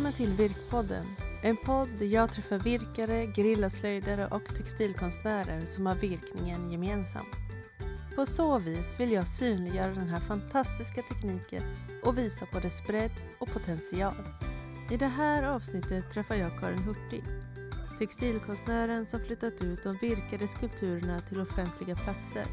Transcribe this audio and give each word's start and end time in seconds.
Välkommen 0.00 0.36
till 0.36 0.48
Virkpodden. 0.48 1.06
En 1.42 1.56
podd 1.56 1.88
där 1.98 2.06
jag 2.06 2.32
träffar 2.32 2.58
virkare, 2.58 3.26
grillaslöjdare 3.26 4.26
och 4.26 4.44
textilkonstnärer 4.44 5.66
som 5.66 5.86
har 5.86 5.94
virkningen 5.94 6.70
gemensamt. 6.70 7.36
På 8.16 8.26
så 8.26 8.58
vis 8.58 9.00
vill 9.00 9.12
jag 9.12 9.28
synliggöra 9.28 9.94
den 9.94 10.08
här 10.08 10.20
fantastiska 10.20 11.02
tekniken 11.02 11.62
och 12.02 12.18
visa 12.18 12.46
på 12.46 12.60
dess 12.60 12.86
bredd 12.86 13.10
och 13.38 13.52
potential. 13.52 14.14
I 14.90 14.96
det 14.96 15.06
här 15.06 15.42
avsnittet 15.42 16.12
träffar 16.12 16.34
jag 16.34 16.60
Karin 16.60 16.82
Hurtig, 16.82 17.24
textilkonstnären 17.98 19.06
som 19.06 19.20
flyttat 19.20 19.62
ut 19.62 19.84
de 19.84 19.96
virkade 19.96 20.48
skulpturerna 20.48 21.20
till 21.20 21.40
offentliga 21.40 21.96
platser. 21.96 22.44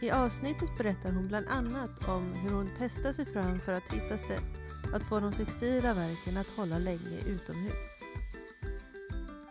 I 0.00 0.10
avsnittet 0.10 0.78
berättar 0.78 1.12
hon 1.12 1.28
bland 1.28 1.46
annat 1.48 2.08
om 2.08 2.32
hur 2.32 2.50
hon 2.50 2.70
testar 2.78 3.12
sig 3.12 3.26
fram 3.26 3.60
för 3.60 3.72
att 3.72 3.92
hitta 3.92 4.18
sätt 4.18 4.65
att 4.94 5.08
få 5.08 5.20
de 5.20 5.32
textila 5.32 5.94
verken 5.94 6.36
att 6.36 6.56
hålla 6.56 6.78
länge 6.78 7.18
utomhus. 7.26 7.86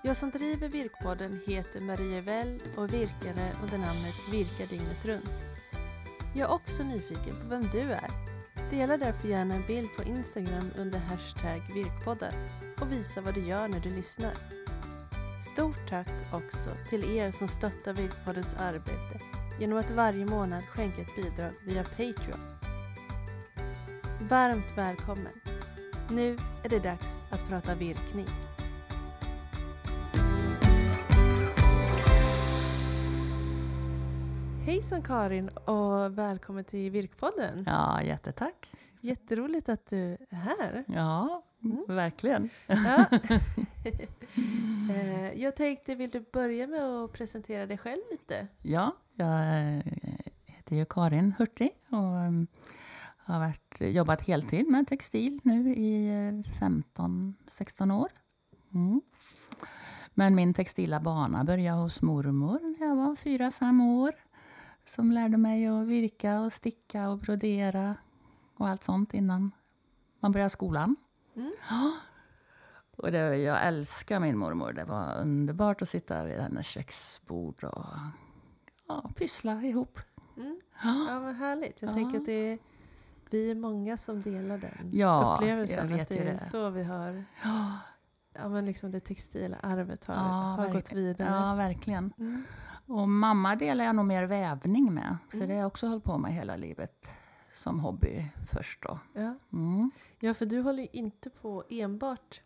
Jag 0.04 0.18
som 0.18 0.30
driver 0.30 0.70
Virkpodden 0.70 1.40
heter 1.46 1.82
Marie 1.82 2.22
Well 2.22 2.60
och 2.76 2.84
är 2.84 2.88
virkare 2.88 3.52
under 3.64 3.78
namnet 3.78 4.16
Virka 4.32 4.66
dygnet 4.70 5.06
runt. 5.06 5.30
Jag 6.36 6.50
är 6.50 6.56
också 6.56 6.84
nyfiken 6.84 7.36
på 7.42 7.50
vem 7.50 7.64
du 7.72 7.80
är. 7.80 8.10
Dela 8.72 8.98
därför 8.98 9.28
gärna 9.28 9.56
en 9.56 9.68
bild 9.68 9.90
på 9.98 10.04
Instagram 10.04 10.72
under 10.78 11.00
hashtag 11.00 11.74
Virkpodden 11.74 12.34
och 12.82 12.92
visa 12.92 13.22
vad 13.22 13.34
du 13.34 13.42
gör 13.42 13.68
när 13.68 13.80
du 13.80 13.90
lyssnar. 13.90 14.34
Stort 15.54 15.90
tack 15.90 16.10
också 16.34 16.70
till 16.90 17.18
er 17.18 17.32
som 17.32 17.48
stöttar 17.48 17.94
Virkpoddens 17.94 18.56
arbete 18.56 19.20
genom 19.60 19.80
att 19.80 19.92
varje 19.92 20.26
månad 20.26 20.64
skänka 20.64 21.02
ett 21.02 21.16
bidrag 21.16 21.52
via 21.64 21.84
Patreon. 21.84 22.55
Varmt 24.30 24.78
välkommen! 24.78 25.34
Nu 26.10 26.38
är 26.64 26.70
det 26.70 26.80
dags 26.80 27.24
att 27.32 27.48
prata 27.50 27.76
virkning. 27.76 28.28
Hejsan 34.66 35.02
Karin 35.02 35.48
och 35.50 36.18
välkommen 36.18 36.64
till 36.64 36.92
Virkpodden. 36.92 37.64
Ja, 37.68 38.02
jättetack. 38.04 38.72
Jätteroligt 39.02 39.70
att 39.70 39.90
du 39.90 40.18
är 40.30 40.36
här. 40.36 40.84
Ja, 40.88 41.42
Mm. 41.64 41.84
verkligen. 41.88 42.50
Ja. 42.68 43.06
Eh, 44.96 45.42
jag 45.42 45.56
tänkte, 45.56 45.96
vill 45.96 46.10
du 46.10 46.26
börja 46.34 46.68
med 46.68 46.84
att 46.84 47.14
presentera 47.14 47.66
dig 47.66 47.78
själv 47.78 48.02
lite? 48.12 48.48
Ja, 48.62 48.96
jag 49.14 49.40
eh, 49.40 49.84
heter 50.46 50.76
ju 50.76 50.86
Karin 50.86 51.34
Hurtig 51.38 51.70
och 51.90 51.98
um, 52.28 52.48
har 53.26 53.40
varit, 53.40 53.82
jobbat 53.96 54.22
heltid 54.22 54.68
med 54.70 54.88
textil 54.88 55.40
nu 55.44 55.74
i 55.74 56.08
eh, 56.08 56.34
15-16 56.62 57.94
år. 58.02 58.10
Mm. 58.74 59.02
Men 60.14 60.36
min 60.36 60.54
textila 60.54 61.00
bana 61.00 61.44
började 61.44 61.82
hos 61.82 62.02
mormor 62.02 62.60
när 62.80 62.88
jag 62.88 62.96
var 62.96 63.16
4-5 63.16 63.90
år. 64.00 64.14
Som 64.86 65.12
lärde 65.12 65.38
mig 65.38 65.68
att 65.68 65.88
virka 65.88 66.40
och 66.40 66.54
sticka 66.54 67.10
och 67.10 67.18
brodera 67.18 67.96
och 68.56 68.68
allt 68.68 68.84
sånt 68.84 69.14
innan 69.14 69.52
man 70.20 70.32
började 70.32 70.50
skolan. 70.50 70.96
Mm. 71.36 71.54
Och 72.98 73.12
det, 73.12 73.38
jag 73.38 73.68
älskar 73.68 74.20
min 74.20 74.38
mormor. 74.38 74.74
Det 74.74 74.84
var 74.84 75.22
underbart 75.22 75.82
att 75.82 75.90
sitta 75.90 76.26
vid 76.26 76.36
hennes 76.40 76.66
köksbord 76.66 77.64
och 77.64 77.86
ja, 78.88 79.12
pyssla 79.16 79.62
ihop. 79.62 80.00
Mm. 80.38 80.60
Ja, 80.84 81.20
vad 81.20 81.36
härligt. 81.36 81.82
Jag 81.82 81.92
Ja. 81.92 81.96
tänker 81.96 82.20
att 82.20 82.26
det 82.26 82.60
vi 83.30 83.52
är 83.52 83.56
många 83.56 83.98
som 83.98 84.22
delar 84.22 84.58
den 84.58 84.90
Ja, 84.94 85.36
upplevelsen. 85.40 85.78
jag 85.90 85.98
vet 85.98 86.02
att 86.02 86.08
det 86.10 86.18
är 86.18 86.34
det. 86.34 86.40
så 86.52 86.70
vi 86.70 86.84
har, 86.84 87.24
ja, 87.44 87.72
ja 88.34 88.50
men 88.50 88.66
liksom 88.66 88.92
det 88.92 89.00
textila 89.00 89.58
arvet 89.64 90.06
har, 90.06 90.16
Ja, 90.16 90.22
har 90.22 90.70
gått 90.70 90.94
vidare. 90.94 91.30
ja, 91.30 91.56
verkligen. 91.56 92.14
Mm. 92.18 92.44
Och 92.88 93.10
mamma 93.10 93.56
delar 93.56 93.86
jag 93.86 93.96
nog 93.96 94.06
mer 94.06 94.24
vävning 94.24 94.94
med. 94.94 95.18
Så 95.32 95.38
Mm. 95.38 95.48
det 95.48 95.54
har 95.54 95.60
jag 95.60 95.68
också 95.68 95.88
hållit 95.88 96.04
på 96.04 96.18
med 96.18 96.34
hela 96.34 96.56
livet. 96.56 97.08
Som 97.56 97.80
hobby 97.80 98.26
först 98.52 98.84
då. 98.84 99.00
Ja. 99.14 99.36
Mm. 99.54 99.92
ja, 100.20 100.34
för 100.34 100.46
du 100.46 100.62
håller 100.62 100.84
ju 100.84 100.90
inte 100.92 101.30
på 101.30 101.64
enbart 101.70 102.42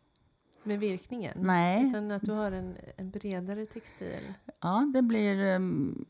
med 0.63 0.79
virkningen. 0.79 1.37
Nej, 1.41 1.89
Utan 1.89 2.11
att 2.11 2.21
du 2.21 2.31
har 2.31 2.51
en, 2.51 2.77
en 2.97 3.09
bredare 3.11 3.65
textil. 3.65 4.33
ja 4.61 4.91
det 4.93 5.01
blir... 5.01 5.55
um, 5.55 6.05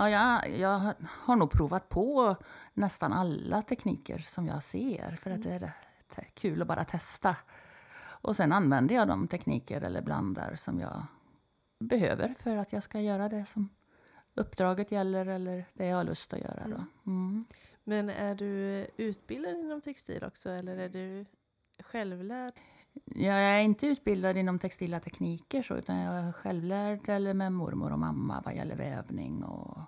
Ja, 0.00 0.08
jag, 0.08 0.58
jag 0.58 0.94
har 1.08 1.36
nog 1.36 1.50
provat 1.50 1.88
på 1.88 2.36
nästan 2.74 3.12
alla 3.12 3.62
tekniker 3.62 4.18
som 4.18 4.46
jag 4.46 4.62
ser. 4.62 5.18
För 5.22 5.30
att 5.30 5.42
det 5.42 5.50
är 5.50 5.58
rätt 5.58 6.34
kul 6.34 6.62
att 6.62 6.68
bara 6.68 6.84
testa. 6.84 7.36
Och 8.00 8.36
sen 8.36 8.52
använder 8.52 8.94
jag 8.94 9.08
de 9.08 9.28
tekniker 9.28 9.80
eller 9.80 10.02
blandar 10.02 10.54
som 10.54 10.80
jag 10.80 11.06
behöver 11.78 12.34
för 12.38 12.56
att 12.56 12.72
jag 12.72 12.82
ska 12.82 13.00
göra 13.00 13.28
det 13.28 13.46
som 13.46 13.68
uppdraget 14.34 14.92
gäller 14.92 15.26
eller 15.26 15.64
det 15.74 15.86
jag 15.86 15.96
har 15.96 16.04
lust 16.04 16.32
att 16.32 16.40
göra. 16.40 16.68
Då. 16.68 16.84
Mm. 17.06 17.44
Men 17.84 18.10
är 18.10 18.34
du 18.34 18.86
utbildad 18.96 19.56
inom 19.56 19.80
textil 19.80 20.24
också 20.24 20.50
eller 20.50 20.76
är 20.76 20.88
du 20.88 21.26
självlärd? 21.82 22.54
Jag 23.04 23.34
är 23.34 23.60
inte 23.60 23.86
utbildad 23.86 24.36
inom 24.36 24.58
textila 24.58 25.00
tekniker 25.00 25.62
så, 25.62 25.76
utan 25.76 25.96
jag 25.96 26.14
är 26.14 26.32
självlärd 26.32 27.08
eller 27.08 27.34
med 27.34 27.52
mormor 27.52 27.92
och 27.92 27.98
mamma 27.98 28.42
vad 28.44 28.54
gäller 28.54 28.76
vävning 28.76 29.44
och, 29.44 29.78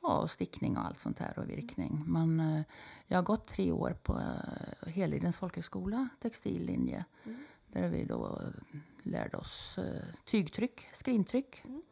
och 0.00 0.30
stickning 0.30 0.76
och 0.76 0.84
allt 0.86 1.00
sånt 1.00 1.18
här 1.18 1.38
och 1.38 1.48
virkning. 1.48 2.04
Men 2.06 2.40
eh, 2.40 2.62
jag 3.06 3.18
har 3.18 3.22
gått 3.22 3.46
tre 3.46 3.72
år 3.72 3.96
på 4.02 4.12
uh, 4.12 4.88
Helidens 4.92 5.36
folkhögskola, 5.36 6.08
textillinje, 6.20 7.04
Mm. 7.24 7.38
där 7.66 7.88
vi 7.88 8.04
då 8.04 8.40
lärde 9.02 9.36
oss 9.36 9.78
eh, 9.78 10.04
tygtryck, 10.24 10.88
skrintryck. 10.92 11.62
Mm. 11.64 11.82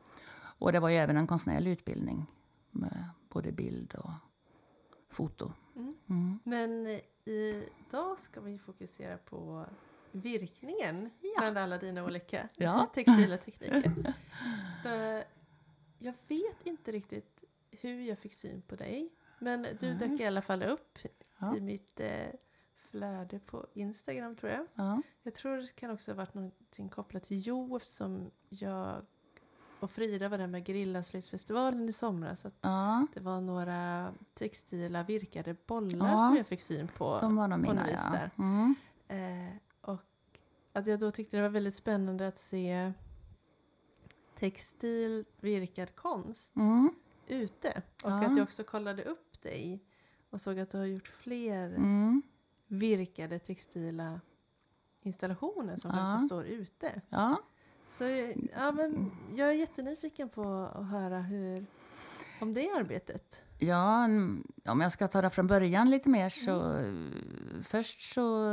Och 0.58 0.72
det 0.72 0.80
var 0.80 0.88
ju 0.88 0.96
även 0.96 1.16
en 1.16 1.26
konstnärlig 1.26 1.70
utbildning 1.70 2.26
med 2.70 3.08
både 3.28 3.52
bild 3.52 3.94
och 3.94 4.10
foto. 5.08 5.52
Mm. 5.76 5.94
Mm. 6.06 6.38
Men 6.44 6.86
eh, 6.86 7.00
idag 7.88 8.18
ska 8.18 8.40
vi 8.40 8.58
fokusera 8.58 9.16
på 9.18 9.66
virkningen 10.12 11.10
Ja. 11.21 11.31
bland 11.41 11.59
alla 11.59 11.78
dina 11.78 12.04
olika 12.04 12.48
Ja. 12.56 12.91
textila 12.94 13.37
tekniker. 13.37 14.15
För 14.82 15.25
jag 15.98 16.15
vet 16.28 16.66
inte 16.66 16.93
riktigt 16.93 17.44
hur 17.71 18.00
jag 18.00 18.19
fick 18.19 18.34
syn 18.34 18.62
på 18.62 18.76
dig. 18.76 19.10
Men 19.38 19.66
du 19.81 19.87
Mm. 19.87 19.98
dök 19.98 20.21
i 20.21 20.25
alla 20.25 20.43
fall 20.43 20.62
upp 20.62 20.98
Ja. 21.38 21.56
i 21.56 21.60
mitt 21.60 22.00
eh, 22.00 22.26
flöde 22.76 23.38
på 23.38 23.66
Instagram 23.75 24.37
tror 24.37 24.53
jag. 24.53 24.66
Ja. 24.75 25.03
Jag 25.22 25.34
tror 25.34 25.56
det 25.56 25.75
kan 25.76 25.91
också 25.91 26.10
ha 26.10 26.16
varit 26.16 26.34
någonting 26.34 26.88
kopplat 26.88 27.22
till 27.25 27.41
Jo 27.47 27.77
eftersom 27.77 28.31
jag 28.48 29.03
och 29.81 29.91
Frida 29.91 30.28
var 30.28 30.38
där 30.38 30.47
med 30.47 30.65
Grillaslöjdsfestivalen 30.65 31.88
i 31.88 31.92
somras. 31.92 32.44
Att 32.44 32.54
ja, 32.60 33.06
det 33.15 33.21
var 33.21 33.41
några 33.41 34.12
textila 34.34 35.03
virkade 35.03 35.56
bollar 35.66 36.27
som 36.28 36.37
jag 36.37 36.47
fick 36.47 36.60
syn 36.60 36.88
på. 36.88 37.19
de 37.21 37.37
var 37.37 37.48
nog 37.48 37.59
mina 37.59 37.91
ja. 37.91 38.28
Mm. 38.38 38.75
Eh, 39.09 39.54
att 40.72 40.86
jag 40.86 40.98
då 41.00 41.10
tyckte 41.10 41.36
det 41.36 41.42
var 41.42 41.48
väldigt 41.48 41.75
spännande 41.75 42.26
att 42.28 42.38
se 42.38 42.92
textil 44.34 45.25
virkad 45.41 45.97
konst 45.97 46.56
Mm. 46.56 46.94
ute. 47.26 47.83
Och 48.03 48.10
Ja. 48.10 48.24
att 48.27 48.36
jag 48.36 48.42
också 48.42 48.65
kollade 48.65 49.04
upp 49.04 49.42
dig 49.42 49.84
och 50.30 50.41
såg 50.41 50.59
att 50.59 50.71
du 50.71 50.78
har 50.78 50.84
gjort 50.84 51.09
fler 51.09 51.66
Mm. 51.74 52.22
virkade 52.66 53.39
textila 53.39 54.21
installationer 55.03 55.77
som 55.77 55.91
Ja. 55.91 55.97
faktiskt 55.97 56.28
står 56.28 56.44
ute. 56.44 57.00
Ja. 57.09 57.36
Så 57.98 58.04
ja, 58.53 58.72
men 58.72 59.10
jag 59.34 59.48
är 59.48 59.53
jättenyfiken 59.53 60.28
på 60.28 60.42
att 60.74 60.86
höra 60.86 61.21
hur, 61.21 61.66
om 62.41 62.54
det 62.54 62.71
arbetet. 62.71 63.42
Ja, 63.62 64.04
om 64.65 64.80
jag 64.80 64.92
ska 64.92 65.09
ta 65.09 65.22
det 65.22 65.30
från 65.30 65.47
början 65.47 65.91
lite 65.91 66.09
mer 66.09 66.28
så... 66.28 66.60
Mm. 66.60 67.62
Först 67.65 68.12
så, 68.15 68.47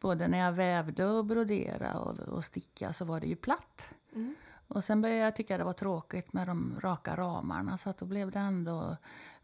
både 0.00 0.28
när 0.28 0.38
jag 0.38 0.52
vävde 0.52 1.06
och 1.06 1.24
broderade 1.24 1.98
och, 1.98 2.18
och 2.18 2.44
sticka 2.44 2.92
så 2.92 3.04
var 3.04 3.20
det 3.20 3.26
ju 3.26 3.36
platt. 3.36 3.86
Mm. 4.12 4.34
Och 4.68 4.84
sen 4.84 5.02
började 5.02 5.20
jag 5.20 5.36
tycka 5.36 5.58
det 5.58 5.64
var 5.64 5.72
tråkigt 5.72 6.32
med 6.32 6.46
de 6.46 6.80
raka 6.80 7.16
ramarna 7.16 7.78
så 7.78 7.90
att 7.90 7.98
då 7.98 8.06
blev 8.06 8.30
det 8.30 8.38
ändå 8.38 8.96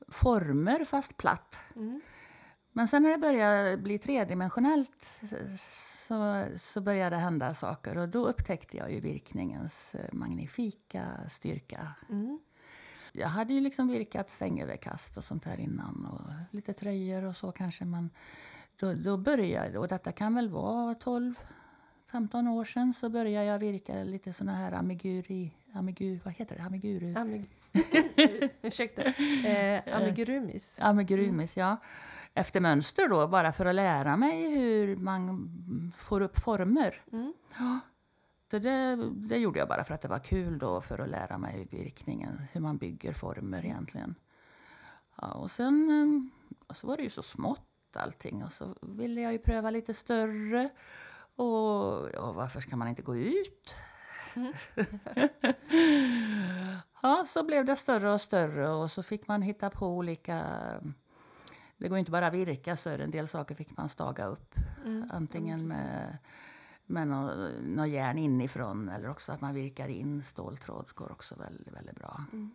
former 0.09 0.85
fast 0.85 1.17
platt. 1.17 1.57
Mm. 1.77 2.01
Men 2.73 2.89
sen 2.89 3.03
när 3.03 3.11
det 3.11 3.19
började 3.19 3.77
bli 3.77 3.99
tredimensionellt 3.99 5.11
så, 6.09 6.45
så 6.57 6.81
började 6.81 7.17
det 7.17 7.21
hända 7.21 7.55
saker 7.55 7.99
och 7.99 8.09
då 8.09 8.27
upptäckte 8.27 8.77
jag 8.77 8.93
ju 8.93 9.01
virkningens 9.01 9.95
eh, 9.95 10.13
magnifika 10.13 11.07
styrka. 11.29 11.95
Mm. 12.09 12.41
Jag 13.13 13.29
hade 13.29 13.55
ju 13.55 13.61
liksom 13.61 13.89
virkat 13.89 14.31
stängelöverkast 14.31 15.17
och 15.17 15.25
sånt 15.25 15.45
här 15.45 15.61
innan 15.61 16.07
och 16.13 16.55
lite 16.55 16.73
tröjor 16.73 17.25
och 17.25 17.37
så 17.37 17.53
kanske 17.53 17.85
men 17.85 18.11
då, 18.77 18.95
då 18.95 19.17
började, 19.17 19.79
och 19.79 19.89
detta 19.89 20.13
kan 20.13 20.35
väl 20.35 20.49
vara 20.49 20.95
12 20.95 21.35
15 22.13 22.49
år 22.49 22.65
sedan 22.65 22.93
så 22.95 23.09
började 23.09 23.47
jag 23.47 23.59
virka 23.59 23.95
lite 24.05 24.33
såna 24.33 24.55
här 24.55 24.73
amiguri, 24.73 25.55
amigu, 25.75 26.19
vad 26.25 26.35
heter 26.35 26.57
det, 26.57 26.63
amiguru? 26.63 27.15
Amig- 27.15 27.47
Ursäkta. 28.63 29.03
Eh, 29.49 29.97
amigurumis. 29.97 30.77
Amigurumis, 30.79 31.57
ja. 31.57 31.77
efter 32.35 32.61
mönster 32.61 33.09
då, 33.09 33.27
bara 33.29 33.53
för 33.53 33.67
att 33.67 33.75
lära 33.75 34.17
mig 34.17 34.59
hur 34.59 34.97
man 34.97 35.93
får 35.99 36.21
upp 36.21 36.39
former. 36.39 37.03
Mm. 37.13 37.33
Så 38.51 38.59
det, 38.59 38.97
det 39.13 39.37
gjorde 39.37 39.59
jag 39.59 39.69
bara 39.69 39.85
för 39.85 39.95
att 39.95 40.03
det 40.03 40.09
var 40.09 40.19
kul 40.19 40.59
då, 40.59 40.81
för 40.81 40.99
att 40.99 41.09
lära 41.09 41.39
mig 41.39 41.69
virkningen, 41.71 42.41
hur 42.53 42.61
man 42.61 42.79
bygger 42.79 43.13
former 43.13 43.65
egentligen. 43.65 44.15
Ja, 45.21 45.33
och 45.33 45.51
sen 45.51 45.91
eh, 46.69 46.75
så 46.75 46.87
var 46.87 46.97
det 46.97 47.03
ju 47.03 47.11
så 47.11 47.23
smått 47.23 47.67
allting 47.93 48.45
och 48.45 48.53
så 48.53 48.77
ville 48.83 49.21
jag 49.21 49.33
ju 49.33 49.39
pröva 49.39 49.71
lite 49.71 49.95
större. 49.95 50.71
Och 51.35 52.11
ja, 52.15 52.33
varför 52.33 52.61
ska 52.61 52.77
man 52.77 52.89
inte 52.89 53.03
gå 53.03 53.17
ut? 53.17 53.75
ja, 57.03 57.25
så 57.29 57.45
blev 57.45 57.65
det 57.65 57.77
större 57.77 58.13
och 58.13 58.21
större 58.21 58.69
och 58.69 58.91
så 58.91 59.03
fick 59.03 59.29
man 59.29 59.43
hitta 59.43 59.71
på 59.71 59.87
olika 59.87 60.45
det 61.77 61.89
går 61.89 61.99
inte 61.99 62.11
bara 62.11 62.27
att 62.27 62.35
virka 62.35 62.77
så 62.77 62.89
en 62.89 63.11
del 63.11 63.29
saker 63.29 63.55
fick 63.55 63.77
man 63.77 63.89
staga 63.89 64.27
upp. 64.27 64.55
Mm. 64.85 65.11
Antingen 65.13 65.61
Ja, 65.61 65.67
med, 65.67 66.19
med 66.91 67.09
något, 67.09 67.53
något 67.63 67.89
järn 67.89 68.19
inifrån 68.19 68.89
eller 68.89 69.11
också 69.11 69.33
att 69.33 69.41
man 69.41 69.55
virkar 69.55 69.89
in 69.89 70.25
ståltråd 70.25 70.91
går 70.95 71.13
också 71.13 71.35
väldigt, 71.35 71.75
väldigt 71.75 71.97
bra. 71.97 72.25
Mm. 72.33 72.51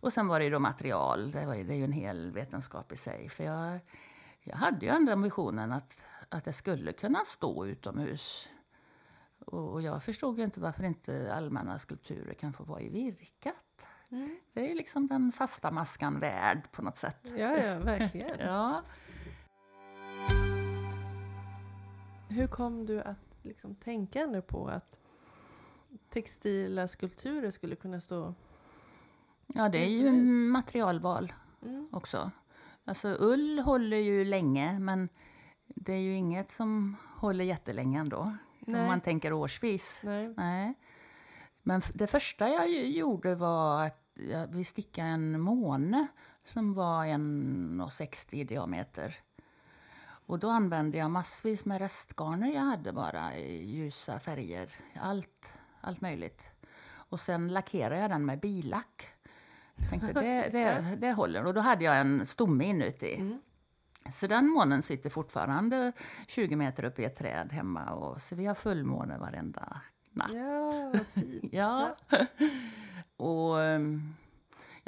Och 0.00 0.12
sen 0.12 0.28
var 0.28 0.38
det 0.38 0.44
ju 0.44 0.50
då 0.50 0.58
material, 0.58 1.30
det, 1.30 1.46
var 1.46 1.54
ju, 1.54 1.64
det 1.64 1.74
är 1.74 1.76
ju 1.76 1.84
en 1.84 1.92
hel 1.92 2.30
vetenskap 2.30 2.92
i 2.92 2.96
sig. 2.96 3.28
För 3.28 3.44
jag, 3.44 3.80
jag 4.40 4.56
hade 4.56 4.86
ju 4.86 4.92
ändå 4.92 5.12
ambitionen 5.12 5.72
att, 5.72 5.92
att 6.28 6.44
det 6.44 6.52
skulle 6.52 6.92
kunna 6.92 7.24
stå 7.24 7.66
utomhus. 7.66 8.48
Och, 9.38 9.72
och 9.72 9.82
jag 9.82 10.02
förstod 10.02 10.38
ju 10.38 10.44
inte 10.44 10.60
varför 10.60 10.84
inte 10.84 11.34
allmänna 11.34 11.78
skulpturer 11.78 12.34
kan 12.34 12.52
få 12.52 12.64
vara 12.64 12.80
i 12.80 12.88
virkat. 12.88 13.54
Mm. 14.10 14.38
Det 14.52 14.60
är 14.60 14.68
ju 14.68 14.74
liksom 14.74 15.06
den 15.06 15.32
fasta 15.32 15.70
maskan 15.70 16.20
värd 16.20 16.72
på 16.72 16.82
något 16.82 16.98
sätt. 16.98 17.16
Ja, 17.22 17.56
ja, 17.56 17.78
verkligen. 17.78 18.38
Ja. 18.48 18.82
Hur 22.30 22.46
kom 22.46 22.86
du 22.86 23.00
att 23.00 23.27
liksom 23.48 23.74
tänka 23.74 24.26
nu 24.26 24.42
på 24.42 24.68
att 24.68 24.96
textila 26.10 26.88
skulpturer 26.88 27.50
skulle 27.50 27.76
kunna 27.76 28.00
stå... 28.00 28.34
ja, 29.46 29.68
det 29.68 29.78
är 29.78 29.88
ju 29.88 30.12
materialval 30.50 31.32
Mm. 31.62 31.88
också. 31.92 32.30
Alltså 32.84 33.16
ull 33.20 33.58
håller 33.58 33.96
ju 33.96 34.24
länge 34.24 34.78
men 34.78 35.08
det 35.66 35.92
är 35.92 35.98
ju 36.00 36.14
inget 36.14 36.52
som 36.52 36.96
håller 37.16 37.44
jättelänge 37.44 38.00
ändå. 38.00 38.20
Om 38.20 38.38
Nej. 38.72 38.86
man 38.86 39.00
tänker 39.00 39.32
årsvis. 39.32 40.00
Nej. 40.02 40.34
Nej. 40.36 40.74
Men 41.62 41.82
det 41.94 42.06
första 42.06 42.48
jag 42.48 42.70
gjorde 42.70 43.34
var 43.34 43.86
att 43.86 44.10
vi 44.48 44.64
stickade 44.64 45.08
en 45.08 45.40
måne 45.40 46.06
som 46.44 46.74
var 46.74 47.04
1,60 47.04 48.34
i 48.34 48.44
diameter. 48.44 49.16
Och 50.28 50.38
då 50.38 50.50
använde 50.50 50.98
jag 50.98 51.10
massvis 51.10 51.64
med 51.64 51.78
restgarner 51.78 52.54
jag 52.54 52.60
hade 52.60 52.92
bara 52.92 53.36
i 53.36 53.64
ljusa 53.64 54.18
färger. 54.18 54.74
Allt, 55.00 55.52
allt 55.80 56.00
möjligt. 56.00 56.42
Och 56.90 57.20
sen 57.20 57.48
lackerade 57.48 58.00
jag 58.00 58.10
den 58.10 58.26
med 58.26 58.40
bilack. 58.40 59.06
Tänkte 59.90 60.12
det, 60.12 60.48
det, 60.52 60.96
det 61.00 61.12
håller. 61.12 61.44
Och 61.44 61.54
då 61.54 61.60
hade 61.60 61.84
jag 61.84 62.00
en 62.00 62.26
stomme 62.26 62.64
inuti. 62.64 63.16
Mm. 63.16 63.40
Så 64.12 64.26
den 64.26 64.48
månen 64.48 64.82
sitter 64.82 65.10
fortfarande 65.10 65.92
20 66.26 66.56
meter 66.56 66.84
upp 66.84 66.98
i 66.98 67.04
ett 67.04 67.16
träd 67.16 67.52
hemma. 67.52 67.90
Och, 67.90 68.20
så 68.20 68.34
vi 68.34 68.46
har 68.46 68.54
fullmåne 68.54 69.18
varenda 69.18 69.80
natt. 70.12 70.32
Ja, 70.32 70.92
vad 70.92 71.06
fint. 71.06 71.44
Ja. 71.52 71.96
och 73.16 73.62
ehm, 73.62 74.14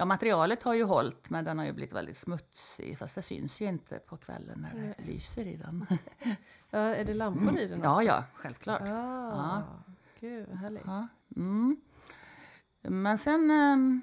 ja, 0.01 0.05
materialet 0.05 0.63
har 0.63 0.75
ju 0.75 0.85
hållit 0.85 1.31
men 1.31 1.45
den 1.45 1.59
har 1.59 1.65
ju 1.65 1.73
blivit 1.73 1.93
väldigt 1.93 2.17
smutsig. 2.17 2.99
Fast 2.99 3.15
det 3.15 3.23
syns 3.23 3.61
ju 3.61 3.67
inte 3.67 3.99
på 3.99 4.17
kvällen 4.17 4.61
när 4.61 4.75
det 4.75 4.81
Nej. 4.81 4.95
lyser 4.99 5.47
i 5.47 5.57
den. 5.57 5.87
Ja, 6.71 6.79
är 6.79 7.05
det 7.05 7.15
lampor 7.15 7.59
i 7.59 7.67
den 7.67 7.81
Ja, 7.83 7.95
också? 7.95 8.07
ja, 8.07 8.25
självklart. 8.35 8.83
Ah, 8.85 9.63
Gud, 10.21 10.49
vad 10.49 10.59
härligt. 10.59 10.83
Ja. 10.87 11.09
Mm. 11.37 11.81
Men 12.83 13.19
sen 13.19 13.51
ehm, 13.51 14.01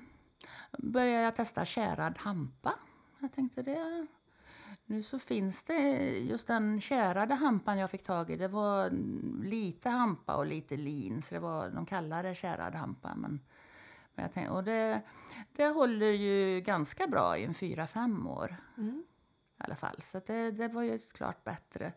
började 0.77 1.23
jag 1.23 1.35
testa 1.35 1.65
kärad 1.65 2.17
hampa. 2.17 2.73
Jag 3.19 3.31
tänkte 3.33 3.61
det... 3.61 4.07
Nu 4.85 5.03
så 5.03 5.19
finns 5.19 5.63
det 5.63 5.79
just 6.19 6.47
den 6.47 6.81
kärade 6.81 7.33
hampan 7.35 7.77
jag 7.77 7.91
fick 7.91 8.03
tag 8.03 8.31
i. 8.31 8.35
Det 8.35 8.47
var 8.47 8.89
lite 9.43 9.89
hampa 9.89 10.35
och 10.35 10.45
lite 10.45 10.77
lin. 10.77 11.21
Så 11.21 11.33
det 11.33 11.39
var, 11.39 11.69
de 11.69 11.85
kallar 11.85 12.23
det 12.23 12.35
kärad 12.35 12.75
hampa. 12.75 13.15
Men, 13.15 13.39
men 14.17 14.29
tänkte, 14.29 14.51
och 14.53 14.63
det, 14.63 15.01
det 15.53 15.67
håller 15.67 16.11
ju 16.11 16.61
ganska 16.61 17.07
bra 17.07 17.37
i 17.37 17.43
en 17.45 17.53
fyra, 17.53 17.87
fem 17.87 18.27
år 18.27 18.55
Mm. 18.77 19.03
i 19.59 19.63
alla 19.63 19.75
fall. 19.75 20.01
Så 20.01 20.21
det, 20.27 20.51
det 20.51 20.67
var 20.67 20.81
ju 20.81 20.99
klart 20.99 21.43
bättre. 21.43 21.93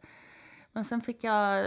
Men 0.72 0.84
sen 0.84 1.00
fick 1.00 1.24
jag... 1.24 1.66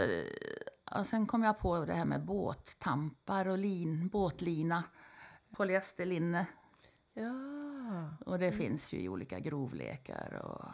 Ja, 0.92 1.04
sen 1.04 1.26
kom 1.28 1.44
jag 1.44 1.60
på 1.60 1.86
det 1.86 1.94
här 1.94 2.06
med 2.06 2.26
båttampar 2.26 3.48
och 3.48 3.58
lin, 3.58 4.08
båtlina. 4.08 4.84
Polyesterlinne. 5.52 6.46
Ja. 7.14 7.34
Och 8.26 8.40
det 8.40 8.52
finns 8.52 8.94
ju 8.94 8.98
i 9.00 9.10
olika 9.10 9.40
grovlekar 9.40 10.42
och 10.44 10.66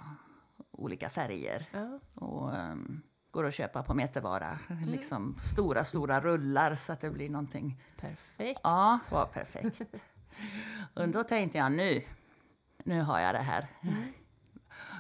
olika 0.72 1.10
färger. 1.10 1.70
ja. 1.72 2.00
Och 2.14 2.54
um, 2.54 3.02
går 3.32 3.46
att 3.46 3.54
köpa 3.54 3.84
på 3.84 3.94
metervara. 3.94 4.60
Liksom 4.86 5.38
stora, 5.54 5.86
stora 5.86 6.22
rullar 6.22 6.76
så 6.76 6.94
att 6.94 7.02
det 7.02 7.10
blir 7.10 7.30
någonting. 7.30 7.82
Perfekt. 7.98 8.60
Ja, 8.64 9.00
var 9.12 9.26
perfekt. 9.26 9.82
och 10.94 11.10
då 11.10 11.24
tänkte 11.24 11.58
jag 11.58 11.72
nu, 11.72 12.04
nu 12.84 13.02
har 13.02 13.20
jag 13.20 13.36
det 13.36 13.40
här. 13.40 13.68
Mm. 13.82 14.14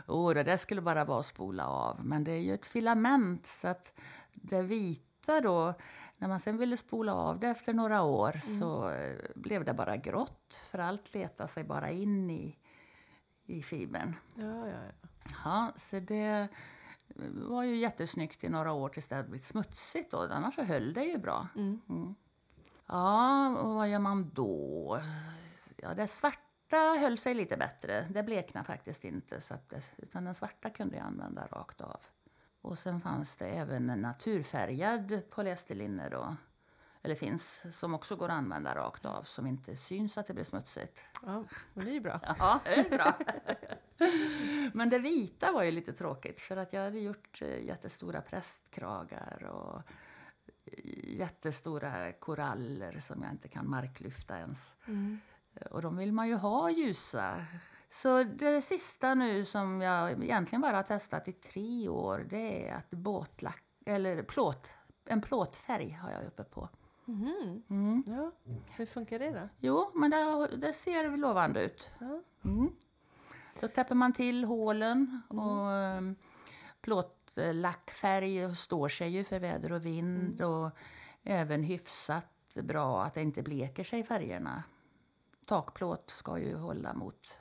Och 0.05 0.35
det 0.35 0.43
där 0.43 0.57
skulle 0.57 0.81
bara 0.81 1.05
vara 1.05 1.19
att 1.19 1.25
spola 1.25 1.67
av. 1.67 2.05
Men 2.05 2.23
det 2.23 2.31
är 2.31 2.39
ju 2.39 2.53
ett 2.53 2.65
filament 2.65 3.47
så 3.47 3.67
att 3.67 3.99
det 4.33 4.61
vita 4.61 5.41
då, 5.41 5.73
när 6.17 6.27
man 6.27 6.39
sen 6.39 6.57
ville 6.57 6.77
spola 6.77 7.13
av 7.13 7.39
det 7.39 7.47
efter 7.47 7.73
några 7.73 8.01
år 8.01 8.41
så 8.59 8.89
eh, 8.89 9.17
blev 9.35 9.65
det 9.65 9.73
bara 9.73 9.97
grått. 9.97 10.59
För 10.71 10.79
allt 10.79 11.13
letar 11.13 11.47
sig 11.47 11.63
bara 11.63 11.91
in 11.91 12.29
i, 12.29 12.57
i 13.45 13.63
fibern. 13.63 14.15
Ja, 14.35 14.67
ja, 14.67 14.77
ja. 14.85 15.09
Ja, 15.43 15.71
så 15.75 15.99
det 15.99 16.49
var 17.33 17.63
ju 17.63 17.75
jättesnyggt 17.75 18.43
i 18.43 18.49
några 18.49 18.71
år 18.71 18.89
tills 18.89 19.07
det 19.07 19.15
hade 19.15 19.27
blivit 19.27 19.45
smutsigt. 19.45 20.11
Då. 20.11 20.17
Annars 20.17 20.55
så 20.55 20.63
höll 20.63 20.93
det 20.93 21.03
ju 21.03 21.17
bra. 21.17 21.47
Mm. 21.55 21.81
Mm. 21.89 22.15
Ja, 22.85 23.49
och 23.57 23.73
vad 23.73 23.89
gör 23.89 23.99
man 23.99 24.31
då? 24.33 25.01
Ja, 25.75 25.93
det 25.93 26.07
svarta 26.07 26.77
höll 26.77 27.17
sig 27.17 27.33
lite 27.33 27.57
bättre. 27.57 28.07
Det 28.09 28.23
bleknade 28.23 28.65
faktiskt 28.65 29.03
inte. 29.03 29.41
Så 29.41 29.53
att 29.53 29.69
det, 29.69 29.83
utan 29.97 30.23
den 30.23 30.35
svarta 30.35 30.69
kunde 30.69 30.97
jag 30.97 31.05
använda 31.05 31.47
rakt 31.47 31.81
av. 31.81 31.99
Och 32.61 32.79
sen 32.79 33.01
fanns 33.01 33.35
det 33.35 33.45
även 33.45 33.89
en 33.89 34.01
naturfärgad 34.01 35.21
polyesterlinne 35.29 36.09
då. 36.09 36.35
Eller 37.03 37.15
finns, 37.15 37.63
som 37.71 37.93
också 37.93 38.15
går 38.15 38.25
att 38.25 38.31
använda 38.31 38.75
rakt 38.75 39.05
av. 39.05 39.23
Som 39.23 39.47
inte 39.47 39.75
syns 39.75 40.17
att 40.17 40.27
det 40.27 40.33
blir 40.33 40.43
smutsigt. 40.43 40.99
ja, 41.25 41.43
men 41.73 41.85
det 41.85 41.91
är 41.91 41.93
ju 41.93 41.99
bra. 41.99 42.19
Ja, 42.39 42.59
det 42.63 42.75
är 42.75 42.89
bra. 42.89 43.13
Men 44.73 44.89
det 44.89 44.99
vita 44.99 45.51
var 45.51 45.63
ju 45.63 45.71
lite 45.71 45.93
tråkigt 45.93 46.39
för 46.39 46.57
att 46.57 46.73
jag 46.73 46.83
hade 46.83 46.99
gjort 46.99 47.41
eh, 47.41 47.63
jättestora 47.65 48.21
prästkragar 48.21 49.43
och 49.43 49.81
eh, 50.65 51.17
jättestora 51.17 52.13
koraller 52.13 52.99
som 52.99 53.23
jag 53.23 53.31
inte 53.31 53.47
kan 53.47 53.69
marklyfta 53.69 54.37
ens. 54.37 54.75
Mm. 54.87 55.19
Och 55.71 55.81
de 55.81 55.97
vill 55.97 56.11
man 56.11 56.27
ju 56.27 56.35
ha 56.35 56.69
ljusa. 56.69 57.45
Så 57.91 58.23
det 58.23 58.61
sista 58.61 59.13
nu 59.13 59.45
som 59.45 59.81
jag 59.81 60.23
egentligen 60.23 60.61
bara 60.61 60.75
har 60.75 60.83
testat 60.83 61.27
i 61.27 61.33
tre 61.33 61.89
år 61.89 62.25
det 62.29 62.69
är 62.69 62.75
att 62.75 62.89
båtlack, 62.89 63.63
eller 63.85 64.23
plåt, 64.23 64.69
en 65.05 65.21
plåtfärg 65.21 65.91
har 65.91 66.11
jag 66.11 66.25
uppe 66.25 66.43
på. 66.43 66.69
Mhm. 67.09 67.63
Mm. 67.69 68.03
Ja, 68.07 68.31
hur 68.77 68.85
funkar 68.85 69.19
det 69.19 69.31
då? 69.31 69.49
Jo, 69.59 69.91
men 69.95 70.11
det, 70.11 70.47
det 70.57 70.73
ser 70.73 71.17
lovande 71.17 71.63
ut. 71.63 71.89
Ja. 71.99 72.21
Mm. 72.43 72.69
Då 73.59 73.67
täpper 73.67 73.95
man 73.95 74.13
till 74.13 74.43
hålen 74.43 75.21
och 75.27 75.65
um, 75.67 76.15
plåtlackfärg 76.81 78.55
står 78.55 78.89
sig 78.89 79.09
ju 79.09 79.23
för 79.23 79.39
väder 79.39 79.71
och 79.71 79.85
vind 79.85 80.41
och 80.41 80.69
även 81.23 81.63
hyfsat 81.63 82.55
bra 82.63 83.03
att 83.03 83.13
det 83.13 83.21
inte 83.21 83.41
bleker 83.43 83.83
sig 83.83 84.03
färgerna. 84.03 84.63
Takplåt 85.45 86.09
ska 86.09 86.39
ju 86.39 86.55
hålla 86.55 86.93
mot 86.93 87.37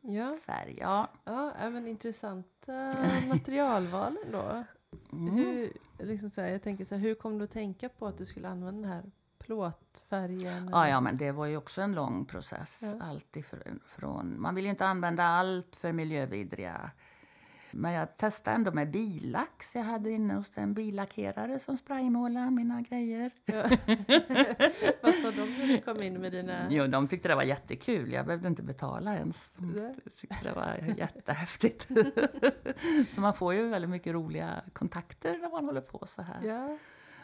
Ja, 0.00 0.36
färg. 0.46 0.78
Ja. 0.80 1.08
ja 1.24 1.70
men 1.70 1.86
intressanta 1.88 2.96
materialval 3.28 4.16
då. 4.32 4.64
Mm. 5.12 5.36
Hur, 5.36 5.72
liksom 5.98 6.30
så 6.30 6.40
här, 6.40 6.48
jag 6.48 6.62
tänker 6.62 6.84
så 6.84 6.94
här, 6.94 7.02
hur 7.02 7.14
kom 7.14 7.38
du 7.38 7.44
att 7.44 7.50
tänka 7.50 7.88
på 7.88 8.06
att 8.06 8.18
du 8.18 8.24
skulle 8.24 8.48
använda 8.48 8.80
den 8.80 8.90
här 8.90 9.10
plåtfärgen? 9.38 10.68
Ja, 10.72 10.88
ja, 10.88 11.00
men 11.00 11.16
det 11.16 11.32
var 11.32 11.46
ju 11.46 11.56
också 11.56 11.80
en 11.80 11.94
lång 11.94 12.24
process. 12.24 12.78
Ja. 12.82 12.94
Allt 13.00 13.36
ifrån, 13.36 13.80
från, 13.86 14.40
man 14.40 14.54
vill 14.54 14.64
ju 14.64 14.70
inte 14.70 14.86
använda 14.86 15.24
allt 15.24 15.76
för 15.76 15.92
miljövidriga 15.92 16.90
men 17.76 17.92
jag 17.92 18.16
testade 18.16 18.56
ändå 18.56 18.72
med 18.72 18.90
billax. 18.90 19.74
Jag 19.74 19.82
hade 19.82 20.10
inne 20.10 20.34
hos 20.34 20.52
en 20.54 20.74
billackerare 20.74 21.58
som 21.58 21.76
spraymålade 21.76 22.50
mina 22.50 22.80
grejer. 22.80 23.30
Ja. 23.44 23.62
Vad 25.02 25.14
sa 25.14 25.30
de 25.30 25.58
när 25.58 25.66
du 25.66 25.80
kom 25.80 26.02
in 26.02 26.20
med 26.20 26.32
dina... 26.32 26.66
Jo, 26.70 26.86
de 26.86 27.08
tyckte 27.08 27.28
det 27.28 27.34
var 27.34 27.42
jättekul. 27.42 28.12
Jag 28.12 28.26
behövde 28.26 28.48
inte 28.48 28.62
betala 28.62 29.14
ens. 29.16 29.50
De 29.56 29.94
tyckte 30.16 30.36
det 30.42 30.52
var 30.52 30.94
jättehäftigt. 30.96 31.88
så 33.14 33.20
man 33.20 33.34
får 33.34 33.54
ju 33.54 33.68
väldigt 33.68 33.90
mycket 33.90 34.14
roliga 34.14 34.62
kontakter 34.72 35.38
när 35.38 35.50
man 35.50 35.64
håller 35.64 35.80
på 35.80 36.06
så 36.06 36.22
här. 36.22 36.44
Ja, 36.44 36.78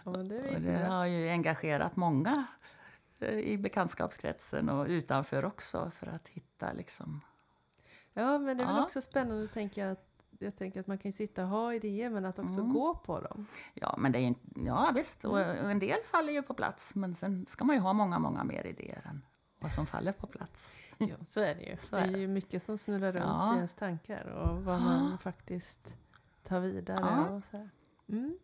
ja 0.05 0.11
det 0.11 0.39
är 0.39 0.55
Och 0.55 0.61
det 0.61 0.85
har 0.85 1.07
ju 1.07 1.29
engagerat 1.29 1.97
många 1.97 2.45
eh, 3.21 3.39
i 3.39 3.59
bekantskapskretsen 3.59 4.69
och 4.69 4.87
utanför 4.87 5.45
också 5.45 5.91
för 5.95 6.07
att 6.07 6.29
hitta 6.29 6.73
liksom 6.73 7.21
Ja, 8.15 8.39
men 8.39 8.57
det 8.57 8.63
är 8.63 8.67
väl 8.67 8.77
Ja. 8.77 8.83
också 8.83 9.01
spännande 9.01 9.45
att 9.45 9.53
tänka 9.53 9.91
att 9.91 10.12
jag 10.43 10.57
tänker 10.57 10.81
att 10.81 10.87
man 10.87 10.99
kan 10.99 11.13
sitta 11.13 11.43
och 11.43 11.49
ha 11.49 11.75
idéer 11.75 12.11
men 12.11 12.25
att 12.25 12.39
också 12.39 12.55
Mm. 12.61 12.73
gå 12.73 12.95
på 12.95 13.21
dem. 13.21 13.47
Ja, 13.75 13.95
men 13.99 14.13
det 14.13 14.19
är 14.19 14.23
inte, 14.23 14.41
ja 14.55 14.93
visst, 14.95 15.25
och, 15.25 15.41
Mm. 15.41 15.65
och 15.65 15.71
en 15.71 15.79
del 15.79 15.99
faller 16.11 16.33
ju 16.33 16.43
på 16.43 16.55
plats, 16.55 16.95
men 16.95 17.15
sen 17.15 17.47
ska 17.47 17.65
man 17.65 17.77
ju 17.77 17.83
ha 17.83 17.93
många, 17.93 18.19
många 18.19 18.45
mer 18.45 18.67
idéer 18.67 19.03
än 19.11 19.23
vad 19.59 19.73
som 19.73 19.87
faller 19.87 20.13
på 20.13 20.27
plats. 20.27 20.71
Ja, 20.99 21.17
så 21.27 21.41
är 21.41 21.55
det 21.55 21.63
ju. 21.63 21.77
Så 21.77 21.97
det 21.97 22.03
är 22.03 22.15
är 22.15 22.19
ju 22.19 22.29
mycket 22.29 22.63
som 22.63 22.79
snurrar 22.79 23.13
runt 23.13 23.25
Ja. 23.25 23.53
i 23.53 23.57
ens 23.57 23.75
tankar 23.75 24.25
och 24.25 24.65
vad 24.65 24.75
Ja. 24.75 24.81
man 24.81 25.19
faktiskt 25.19 25.95
tar 26.43 26.61
vidare. 26.61 27.01
Ja. 27.01 27.29
Och 27.31 27.43
så. 27.51 27.69
Mm. 28.09 28.39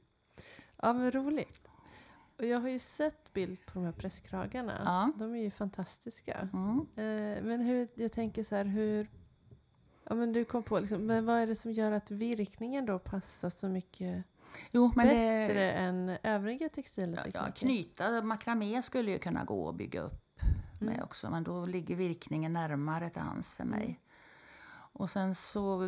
Ja, 0.83 0.93
men 0.93 1.11
roligt. 1.13 1.69
Och 2.39 2.45
jag 2.47 2.61
har 2.61 2.69
ju 2.69 2.79
sett 2.79 3.33
bild 3.33 3.67
på 3.67 3.73
de 3.75 3.85
här 3.85 3.93
presskragarna. 3.93 4.81
Ja. 4.85 5.13
De 5.19 5.35
är 5.35 5.39
ju 5.43 5.51
fantastiska. 5.51 6.49
Mm. 6.53 6.79
Eh, 6.79 7.43
men 7.45 7.61
hur, 7.61 7.89
jag 7.95 8.13
tänker 8.13 8.45
så 8.45 8.55
här, 8.57 8.65
hur... 8.65 9.09
Ja, 10.09 10.15
men 10.15 10.33
du 10.33 10.45
kom 10.45 10.63
på 10.63 10.81
liksom, 10.81 11.07
men 11.07 11.27
vad 11.27 11.37
är 11.39 11.47
det 11.47 11.55
som 11.55 11.73
gör 11.73 11.93
att 11.93 12.11
virkningen 12.11 12.87
då 12.87 12.99
passar 12.99 13.51
så 13.51 13.69
mycket 13.69 14.25
Jo, 14.71 14.93
men 14.97 15.07
bättre 15.09 15.55
det, 15.55 15.73
än 15.73 16.17
övriga 16.23 16.69
textiltekniker? 16.69 17.39
ja, 17.47 17.53
knyta 17.57 18.23
makramé 18.23 18.83
skulle 18.83 19.11
ju 19.11 19.19
kunna 19.19 19.45
gå 19.45 19.63
och 19.65 19.75
bygga 19.75 20.01
upp 20.01 20.25
med 20.81 20.93
Mm. 20.95 21.05
också, 21.05 21.31
men 21.31 21.45
då 21.45 21.67
ligger 21.67 21.97
virkningen 21.97 22.53
närmare 22.53 23.11
till 23.11 23.23
hands 23.23 23.55
för 23.55 23.65
mig. 23.65 23.85
Mm. 23.85 23.97
Och 24.93 25.11
sen 25.11 25.35
så 25.35 25.79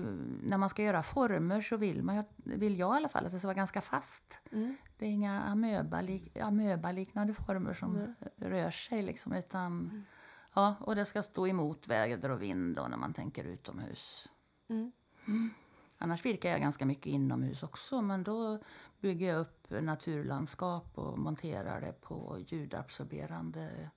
när 0.43 0.57
man 0.59 0.69
ska 0.69 0.83
göra 0.83 1.03
former 1.03 1.61
så 1.63 1.77
vill, 1.77 2.03
man, 2.03 2.25
vill 2.37 2.79
jag 2.79 2.95
i 2.95 2.97
alla 2.97 3.09
fall 3.09 3.27
att 3.27 3.33
det 3.33 3.39
ska 3.39 3.49
vara 3.49 3.55
ganska 3.57 3.81
fast. 3.81 4.35
Mm. 4.53 4.77
Det 4.99 5.07
är 5.07 5.11
inga 5.11 5.41
amöba-lik- 5.43 6.41
amöba-liknande 6.43 7.35
former 7.35 7.75
som 7.75 7.93
Nej. 7.95 8.51
rör 8.51 8.71
sig 8.71 9.03
liksom, 9.03 9.33
utan 9.33 9.67
Mm. 9.67 10.05
Ja, 10.55 10.75
och 10.81 10.97
det 10.97 11.05
ska 11.05 11.23
stå 11.23 11.47
emot 11.47 11.89
väder 11.89 12.31
och 12.31 12.43
vind 12.43 12.77
då 12.77 12.89
när 12.89 12.97
man 12.97 13.15
tänker 13.15 13.45
utomhus. 13.45 14.29
Mm. 14.69 14.93
Annars 15.99 16.25
virkar 16.25 16.51
jag 16.51 16.61
ganska 16.61 16.87
mycket 16.87 17.07
inomhus 17.07 17.63
också, 17.63 18.03
men 18.03 18.23
då 18.23 18.59
bygger 19.01 19.29
jag 19.29 19.41
upp 19.41 19.67
naturlandskap 19.71 20.99
och 20.99 21.19
monterar 21.19 21.81
det 21.81 22.01
på 22.01 22.45
ljudabsorberande 22.49 23.91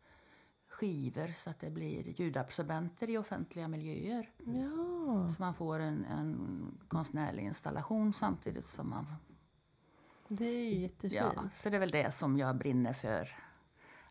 skivor 0.67 1.27
så 1.43 1.49
att 1.49 1.59
det 1.59 1.69
blir 1.69 2.21
ljudabsorbenter 2.21 3.09
i 3.09 3.17
offentliga 3.17 3.67
miljöer. 3.67 4.29
Ja, 4.37 5.29
Så 5.35 5.41
man 5.41 5.53
får 5.53 5.79
en, 5.79 6.05
en 6.05 6.65
konstnärlig 6.87 7.43
installation 7.43 8.13
samtidigt 8.13 8.67
som 8.67 8.89
man... 8.89 9.05
det 10.27 10.45
är 10.45 10.73
ju 10.73 10.79
jättefint. 10.79 11.13
Ja, 11.13 11.43
så 11.55 11.69
det 11.69 11.75
är 11.75 11.79
väl 11.79 11.91
det 11.91 12.11
som 12.11 12.37
jag 12.37 12.57
brinner 12.57 12.93
för 12.93 13.29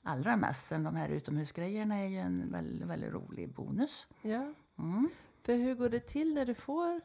allra 0.03 0.37
mest. 0.37 0.67
Sen 0.67 0.85
de 0.85 0.97
här 0.97 1.09
utomhusgrejerna 1.09 1.95
är 1.99 2.07
ju 2.09 2.19
en 2.19 2.53
väldigt, 2.53 2.89
väldigt 2.89 3.13
rolig 3.13 3.55
bonus. 3.55 4.07
Ja. 4.23 4.55
Mm. 4.79 5.09
För 5.43 5.55
hur 5.57 5.75
går 5.75 5.89
det 5.89 6.01
till 6.01 6.35
när 6.35 6.47
du 6.47 6.55
får 6.55 7.01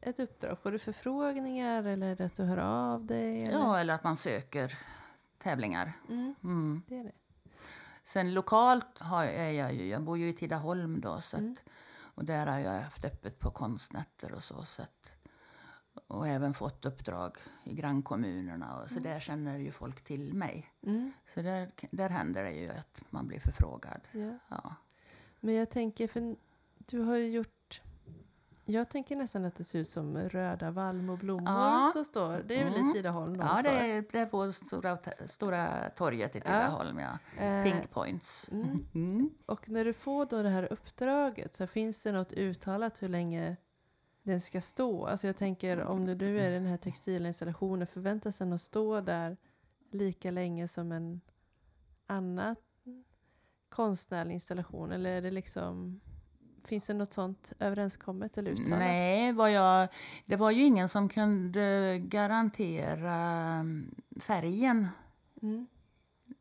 ett 0.00 0.20
uppdrag? 0.20 0.58
Får 0.58 0.72
du 0.72 0.78
förfrågningar 0.78 1.84
eller 1.84 2.06
är 2.10 2.16
det 2.16 2.24
att 2.24 2.36
du 2.36 2.42
hör 2.44 2.56
av 2.58 3.04
dig? 3.06 3.42
Eller? 3.44 3.58
Ja, 3.58 3.78
eller 3.78 3.94
att 3.94 4.04
man 4.04 4.16
söker 4.16 4.78
tävlingar. 5.38 5.92
Mm, 6.08 6.34
Mm. 6.42 6.82
det 6.86 6.96
är 6.98 7.04
det. 7.04 7.12
Sen 8.04 8.34
lokalt 8.34 8.98
har, 8.98 9.24
är 9.24 9.50
jag 9.50 9.74
ju, 9.74 9.86
jag 9.88 10.02
bor 10.02 10.18
ju 10.18 10.28
i 10.28 10.32
Tidaholm 10.32 11.00
då, 11.00 11.20
så 11.20 11.36
att, 11.36 11.40
Mm. 11.42 11.56
och 12.14 12.24
där 12.24 12.46
har 12.46 12.58
jag 12.58 12.80
haft 12.82 13.04
öppet 13.04 13.38
på 13.38 13.50
konstnätter 13.50 14.32
och 14.32 14.42
så. 14.44 14.64
så 14.64 14.82
att, 14.82 15.12
och 16.06 16.28
även 16.28 16.54
fått 16.54 16.84
uppdrag 16.86 17.36
i 17.64 17.74
grannkommunerna, 17.74 18.80
och, 18.82 18.88
så 18.88 18.98
Mm. 18.98 19.02
där 19.12 19.20
känner 19.20 19.58
ju 19.58 19.72
folk 19.72 20.00
till 20.04 20.34
mig. 20.34 20.70
Mm, 20.86 21.12
Så 21.34 21.42
där, 21.42 21.70
där 21.90 22.08
händer 22.08 22.44
det 22.44 22.52
ju 22.52 22.68
att 22.68 23.00
man 23.10 23.26
blir 23.26 23.40
förfrågad. 23.40 24.00
ja. 24.12 24.32
Ja. 24.48 24.74
Men 25.40 25.54
jag 25.54 25.70
tänker, 25.70 26.08
för 26.08 26.36
du 26.78 27.00
har 27.00 27.16
ju 27.16 27.30
gjort... 27.30 27.80
Jag 28.64 28.88
tänker 28.90 29.16
nästan 29.16 29.44
att 29.44 29.56
det 29.56 29.64
ser 29.64 29.78
ut 29.78 29.88
som 29.88 30.16
röda 30.18 30.70
vallmoblommor 30.70 31.48
Ja. 31.52 31.90
som 31.92 32.04
står. 32.04 32.42
Det 32.46 32.60
är 32.60 32.64
väl 32.64 32.74
Mm. 32.74 32.90
i 32.90 32.92
Tidaholm 32.92 33.36
de 33.38 33.46
Ja, 33.46 33.52
står? 33.56 33.62
det 33.62 33.78
är, 33.78 34.04
det 34.12 34.18
är 34.18 34.26
på 34.26 34.52
stora, 34.52 34.98
stora 35.26 35.90
torget 35.90 36.36
i 36.36 36.40
Tidaholm, 36.40 36.98
ja. 36.98 37.18
Eh, 37.44 37.62
Pink 37.64 37.90
points. 37.90 38.48
mm. 38.52 38.86
Mm. 38.94 39.30
Och 39.46 39.68
när 39.68 39.84
du 39.84 39.92
får 39.92 40.26
då 40.26 40.42
det 40.42 40.48
här 40.48 40.72
uppdraget, 40.72 41.54
så 41.56 41.66
finns 41.66 42.02
det 42.02 42.12
något 42.12 42.32
uttalat 42.32 43.02
hur 43.02 43.08
länge 43.08 43.56
den 44.30 44.40
ska 44.40 44.60
stå? 44.60 45.06
Alltså 45.06 45.26
jag 45.26 45.36
tänker 45.36 45.80
om 45.82 46.06
du 46.06 46.14
nu 46.14 46.40
är 46.40 46.50
i 46.50 46.54
den 46.54 46.66
här 46.66 46.76
textilinstallationen, 46.76 47.86
förväntas 47.86 48.36
den 48.36 48.52
att 48.52 48.60
stå 48.60 49.00
där 49.00 49.36
lika 49.90 50.30
länge 50.30 50.68
som 50.68 50.92
en 50.92 51.20
annan 52.06 52.56
konstnärlig 53.68 54.34
installation? 54.34 54.92
Eller 54.92 55.10
är 55.10 55.22
det 55.22 55.30
liksom, 55.30 56.00
finns 56.64 56.86
det 56.86 56.94
något 56.94 57.12
sånt 57.12 57.52
överenskommet 57.58 58.38
eller 58.38 58.50
uttalat? 58.50 58.78
Nej, 58.78 59.32
vad 59.32 59.52
jag, 59.52 59.88
det 60.26 60.36
var 60.36 60.50
ju 60.50 60.64
ingen 60.64 60.88
som 60.88 61.08
kunde 61.08 61.98
garantera 61.98 63.14
mm, 63.14 63.94
färgen. 64.20 64.88
Mm. 65.42 65.66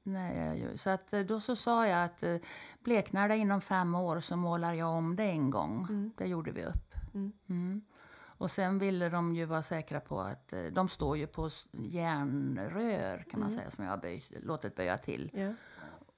Nej, 0.04 0.68
så 0.76 0.90
att, 0.90 1.14
eh, 1.14 1.22
då 1.22 1.40
så 1.40 1.56
sa 1.56 1.88
jag 1.88 2.04
att 2.04 2.24
eh, 2.24 2.38
bleknar 2.84 3.30
det 3.30 3.38
inom 3.38 3.62
fem 3.62 3.96
år 3.96 4.20
så 4.20 4.36
målar 4.36 4.74
jag 4.74 4.90
om 4.90 5.16
det 5.16 5.24
en 5.24 5.50
gång. 5.50 5.86
Mm. 5.90 6.12
Det 6.18 6.26
gjorde 6.26 6.52
vi 6.52 6.66
upp. 6.66 6.89
Mm. 7.14 7.32
Mm. 7.50 7.82
Och 8.22 8.52
sen 8.52 8.80
ville 8.80 9.10
de 9.10 9.36
ju 9.36 9.46
vara 9.46 9.62
säkra 9.64 10.00
på 10.00 10.22
att 10.22 10.54
eh, 10.54 10.64
de 10.64 10.90
står 10.90 11.18
ju 11.18 11.28
på 11.28 11.50
järnrör 11.72 13.26
kan 13.32 13.40
man 13.40 13.50
Mm. 13.50 13.60
säga 13.60 13.72
som 13.72 13.84
jag 13.84 13.92
har 13.92 13.98
böj, 13.98 14.24
låtit 14.44 14.76
böja 14.76 14.98
till. 14.98 15.32
Ja. 15.34 15.54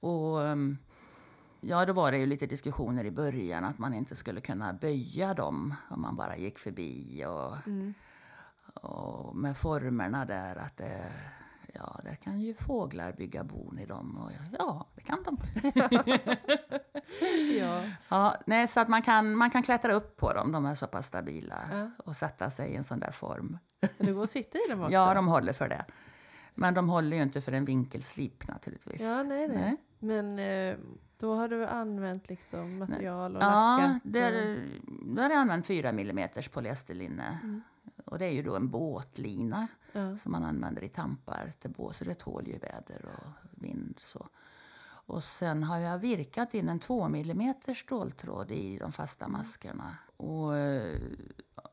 Och 0.00 0.46
ehm, 0.46 0.78
ja, 1.60 1.86
då 1.86 1.92
var 1.92 2.12
det 2.12 2.18
ju 2.18 2.26
lite 2.26 2.46
diskussioner 2.46 3.04
i 3.04 3.10
början 3.10 3.64
att 3.64 3.78
man 3.78 3.94
inte 3.94 4.16
skulle 4.16 4.40
kunna 4.40 4.72
böja 4.72 5.34
dem 5.34 5.74
om 5.90 6.00
man 6.02 6.16
bara 6.16 6.36
gick 6.36 6.58
förbi 6.58 7.24
och, 7.26 7.66
Mm. 7.66 7.94
och 8.74 9.36
med 9.36 9.56
formerna 9.56 10.24
där 10.24 10.56
att 10.56 10.76
det, 10.76 11.12
ja, 11.72 12.00
där 12.04 12.14
kan 12.14 12.40
ju 12.40 12.54
fåglar 12.54 13.12
bygga 13.12 13.44
bon 13.44 13.78
i 13.78 13.86
dem 13.86 14.16
och 14.16 14.30
ja, 14.58 14.86
det 14.94 15.00
kan 15.02 15.18
de. 15.22 15.36
ja. 17.58 17.82
Ja, 18.08 18.36
nej, 18.46 18.68
så 18.68 18.80
att 18.80 18.88
man 18.88 19.02
kan, 19.02 19.36
man 19.36 19.50
kan 19.50 19.62
klättra 19.62 19.92
upp 19.92 20.16
på 20.16 20.32
dem, 20.32 20.52
de 20.52 20.66
är 20.66 20.74
så 20.74 20.86
pass 20.86 21.06
stabila 21.06 21.58
Ja. 21.72 21.90
och 22.04 22.16
sätta 22.16 22.50
sig 22.50 22.70
i 22.70 22.76
en 22.76 22.84
sån 22.84 23.00
där 23.00 23.10
form. 23.12 23.58
Det 23.98 24.12
går 24.12 24.22
att 24.22 24.30
sitta 24.30 24.58
i 24.58 24.70
dem 24.70 24.80
också? 24.82 24.92
Ja, 24.92 25.14
de 25.14 25.28
håller 25.28 25.52
för 25.52 25.68
det. 25.68 25.84
Men 26.54 26.74
de 26.74 26.88
håller 26.88 27.16
ju 27.16 27.22
inte 27.22 27.40
för 27.40 27.52
en 27.52 27.64
vinkelslip 27.64 28.48
naturligtvis. 28.48 29.00
Ja, 29.00 29.22
nej, 29.22 29.48
nej. 29.48 29.56
Nej. 29.58 29.76
Men 29.98 30.38
eh, 30.38 30.76
då 31.18 31.34
har 31.34 31.48
du 31.48 31.66
använt 31.66 32.28
liksom 32.28 32.78
material 32.78 33.36
och 33.36 33.42
Ja, 33.42 33.76
lackat? 33.78 34.02
där, 34.04 34.32
där 35.04 35.22
har 35.22 35.30
jag 35.30 35.38
använt 35.38 35.66
4 35.66 35.88
mm 35.88 36.28
polyesterlinne. 36.52 37.38
Mm. 37.42 37.62
Och 38.12 38.18
det 38.18 38.26
är 38.26 38.30
ju 38.30 38.42
då 38.42 38.56
en 38.56 38.68
båtlina 38.68 39.68
ja. 39.92 40.16
som 40.16 40.32
man 40.32 40.44
använder 40.44 40.84
i 40.84 40.88
tampar 40.88 41.52
till 41.60 41.70
båt, 41.70 41.96
så 41.96 42.04
det 42.04 42.14
tål 42.14 42.46
ju 42.46 42.58
väder 42.58 43.04
och 43.04 43.62
vind. 43.62 44.00
Så. 44.00 44.28
Och 44.84 45.24
sen 45.24 45.62
har 45.62 45.78
jag 45.78 45.98
virkat 45.98 46.54
in 46.54 46.68
en 46.68 46.78
2 46.78 47.04
mm 47.04 47.54
ståltråd 47.76 48.50
i 48.50 48.78
de 48.78 48.92
fasta 48.92 49.28
maskerna. 49.28 49.96
Och 50.16 50.56
eh, 50.56 51.00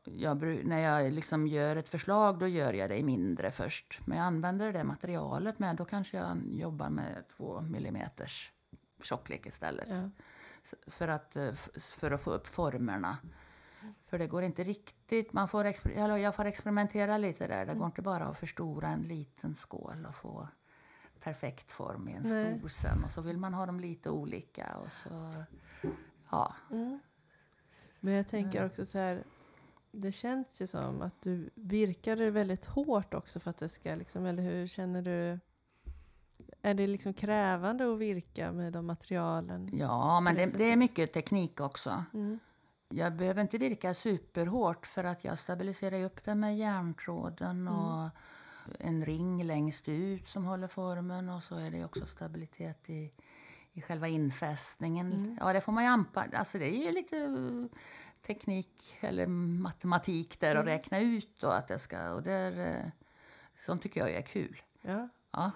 jag, 0.04 0.42
när 0.64 0.78
jag 0.78 1.12
liksom 1.12 1.46
gör 1.46 1.76
ett 1.76 1.88
förslag 1.88 2.38
då 2.38 2.46
gör 2.46 2.72
jag 2.72 2.90
det 2.90 2.96
i 2.96 3.02
mindre 3.02 3.50
först. 3.50 4.00
Men 4.04 4.18
jag 4.18 4.26
använder 4.26 4.72
det 4.72 4.84
materialet 4.84 5.58
med, 5.58 5.76
då 5.76 5.84
kanske 5.84 6.16
jag 6.16 6.38
jobbar 6.52 6.90
med 6.90 7.24
2 7.36 7.58
mm 7.58 8.08
tjocklek 9.02 9.46
istället. 9.46 9.88
Ja. 9.90 10.10
För 10.86 11.08
att, 11.08 11.36
eh, 11.36 11.52
för 11.76 12.10
att 12.10 12.22
få 12.22 12.30
upp 12.30 12.46
formerna. 12.46 13.18
För 14.06 14.18
det 14.18 14.26
går 14.26 14.42
inte 14.42 14.64
riktigt, 14.64 15.32
man 15.32 15.48
får 15.48 15.64
exper- 15.64 16.04
eller 16.04 16.16
jag 16.16 16.34
får 16.34 16.44
experimentera 16.44 17.18
lite 17.18 17.46
där. 17.46 17.66
Det 17.66 17.74
går 17.74 17.86
inte 17.86 18.02
bara 18.02 18.24
att 18.24 18.38
förstora 18.38 18.88
en 18.88 19.02
liten 19.02 19.56
skål 19.56 20.06
och 20.08 20.14
få 20.14 20.48
perfekt 21.20 21.72
form 21.72 22.08
i 22.08 22.12
en 22.12 22.22
Nej. 22.22 22.58
stor 22.58 22.68
sen. 22.68 23.04
Och 23.04 23.10
så 23.10 23.20
vill 23.20 23.38
man 23.38 23.54
ha 23.54 23.66
dem 23.66 23.80
lite 23.80 24.10
olika 24.10 24.76
och 24.76 24.92
så, 24.92 25.44
ja. 26.30 26.54
Mm. 26.70 27.00
Men 28.00 28.14
jag 28.14 28.28
tänker 28.28 28.66
också 28.66 28.86
så 28.86 28.98
här, 28.98 29.24
det 29.92 30.12
känns 30.12 30.60
ju 30.60 30.66
som 30.66 31.02
att 31.02 31.22
du 31.22 31.50
virkar 31.54 32.16
det 32.16 32.30
väldigt 32.30 32.66
hårt 32.66 33.14
också 33.14 33.40
för 33.40 33.50
att 33.50 33.58
det 33.58 33.68
ska 33.68 33.94
liksom, 33.94 34.26
eller 34.26 34.42
hur 34.42 34.66
känner 34.66 35.02
du? 35.02 35.38
Är 36.62 36.74
det 36.74 36.86
liksom 36.86 37.14
krävande 37.14 37.92
att 37.92 37.98
virka 37.98 38.52
med 38.52 38.72
de 38.72 38.86
materialen? 38.86 39.70
Ja, 39.72 40.20
men 40.20 40.34
det 40.34 40.46
det, 40.46 40.58
det 40.58 40.72
är 40.72 40.76
mycket 40.76 41.12
teknik 41.12 41.60
också. 41.60 42.04
Mm. 42.14 42.38
Jag 42.92 43.12
behöver 43.12 43.42
inte 43.42 43.58
virka 43.58 43.94
superhårt 43.94 44.86
för 44.86 45.04
att 45.04 45.24
jag 45.24 45.38
stabiliserar 45.38 46.02
upp 46.02 46.24
det 46.24 46.34
med 46.34 46.56
järntråden 46.58 47.60
Mm. 47.68 47.74
och 47.74 48.10
en 48.78 49.04
ring 49.04 49.44
längst 49.44 49.88
ut 49.88 50.28
som 50.28 50.44
håller 50.44 50.68
formen 50.68 51.28
och 51.28 51.42
så 51.42 51.56
är 51.56 51.70
det 51.70 51.84
också 51.84 52.06
stabilitet 52.06 52.90
i, 52.90 53.12
i 53.72 53.80
själva 53.82 54.08
infästningen. 54.08 55.12
Mm. 55.12 55.38
Ja, 55.40 55.52
det 55.52 55.60
får 55.60 55.72
man 55.72 55.84
ju 55.84 55.90
anpassa. 55.90 56.38
Alltså 56.38 56.58
det 56.58 56.64
är 56.76 56.86
ju 56.86 56.92
lite 56.92 57.16
uh, 57.16 57.66
teknik 58.26 58.96
eller 59.00 59.26
matematik 59.26 60.40
där 60.40 60.50
att 60.56 60.62
Mm. 60.62 60.66
räkna 60.66 61.00
ut 61.00 61.38
då 61.40 61.48
att 61.48 61.68
det 61.68 61.78
ska 61.78 62.12
och 62.12 62.22
där, 62.22 62.58
eh, 62.76 62.90
sånt 63.66 63.82
tycker 63.82 64.00
jag 64.00 64.10
är 64.10 64.22
kul. 64.22 64.62
Ja. 64.82 65.08
Ja. 65.30 65.50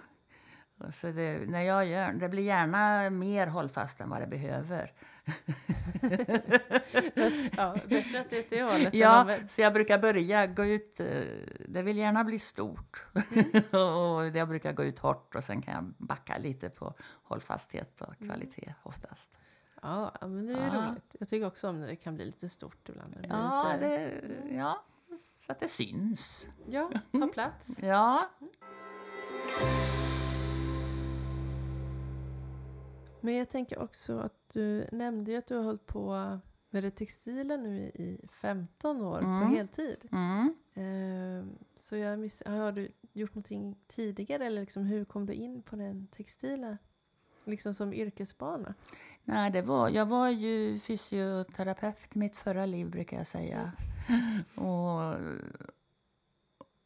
Så 0.94 1.06
det, 1.06 1.50
när 1.50 1.62
jag 1.62 1.86
gör, 1.86 2.12
det 2.12 2.28
blir 2.28 2.42
gärna 2.42 3.10
mer 3.10 3.46
hållfast 3.46 4.00
än 4.00 4.10
vad 4.10 4.20
det 4.20 4.26
behöver. 4.26 4.92
ja, 7.56 7.76
bättre 7.88 8.20
att 8.20 8.30
det 8.30 8.36
är 8.36 8.40
åt 8.40 8.50
det 8.50 8.62
hållet 8.62 8.94
Ja, 8.94 9.38
så 9.48 9.60
jag 9.60 9.72
brukar 9.72 9.98
börja 9.98 10.46
gå 10.46 10.64
ut, 10.64 11.00
eh, 11.00 11.06
det 11.68 11.82
vill 11.82 11.96
gärna 11.98 12.24
bli 12.24 12.38
stort. 12.38 13.04
och 13.70 14.26
jag 14.36 14.48
brukar 14.48 14.72
gå 14.72 14.84
ut 14.84 14.98
hårt 14.98 15.34
och 15.34 15.44
sen 15.44 15.62
kan 15.62 15.74
jag 15.74 15.84
backa 16.06 16.38
lite 16.38 16.70
på 16.70 16.94
hållfasthet 17.22 18.00
och 18.00 18.18
kvalitet 18.18 18.74
oftast. 18.82 19.30
Ja, 19.82 20.12
men 20.20 20.46
det 20.46 20.52
är 20.52 20.74
Ja. 20.74 20.90
roligt. 20.90 21.16
Jag 21.20 21.28
tycker 21.28 21.46
också 21.46 21.68
om 21.68 21.80
när 21.80 21.86
det 21.86 21.96
kan 21.96 22.14
bli 22.14 22.24
lite 22.24 22.48
stort 22.48 22.88
ibland. 22.88 23.14
det 23.20 23.28
Ja, 23.28 23.72
lite, 23.72 23.86
det, 23.88 24.54
ja, 24.54 24.82
så 25.46 25.52
att 25.52 25.60
det 25.60 25.68
syns. 25.68 26.46
ja, 26.66 26.90
ta 27.12 27.26
plats. 27.26 27.66
Ja, 27.82 28.30
Men 33.24 33.34
jag 33.34 33.48
tänker 33.50 33.78
också 33.78 34.18
att 34.18 34.48
du 34.52 34.86
nämnde 34.92 35.30
ju 35.30 35.36
att 35.38 35.46
du 35.46 35.56
har 35.56 35.64
hållit 35.64 35.86
på 35.86 36.38
med 36.70 36.82
det 36.84 36.90
textila 36.90 37.56
nu 37.56 37.78
i 37.84 38.20
15 38.32 39.02
år 39.02 39.18
på 39.20 39.24
Mm. 39.26 39.54
heltid. 39.54 40.08
mm. 40.12 40.54
Ehm, 40.74 41.58
så 41.74 41.96
jag 41.96 42.18
miss, 42.18 42.42
har 42.46 42.72
du 42.72 42.88
gjort 43.12 43.34
någonting 43.34 43.76
tidigare 43.86 44.46
eller 44.46 44.60
liksom 44.60 44.84
hur 44.84 45.04
kom 45.04 45.26
du 45.26 45.32
in 45.32 45.62
på 45.62 45.76
den 45.76 46.06
textila? 46.06 46.78
Liksom 47.44 47.74
som 47.74 47.92
yrkesbana? 47.92 48.74
Nej, 49.24 49.50
det 49.50 49.62
var, 49.62 49.88
jag 49.88 50.06
var 50.06 50.28
ju 50.28 50.78
fysioterapeut 50.80 52.16
i 52.16 52.18
mitt 52.18 52.36
förra 52.36 52.66
liv 52.66 52.90
brukar 52.90 53.16
jag 53.16 53.26
säga. 53.26 53.72
Och, 54.54 55.14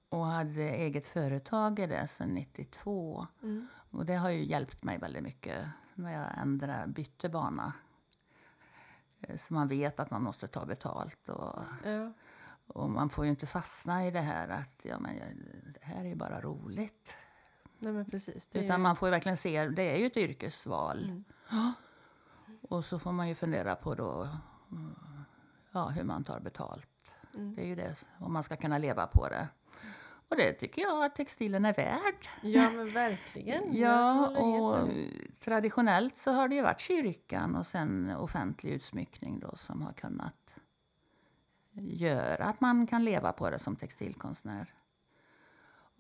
och 0.09 0.26
hade 0.26 0.62
eget 0.62 1.07
företag 1.07 1.78
i 1.78 1.87
det 1.87 2.09
sedan 2.09 2.28
92. 2.35 3.26
Mm. 3.42 3.66
Och 3.90 4.07
det 4.07 4.14
har 4.14 4.30
ju 4.30 4.45
hjälpt 4.45 4.83
mig 4.85 4.99
väldigt 4.99 5.23
mycket 5.23 5.64
när 5.99 6.12
jag 6.12 6.38
ändrade, 6.43 6.87
bytte 6.87 7.28
bana. 7.28 7.73
Eh, 9.21 9.37
Så 9.37 9.55
man 9.55 9.69
vet 9.69 10.00
att 10.00 10.11
man 10.11 10.23
måste 10.23 10.49
ta 10.49 10.67
betalt 10.67 11.28
och, 11.28 11.59
Ja. 11.85 12.12
och 12.67 12.90
man 12.90 13.11
får 13.11 13.25
ju 13.25 13.31
inte 13.31 13.47
fastna 13.47 14.07
i 14.07 14.11
det 14.11 14.21
här 14.21 14.49
att 14.49 14.81
ja, 14.83 14.99
men, 14.99 15.17
det 15.75 15.85
här 15.85 16.00
är 16.05 16.09
ju 16.09 16.14
bara 16.14 16.40
roligt. 16.40 17.14
Nej 17.78 17.93
men 17.93 18.05
precis. 18.11 18.49
Utan 18.52 18.76
ju- 18.76 18.83
man 18.83 18.97
får 18.97 19.09
ju 19.09 19.11
verkligen 19.11 19.37
se, 19.37 19.69
det 19.69 19.83
är 19.83 19.97
ju 19.99 20.07
ett 20.07 20.17
yrkesval. 20.17 21.05
Mm. 21.05 21.25
Och 22.69 22.85
så 22.85 22.99
får 22.99 23.12
man 23.12 23.28
ju 23.28 23.35
fundera 23.35 23.75
på 23.76 23.95
då 23.95 24.28
mm, 24.71 24.95
ja, 25.73 25.88
hur 25.88 26.05
man 26.05 26.25
tar 26.25 26.40
betalt. 26.40 27.14
Mm. 27.35 27.55
Det 27.55 27.62
är 27.62 27.67
ju 27.67 27.75
det, 27.75 28.05
om 28.19 28.33
man 28.33 28.43
ska 28.43 28.57
kunna 28.57 28.78
leva 28.78 29.07
på 29.07 29.28
det. 29.28 29.49
Och 30.28 30.37
det 30.37 30.52
tycker 30.52 30.82
jag 30.82 31.04
att 31.04 31.14
textilen 31.14 31.64
är 31.64 31.75
värd. 31.75 32.28
Ja 32.42 32.70
men 32.70 32.92
verkligen. 32.92 33.76
Ja, 33.76 34.28
och 34.28 34.88
traditionellt 35.44 36.16
så 36.16 36.30
har 36.30 36.49
det 36.49 36.54
ju 36.54 36.62
varit 36.62 36.80
kyrkan 36.80 37.56
och 37.56 37.66
sen 37.66 38.16
offentlig 38.16 38.70
utsmyckning 38.73 39.40
då 39.40 39.56
som 39.56 39.82
har 39.82 39.92
kunnat 39.92 40.54
göra 41.80 42.44
att 42.44 42.60
man 42.60 42.86
kan 42.86 43.04
leva 43.04 43.32
på 43.32 43.50
det 43.50 43.58
som 43.58 43.76
textilkonstnär. 43.76 44.75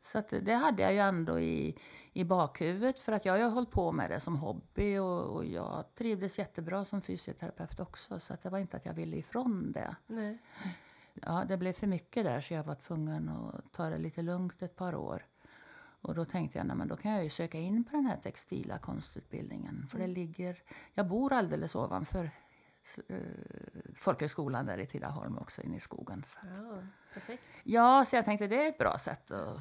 Så 0.02 0.22
det 0.30 0.54
hade 0.54 0.82
jag 0.82 0.92
ju 0.92 0.98
ändå 0.98 1.40
i, 1.40 1.78
i 2.12 2.24
bakhuvudet 2.24 3.00
för 3.00 3.12
att 3.12 3.24
jag 3.24 3.32
har 3.32 3.38
ju 3.38 3.44
hållit 3.44 3.70
på 3.70 3.92
med 3.92 4.10
det 4.10 4.20
som 4.20 4.36
hobby 4.36 4.98
och, 4.98 5.36
och 5.36 5.46
jag 5.46 5.84
trivdes 5.94 6.38
jättebra 6.38 6.84
som 6.84 7.02
fysioterapeut 7.02 7.80
också 7.80 8.20
så 8.20 8.34
att 8.34 8.42
det 8.42 8.50
var 8.50 8.58
inte 8.58 8.76
att 8.76 8.86
jag 8.86 8.94
ville 8.94 9.16
ifrån 9.16 9.72
det. 9.72 9.96
Nej. 10.06 10.38
Ja, 11.26 11.44
det 11.48 11.56
blev 11.56 11.72
för 11.72 11.86
mycket 11.86 12.24
där 12.24 12.40
så 12.40 12.54
jag 12.54 12.64
var 12.64 12.74
tvungen 12.74 13.28
att 13.28 13.72
ta 13.72 13.88
det 13.88 13.98
lite 13.98 14.22
lugnt 14.22 14.62
ett 14.62 14.76
par 14.76 14.94
år. 14.94 15.26
Och 16.00 16.14
då 16.14 16.24
tänkte 16.24 16.58
jag, 16.58 16.66
nej 16.66 16.76
men 16.76 16.88
då 16.88 16.96
kan 16.96 17.12
jag 17.12 17.24
ju 17.24 17.30
söka 17.30 17.58
in 17.58 17.84
på 17.84 17.96
den 17.96 18.06
här 18.06 18.16
textila 18.16 18.78
konstutbildningen. 18.78 19.86
För 19.90 19.98
det 19.98 20.04
Mm. 20.04 20.14
ligger, 20.14 20.62
jag 20.94 21.08
bor 21.08 21.32
alldeles 21.32 21.74
ovanför 21.74 22.30
folkhögskolan 23.96 24.66
där 24.66 24.78
i 24.78 24.86
Tidaholm 24.86 25.38
också 25.38 25.62
inne 25.62 25.76
i 25.76 25.80
skogen. 25.80 26.22
Så. 26.22 26.38
Ja, 26.42 26.82
perfekt. 27.14 27.42
Ja, 27.64 28.04
så 28.04 28.16
jag 28.16 28.24
tänkte 28.24 28.46
det 28.46 28.64
är 28.64 28.68
ett 28.68 28.78
bra 28.78 28.98
sätt 28.98 29.30
att 29.30 29.60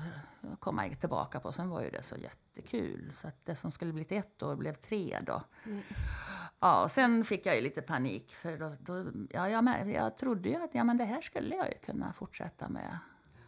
komma 0.59 0.89
tillbaka 0.99 1.39
på. 1.39 1.51
Sen 1.51 1.69
var 1.69 1.81
ju 1.81 1.89
det 1.89 2.03
så 2.03 2.15
jättekul. 2.15 3.13
Så 3.13 3.27
att 3.27 3.45
det 3.45 3.55
som 3.55 3.71
skulle 3.71 3.93
bli 3.93 4.05
ett 4.09 4.43
år 4.43 4.55
blev 4.55 4.73
tre 4.73 5.19
då. 5.25 5.41
Mm. 5.65 5.81
Ja, 6.59 6.83
och 6.83 6.91
sen 6.91 7.25
fick 7.25 7.45
jag 7.45 7.55
ju 7.55 7.61
lite 7.61 7.81
panik 7.81 8.35
för 8.35 8.57
då, 8.57 8.75
då, 8.79 9.11
ja, 9.29 9.49
jag, 9.49 9.89
jag 9.89 10.17
trodde 10.17 10.49
ju 10.49 10.55
att 10.55 10.75
ja, 10.75 10.83
men 10.83 10.97
det 10.97 11.05
här 11.05 11.21
skulle 11.21 11.55
jag 11.55 11.67
ju 11.67 11.77
kunna 11.77 12.13
fortsätta 12.13 12.69
med. 12.69 12.97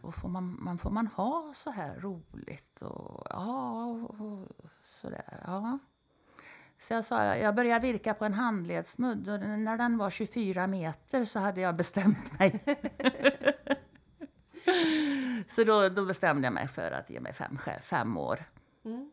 Och 0.02 0.14
får 0.14 0.28
man, 0.28 0.56
man, 0.62 0.78
får 0.78 0.90
man 0.90 1.06
ha 1.06 1.52
så 1.56 1.70
här 1.70 2.00
roligt 2.00 2.82
och 2.82 3.26
ja, 3.30 3.84
och, 3.84 4.20
och 4.20 4.48
sådär. 4.82 5.42
Ja. 5.46 5.78
Så 6.88 6.94
jag 6.94 7.04
sa, 7.04 7.36
jag 7.36 7.54
började 7.54 7.86
virka 7.92 8.14
på 8.14 8.24
en 8.24 8.34
handledsmudd 8.34 9.28
och 9.28 9.40
när 9.40 9.76
den 9.78 9.98
var 9.98 10.10
24 10.10 10.66
meter 10.66 11.24
så 11.24 11.38
hade 11.38 11.60
jag 11.60 11.76
bestämt 11.76 12.38
mig. 12.38 12.64
så 15.48 15.64
då, 15.64 15.88
då 15.88 16.06
bestämde 16.06 16.46
jag 16.46 16.54
mig 16.54 16.68
för 16.68 16.90
att 16.90 17.10
ge 17.10 17.20
mig 17.20 17.32
fem, 17.32 17.58
fem 17.82 18.16
år 18.16 18.44
Mm. 18.84 19.10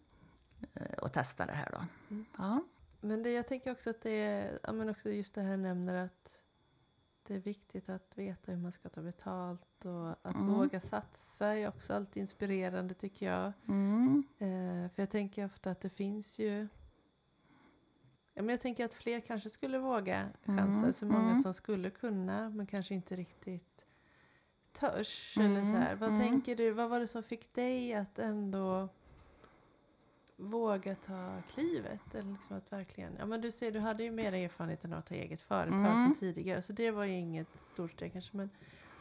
eh, 0.73 0.97
och 0.97 1.13
testa 1.13 1.45
det 1.45 1.53
här 1.53 1.69
då. 1.71 1.85
Mm. 2.09 2.25
Ja. 2.37 2.63
Men 3.01 3.23
det, 3.23 3.31
jag 3.31 3.47
tänker 3.47 3.71
också 3.71 3.89
att 3.89 4.01
det 4.01 4.11
är, 4.11 4.59
ja, 4.63 4.71
men 4.71 4.89
också 4.89 5.09
just 5.09 5.35
det 5.35 5.41
här 5.41 5.57
nämner 5.57 6.05
att 6.05 6.41
det 7.27 7.35
är 7.35 7.39
viktigt 7.39 7.89
att 7.89 8.11
veta 8.15 8.51
hur 8.51 8.59
man 8.59 8.71
ska 8.71 8.89
ta 8.89 9.01
betalt 9.01 9.85
och 9.85 10.09
att 10.09 10.35
Mm. 10.35 10.47
våga 10.53 10.79
satsa 10.79 11.47
är 11.47 11.67
också 11.67 11.93
alltid 11.93 12.21
inspirerande 12.21 12.93
tycker 12.93 13.25
jag. 13.31 13.51
Mm. 13.67 14.23
Eh, 14.37 14.91
för 14.95 15.01
jag 15.01 15.09
tänker 15.09 15.45
ofta 15.45 15.71
att 15.71 15.81
det 15.81 15.89
finns 15.89 16.39
ju 16.39 16.67
Ja, 18.37 18.43
men 18.43 18.49
jag 18.49 18.61
tänker 18.61 18.85
att 18.85 18.93
fler 18.93 19.19
kanske 19.19 19.49
skulle 19.49 19.77
våga 19.77 20.29
chansa. 20.45 20.61
Mm, 20.61 20.93
Så 20.93 21.05
många 21.05 21.29
mm. 21.29 21.43
som 21.43 21.53
skulle 21.53 21.89
kunna 21.89 22.49
men 22.49 22.67
kanske 22.67 22.93
inte 22.93 23.15
riktigt 23.15 23.85
törs. 24.73 25.37
Mm, 25.37 25.51
Eller 25.51 25.61
så 25.61 25.77
här. 25.77 25.95
Vad 25.95 26.09
mm. 26.09 26.21
tänker 26.21 26.55
du? 26.55 26.71
Vad 26.71 26.89
var 26.89 26.99
det 26.99 27.07
som 27.07 27.23
fick 27.23 27.53
dig 27.53 27.93
att 27.93 28.19
ändå 28.19 28.89
våga 30.35 30.95
ta 30.95 31.41
klivet? 31.53 32.15
Eller 32.15 32.31
liksom 32.31 32.57
att 32.57 32.71
verkligen, 32.71 33.15
ja 33.19 33.25
men 33.25 33.41
du 33.41 33.51
ser, 33.51 33.71
du 33.71 33.79
hade 33.79 34.03
ju 34.03 34.11
mer 34.11 34.33
erfarenhet 34.33 34.83
än 34.83 34.93
att 34.93 35.05
ta 35.05 35.15
eget 35.15 35.41
företag 35.41 35.95
Mm. 35.95 36.15
tidigare. 36.15 36.61
Så 36.61 36.73
det 36.73 36.91
var 36.91 37.03
ju 37.03 37.13
inget 37.13 37.57
stort 37.73 37.91
steg 37.91 38.13
kanske. 38.13 38.37
Men 38.37 38.49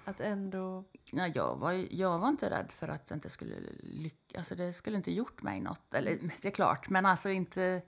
att 0.05 0.20
ändå, 0.20 0.85
Ja, 1.05 1.27
jag, 1.27 1.57
var, 1.57 1.72
jag 1.90 2.18
var 2.18 2.29
inte 2.29 2.51
rädd 2.51 2.72
för 2.72 2.88
att 2.88 3.07
det 3.07 3.14
inte 3.14 3.31
skulle 3.31 3.57
lyckas. 3.83 4.38
Alltså 4.38 4.55
det 4.55 4.72
skulle 4.72 4.96
inte 4.96 5.12
gjort 5.12 5.42
mig 5.42 5.61
något. 5.61 5.94
Eller 5.94 6.18
det 6.42 6.49
är 6.49 6.53
klart, 6.53 6.88
men 6.88 7.07
alltså 7.07 7.29
inte... 7.31 7.83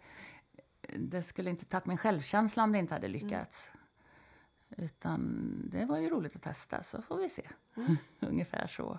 Det 0.96 1.22
skulle 1.22 1.50
inte 1.50 1.64
tagit 1.64 1.86
min 1.86 1.98
självkänsla 1.98 2.62
om 2.64 2.72
det 2.72 2.78
inte 2.78 2.94
hade 2.94 3.08
lyckats. 3.08 3.70
Utan 4.76 5.52
det 5.72 5.84
var 5.84 5.98
ju 5.98 6.08
roligt 6.10 6.36
att 6.36 6.42
testa, 6.42 6.82
så 6.82 7.02
får 7.02 7.16
vi 7.16 7.28
se. 7.28 7.48
Mm. 7.76 7.96
Ungefär 8.20 8.66
så. 8.66 8.98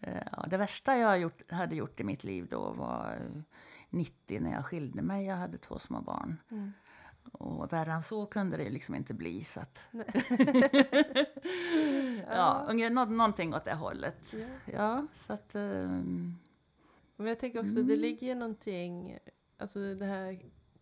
Eh, 0.00 0.22
Ja, 0.32 0.46
det 0.50 0.56
värsta 0.56 0.96
jag 0.96 1.18
gjort, 1.20 1.50
hade 1.52 1.76
gjort 1.76 2.00
i 2.00 2.04
mitt 2.04 2.24
liv 2.24 2.46
då 2.50 2.70
var 2.72 3.12
eh, 3.12 3.42
90 3.90 4.40
när 4.40 4.52
jag 4.52 4.66
skilde 4.66 5.02
mig. 5.02 5.26
Jag 5.26 5.36
hade 5.36 5.58
två 5.58 5.78
små 5.78 6.00
barn. 6.00 6.36
mm. 6.50 6.72
Och 7.32 7.72
värre 7.72 7.92
än 7.92 8.02
så 8.02 8.26
kunde 8.26 8.56
det 8.56 8.70
liksom 8.70 8.94
inte 8.94 9.14
bli. 9.14 9.44
Så 9.44 9.60
att 9.60 9.78
ja, 12.28 12.66
unge- 12.70 12.90
nå, 12.90 13.04
någonting 13.04 13.54
åt 13.54 13.64
det 13.64 13.74
hållet. 13.74 14.18
ja. 14.32 14.46
Ja, 14.64 15.06
så 15.26 15.32
att... 15.32 15.54
ehm, 15.54 16.34
Men 17.16 17.26
jag 17.26 17.38
tänker 17.40 17.60
också, 17.60 17.74
det 17.82 17.96
ligger 17.96 18.26
ju 18.26 18.34
någonting, 18.34 19.18
alltså 19.58 19.94
det 19.94 20.04
här 20.04 20.40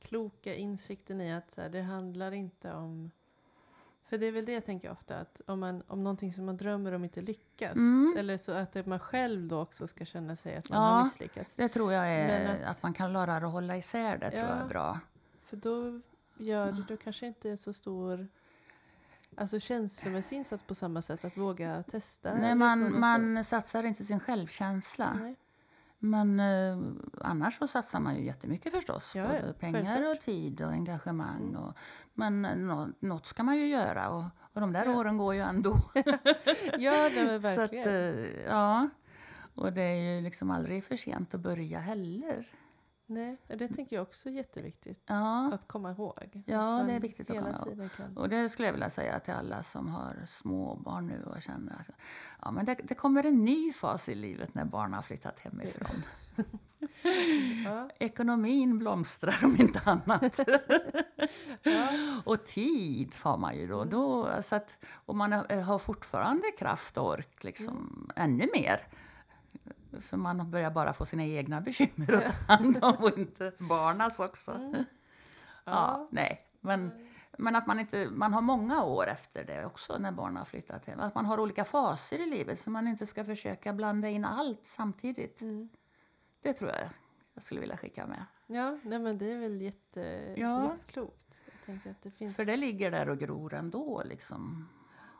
kloka 0.08 0.54
insikten 0.54 1.20
i 1.20 1.32
att 1.34 1.50
så 1.50 1.60
här, 1.60 1.68
det 1.68 1.82
handlar 1.82 2.32
inte 2.32 2.72
om 2.72 3.10
för 4.08 4.18
det 4.18 4.26
är 4.26 4.32
väl 4.32 4.44
det 4.44 4.52
jag 4.52 4.64
tänker 4.64 4.90
ofta, 4.90 5.18
att 5.18 5.40
om, 5.46 5.60
man, 5.60 5.82
om 5.86 6.04
någonting 6.04 6.32
som 6.32 6.44
man 6.46 6.56
drömmer 6.56 6.92
om 6.92 7.04
inte 7.04 7.20
lyckas, 7.20 7.74
Mm. 7.76 8.14
eller 8.18 8.38
så 8.38 8.52
att 8.52 8.72
det 8.72 8.86
man 8.86 8.98
själv 8.98 9.48
då 9.48 9.60
också 9.60 9.86
ska 9.86 10.04
känna 10.04 10.36
sig 10.36 10.56
att 10.56 10.68
man 10.68 10.78
Ja. 10.82 10.88
har 10.88 11.04
misslyckats. 11.04 11.52
det 11.56 11.68
tror 11.68 11.92
jag 11.92 12.08
är 12.08 12.48
att, 12.54 12.62
att- 12.62 12.82
man 12.82 12.92
kan 12.94 13.12
lära 13.12 13.36
att 13.36 13.52
hålla 13.52 13.76
isär 13.76 14.18
det, 14.18 14.30
tror 14.30 14.42
jag 14.42 14.50
Ja. 14.58 14.64
är 14.64 14.68
bra. 14.68 15.00
För 15.42 15.56
då 15.56 16.00
gör 16.38 16.84
då 16.88 16.96
kanske 16.96 17.26
inte 17.26 17.50
en 17.50 17.58
så 17.58 17.72
stor 17.72 18.28
alltså 19.36 19.60
känslomässig 19.60 20.36
insats 20.36 20.62
på 20.62 20.74
samma 20.74 21.02
sätt, 21.02 21.24
att 21.24 21.36
våga 21.36 21.82
testa. 21.82 22.34
Nej, 22.34 22.54
man, 22.54 23.00
man 23.00 23.44
satsar 23.44 23.82
inte 23.84 24.04
sin 24.04 24.20
självkänsla. 24.20 25.14
Nej. 25.22 25.36
Men 25.98 26.40
eh, 26.40 26.78
annars 27.20 27.58
så 27.58 27.66
satsar 27.66 28.00
man 28.00 28.16
ju 28.16 28.24
jättemycket 28.24 28.72
förstås. 28.72 29.12
Ja, 29.14 29.22
både 29.26 29.52
pengar 29.60 29.82
självklart. 29.84 30.16
och 30.18 30.24
tid 30.24 30.62
och 30.62 30.70
engagemang. 30.70 31.42
Mm. 31.48 31.56
Och, 31.56 31.76
men 32.14 32.44
eh, 32.44 32.56
nå, 32.56 32.88
något 33.00 33.26
ska 33.26 33.42
man 33.42 33.56
ju 33.56 33.66
göra 33.66 34.10
och, 34.10 34.24
och 34.52 34.60
de 34.60 34.72
där 34.72 34.86
Ja. 34.86 34.96
åren 34.96 35.16
går 35.18 35.34
ju 35.34 35.40
ändå. 35.40 35.80
Ja, 36.78 37.08
nej, 37.14 37.26
men 37.26 37.42
så 37.42 37.48
att, 37.48 37.58
verkligen. 37.58 37.88
eh, 37.88 38.44
ja. 38.46 38.88
Och 39.54 39.72
det 39.72 39.82
är 39.82 40.14
ju 40.16 40.20
liksom 40.20 40.50
aldrig 40.50 40.84
för 40.84 40.96
sent 40.96 41.34
att 41.34 41.40
börja 41.40 41.78
heller. 41.78 42.46
Nej, 43.08 43.36
det 43.46 43.68
tänker 43.68 43.96
jag 43.96 44.02
också 44.02 44.28
är 44.28 44.32
jätteviktigt 44.32 45.02
Ja. 45.06 45.52
att 45.54 45.68
komma 45.68 45.90
ihåg. 45.90 46.42
Ja, 46.46 46.82
det 46.86 46.92
är 46.92 47.00
viktigt 47.00 47.30
att 47.30 47.36
komma 47.36 47.50
ihåg. 47.50 47.64
tiden 47.64 47.88
kan. 47.96 48.16
Och 48.16 48.28
det 48.28 48.48
skulle 48.48 48.68
jag 48.68 48.72
vilja 48.72 48.90
säga 48.90 49.20
till 49.20 49.34
alla 49.34 49.62
som 49.62 49.88
har 49.88 50.16
småbarn 50.26 51.06
nu 51.06 51.22
och 51.24 51.42
känner 51.42 51.72
att 51.72 51.96
ja, 52.42 52.50
men 52.50 52.64
det, 52.64 52.74
det 52.84 52.94
kommer 52.94 53.26
en 53.26 53.44
ny 53.44 53.72
fas 53.72 54.08
i 54.08 54.14
livet 54.14 54.54
när 54.54 54.64
barn 54.64 54.92
har 54.94 55.02
flyttat 55.02 55.38
hemifrån. 55.38 56.02
Ja, 57.64 57.88
Ekonomin 57.98 58.78
blomstrar 58.78 59.38
om 59.42 59.56
inte 59.60 59.80
annat. 59.84 60.38
ja, 61.62 61.88
och 62.24 62.44
tid 62.44 63.14
har 63.22 63.38
man 63.38 63.56
ju 63.56 63.66
då. 63.66 63.84
då 63.84 64.42
så 64.42 64.56
att, 64.56 64.74
och 65.06 65.16
man 65.16 65.32
har, 65.32 65.78
fortfarande 65.78 66.50
kraft 66.58 66.96
och 66.96 67.08
ork, 67.08 67.44
liksom, 67.44 68.10
ännu 68.16 68.48
mer. 68.54 68.80
För 70.00 70.16
man 70.16 70.50
börjar 70.50 70.70
bara 70.70 70.92
få 70.92 71.06
sina 71.06 71.24
egna 71.24 71.60
bekymmer 71.60 72.12
att 72.12 72.22
ta 72.22 72.54
hand 72.54 72.84
om 72.84 72.96
och 72.96 73.18
inte 73.18 73.52
barnas 73.58 74.20
också. 74.20 74.50
Mm. 74.50 74.74
Ja, 74.74 74.84
ja. 75.64 76.08
nej. 76.10 76.46
Men, 76.60 76.90
men 77.38 77.56
att 77.56 77.66
man 77.66 77.80
inte, 77.80 78.08
man 78.10 78.34
har 78.34 78.40
många 78.40 78.84
år 78.84 79.06
efter 79.06 79.44
det 79.44 79.64
också 79.64 79.98
när 79.98 80.12
barnen 80.12 80.36
har 80.36 80.44
flyttat 80.44 80.86
hem. 80.86 81.00
Att 81.00 81.14
man 81.14 81.26
har 81.26 81.40
olika 81.40 81.64
faser 81.64 82.18
i 82.18 82.26
livet 82.26 82.60
så 82.60 82.70
man 82.70 82.88
inte 82.88 83.06
ska 83.06 83.24
försöka 83.24 83.72
blanda 83.72 84.08
in 84.08 84.24
allt 84.24 84.66
samtidigt. 84.66 85.40
Mm. 85.40 85.68
Det 86.42 86.52
tror 86.52 86.70
jag 86.70 86.88
jag 87.34 87.42
skulle 87.42 87.60
vilja 87.60 87.76
skicka 87.76 88.06
med. 88.06 88.24
Ja, 88.46 88.78
nej 88.82 88.98
men 88.98 89.18
det 89.18 89.32
är 89.32 89.38
väl 89.38 89.62
jätte, 89.62 90.34
Ja. 90.36 90.72
jätteklokt. 90.72 91.26
Jag 91.44 91.54
tänker 91.66 91.90
att 91.90 92.02
det 92.02 92.10
finns... 92.10 92.36
För 92.36 92.44
det 92.44 92.56
ligger 92.56 92.90
där 92.90 93.08
och 93.08 93.18
gror 93.18 93.54
ändå 93.54 94.02
liksom. 94.04 94.68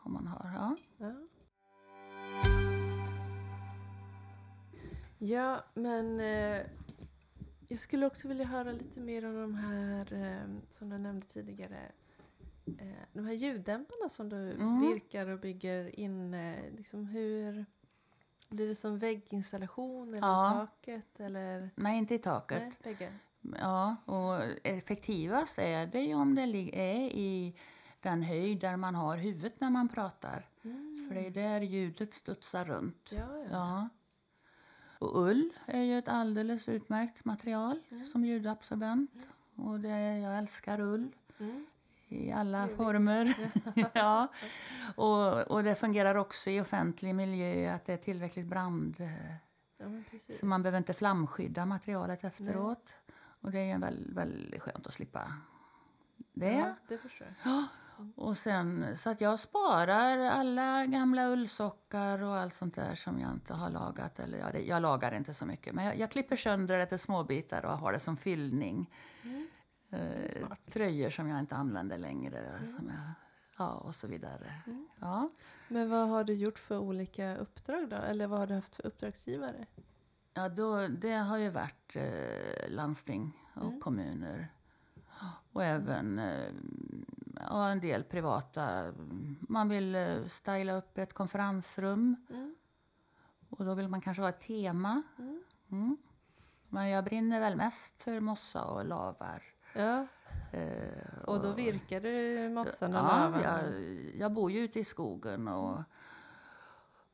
Om 0.03 0.13
man 0.13 0.27
har, 0.27 0.51
ja. 0.55 0.75
Ja. 0.97 1.26
Ja, 5.17 5.63
men 5.73 6.19
eh, 6.19 6.61
jag 7.67 7.79
skulle 7.79 8.05
också 8.05 8.27
vilja 8.27 8.45
höra 8.45 8.71
lite 8.71 8.99
mer 8.99 9.25
om 9.25 9.35
de 9.41 9.55
här, 9.55 10.13
eh, 10.13 10.59
som 10.69 10.89
du 10.89 10.97
nämnde 10.97 11.25
tidigare, 11.27 11.79
eh, 12.79 12.87
de 13.13 13.25
här 13.25 13.33
ljuddämparna 13.33 14.09
som 14.09 14.29
du 14.29 14.51
Mm. 14.51 14.81
virkar 14.81 15.27
och 15.27 15.39
bygger 15.39 15.99
in. 15.99 16.33
Eh, 16.33 16.71
liksom 16.75 17.05
hur, 17.05 17.65
blir 18.49 18.67
det 18.67 18.75
som 18.75 18.99
vägginstallation 18.99 20.07
eller 20.13 20.27
Ja. 20.27 20.51
i 20.51 20.55
taket? 20.67 21.19
Eller? 21.19 21.69
Nej, 21.75 21.97
inte 21.97 22.15
i 22.15 22.19
taket. 22.19 22.59
Nej, 22.61 22.73
bägge. 22.83 23.13
Ja, 23.59 23.95
och 24.05 24.43
effektivast 24.63 25.57
är 25.59 25.87
det 25.87 26.01
ju 26.01 26.15
om 26.15 26.35
det 26.35 26.41
är 26.41 27.01
i 27.01 27.55
den 28.01 28.23
höjd 28.23 28.59
där 28.59 28.77
man 28.77 28.95
har 28.95 29.17
huvudet 29.17 29.59
när 29.59 29.69
man 29.69 29.89
pratar. 29.89 30.45
Mm. 30.63 31.05
För 31.07 31.15
det 31.15 31.25
är 31.25 31.31
där 31.31 31.61
ljudet 31.61 32.13
studsar 32.13 32.65
runt. 32.65 33.09
Ja, 33.11 33.17
ja. 33.37 33.45
Ja. 33.51 33.89
Och 34.99 35.21
ull 35.27 35.49
är 35.65 35.81
ju 35.81 35.97
ett 35.97 36.07
alldeles 36.07 36.69
utmärkt 36.69 37.25
material 37.25 37.79
Mm. 37.91 38.05
som 38.07 38.25
ljudabsorbent. 38.25 39.11
Och 39.55 39.79
det, 39.79 40.17
jag 40.19 40.37
älskar 40.37 40.79
ull 40.79 41.11
Mm. 41.39 41.65
i 42.07 42.31
alla 42.31 42.57
Trevligt. 42.59 42.77
former. 42.77 43.35
ja. 43.93 44.27
och, 44.95 45.51
och 45.51 45.63
det 45.63 45.75
fungerar 45.75 46.15
också 46.15 46.49
i 46.49 46.61
offentlig 46.61 47.15
miljö 47.15 47.73
att 47.75 47.85
det 47.85 47.93
är 47.93 47.97
tillräckligt 47.97 48.45
brand... 48.47 48.95
ja, 49.77 49.87
men 49.89 50.03
precis. 50.11 50.39
Så 50.39 50.45
man 50.45 50.63
behöver 50.63 50.77
inte 50.77 50.93
flamskydda 50.93 51.65
materialet 51.65 52.23
efteråt. 52.23 52.93
Och 53.41 53.51
det 53.51 53.59
är 53.59 53.73
ju 53.73 53.77
väldigt, 53.79 54.13
väldigt 54.15 54.61
skönt 54.61 54.87
att 54.87 54.93
slippa 54.93 55.33
det. 56.33 56.51
Ja, 56.53 56.73
det 56.87 56.97
förstår 56.97 57.27
jag. 57.43 57.53
Ja. 57.53 57.67
Och 58.15 58.37
sen, 58.37 58.97
så 58.97 59.09
att 59.09 59.21
jag 59.21 59.39
sparar 59.39 60.17
alla 60.19 60.85
gamla 60.85 61.27
ullsockar 61.27 62.23
och 62.23 62.35
allt 62.37 62.53
sånt 62.53 62.75
där 62.75 62.95
som 62.95 63.19
jag 63.19 63.31
inte 63.31 63.53
har 63.53 63.69
lagat. 63.69 64.19
Eller 64.19 64.37
ja, 64.37 64.51
det, 64.51 64.59
jag 64.61 64.81
lagar 64.81 65.11
inte 65.13 65.33
så 65.33 65.45
mycket, 65.45 65.73
men 65.73 65.85
jag, 65.85 65.97
jag 65.97 66.11
klipper 66.11 66.35
sönder 66.35 66.77
det 66.77 66.85
till 66.85 66.99
småbitar 66.99 67.65
och 67.65 67.77
har 67.77 67.91
det 67.93 67.99
som 67.99 68.17
fyllning. 68.17 68.89
Mm. 69.23 69.47
Eh, 69.89 70.47
tröjor 70.71 71.09
som 71.09 71.27
jag 71.27 71.39
inte 71.39 71.55
använder 71.55 71.97
längre. 71.97 72.59
Som 72.77 72.87
jag, 72.87 72.97
ja, 73.57 73.69
och 73.69 73.95
så 73.95 74.07
vidare. 74.07 74.53
Mm. 74.67 74.87
Ja. 74.99 75.29
Men 75.67 75.89
vad 75.89 76.07
har 76.07 76.23
du 76.23 76.33
gjort 76.33 76.59
för 76.59 76.77
olika 76.77 77.35
uppdrag 77.37 77.89
då? 77.89 77.95
Eller 77.95 78.27
vad 78.27 78.39
har 78.39 78.47
du 78.47 78.53
haft 78.53 78.75
för 78.75 78.85
uppdragsgivare? 78.85 79.65
Ja, 80.33 80.49
då, 80.49 80.87
det 80.87 81.13
har 81.13 81.37
ju 81.37 81.49
varit 81.49 81.95
eh, 81.95 82.69
landsting 82.69 83.43
och 83.55 83.67
Mm. 83.67 83.81
kommuner. 83.81 84.47
Och 85.51 85.63
även 85.63 86.19
eh, 86.19 86.51
ja, 87.49 87.69
en 87.69 87.79
del 87.79 88.03
privata. 88.03 88.93
Man 89.39 89.69
vill 89.69 89.95
eh, 89.95 90.25
styla 90.27 90.73
upp 90.73 90.97
ett 90.97 91.13
konferensrum. 91.13 92.15
Mm. 92.29 92.55
Och 93.49 93.65
då 93.65 93.73
vill 93.73 93.87
man 93.87 94.01
kanske 94.01 94.21
ha 94.21 94.29
ett 94.29 94.41
tema. 94.41 95.01
Mm. 95.19 95.43
Mm. 95.71 95.97
Men 96.69 96.89
jag 96.89 97.03
brinner 97.03 97.39
väl 97.39 97.55
mest 97.55 98.03
för 98.03 98.19
mossa 98.19 98.63
och 98.63 98.85
lavar. 98.85 99.43
Ja, 99.75 100.07
Eh, 100.51 101.23
och 101.25 101.41
då 101.41 101.51
virkar 101.53 102.01
du 102.01 102.49
mossan 102.49 102.95
och 102.95 102.99
Ja, 102.99 103.03
lavan? 103.19 103.41
jag, 103.41 103.63
jag 104.15 104.31
bor 104.33 104.51
ju 104.51 104.59
ute 104.59 104.79
i 104.79 104.83
skogen 104.85 105.47
och, 105.47 105.79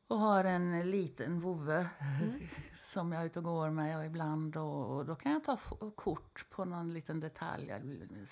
och 0.06 0.18
har 0.18 0.44
en 0.44 0.90
liten 0.90 1.40
vovve 1.40 1.86
Mm. 2.22 2.40
som 2.94 3.12
jag 3.12 3.22
är 3.22 3.26
ute 3.26 3.38
och 3.38 3.44
går 3.44 3.70
med 3.70 3.98
och 3.98 4.04
ibland. 4.04 4.56
Och, 4.56 4.96
och 4.96 5.06
då 5.06 5.14
kan 5.14 5.32
jag 5.32 5.44
ta 5.44 5.56
kort 5.94 6.46
på 6.50 6.64
någon 6.64 6.92
liten 6.92 7.20
detalj. 7.20 7.72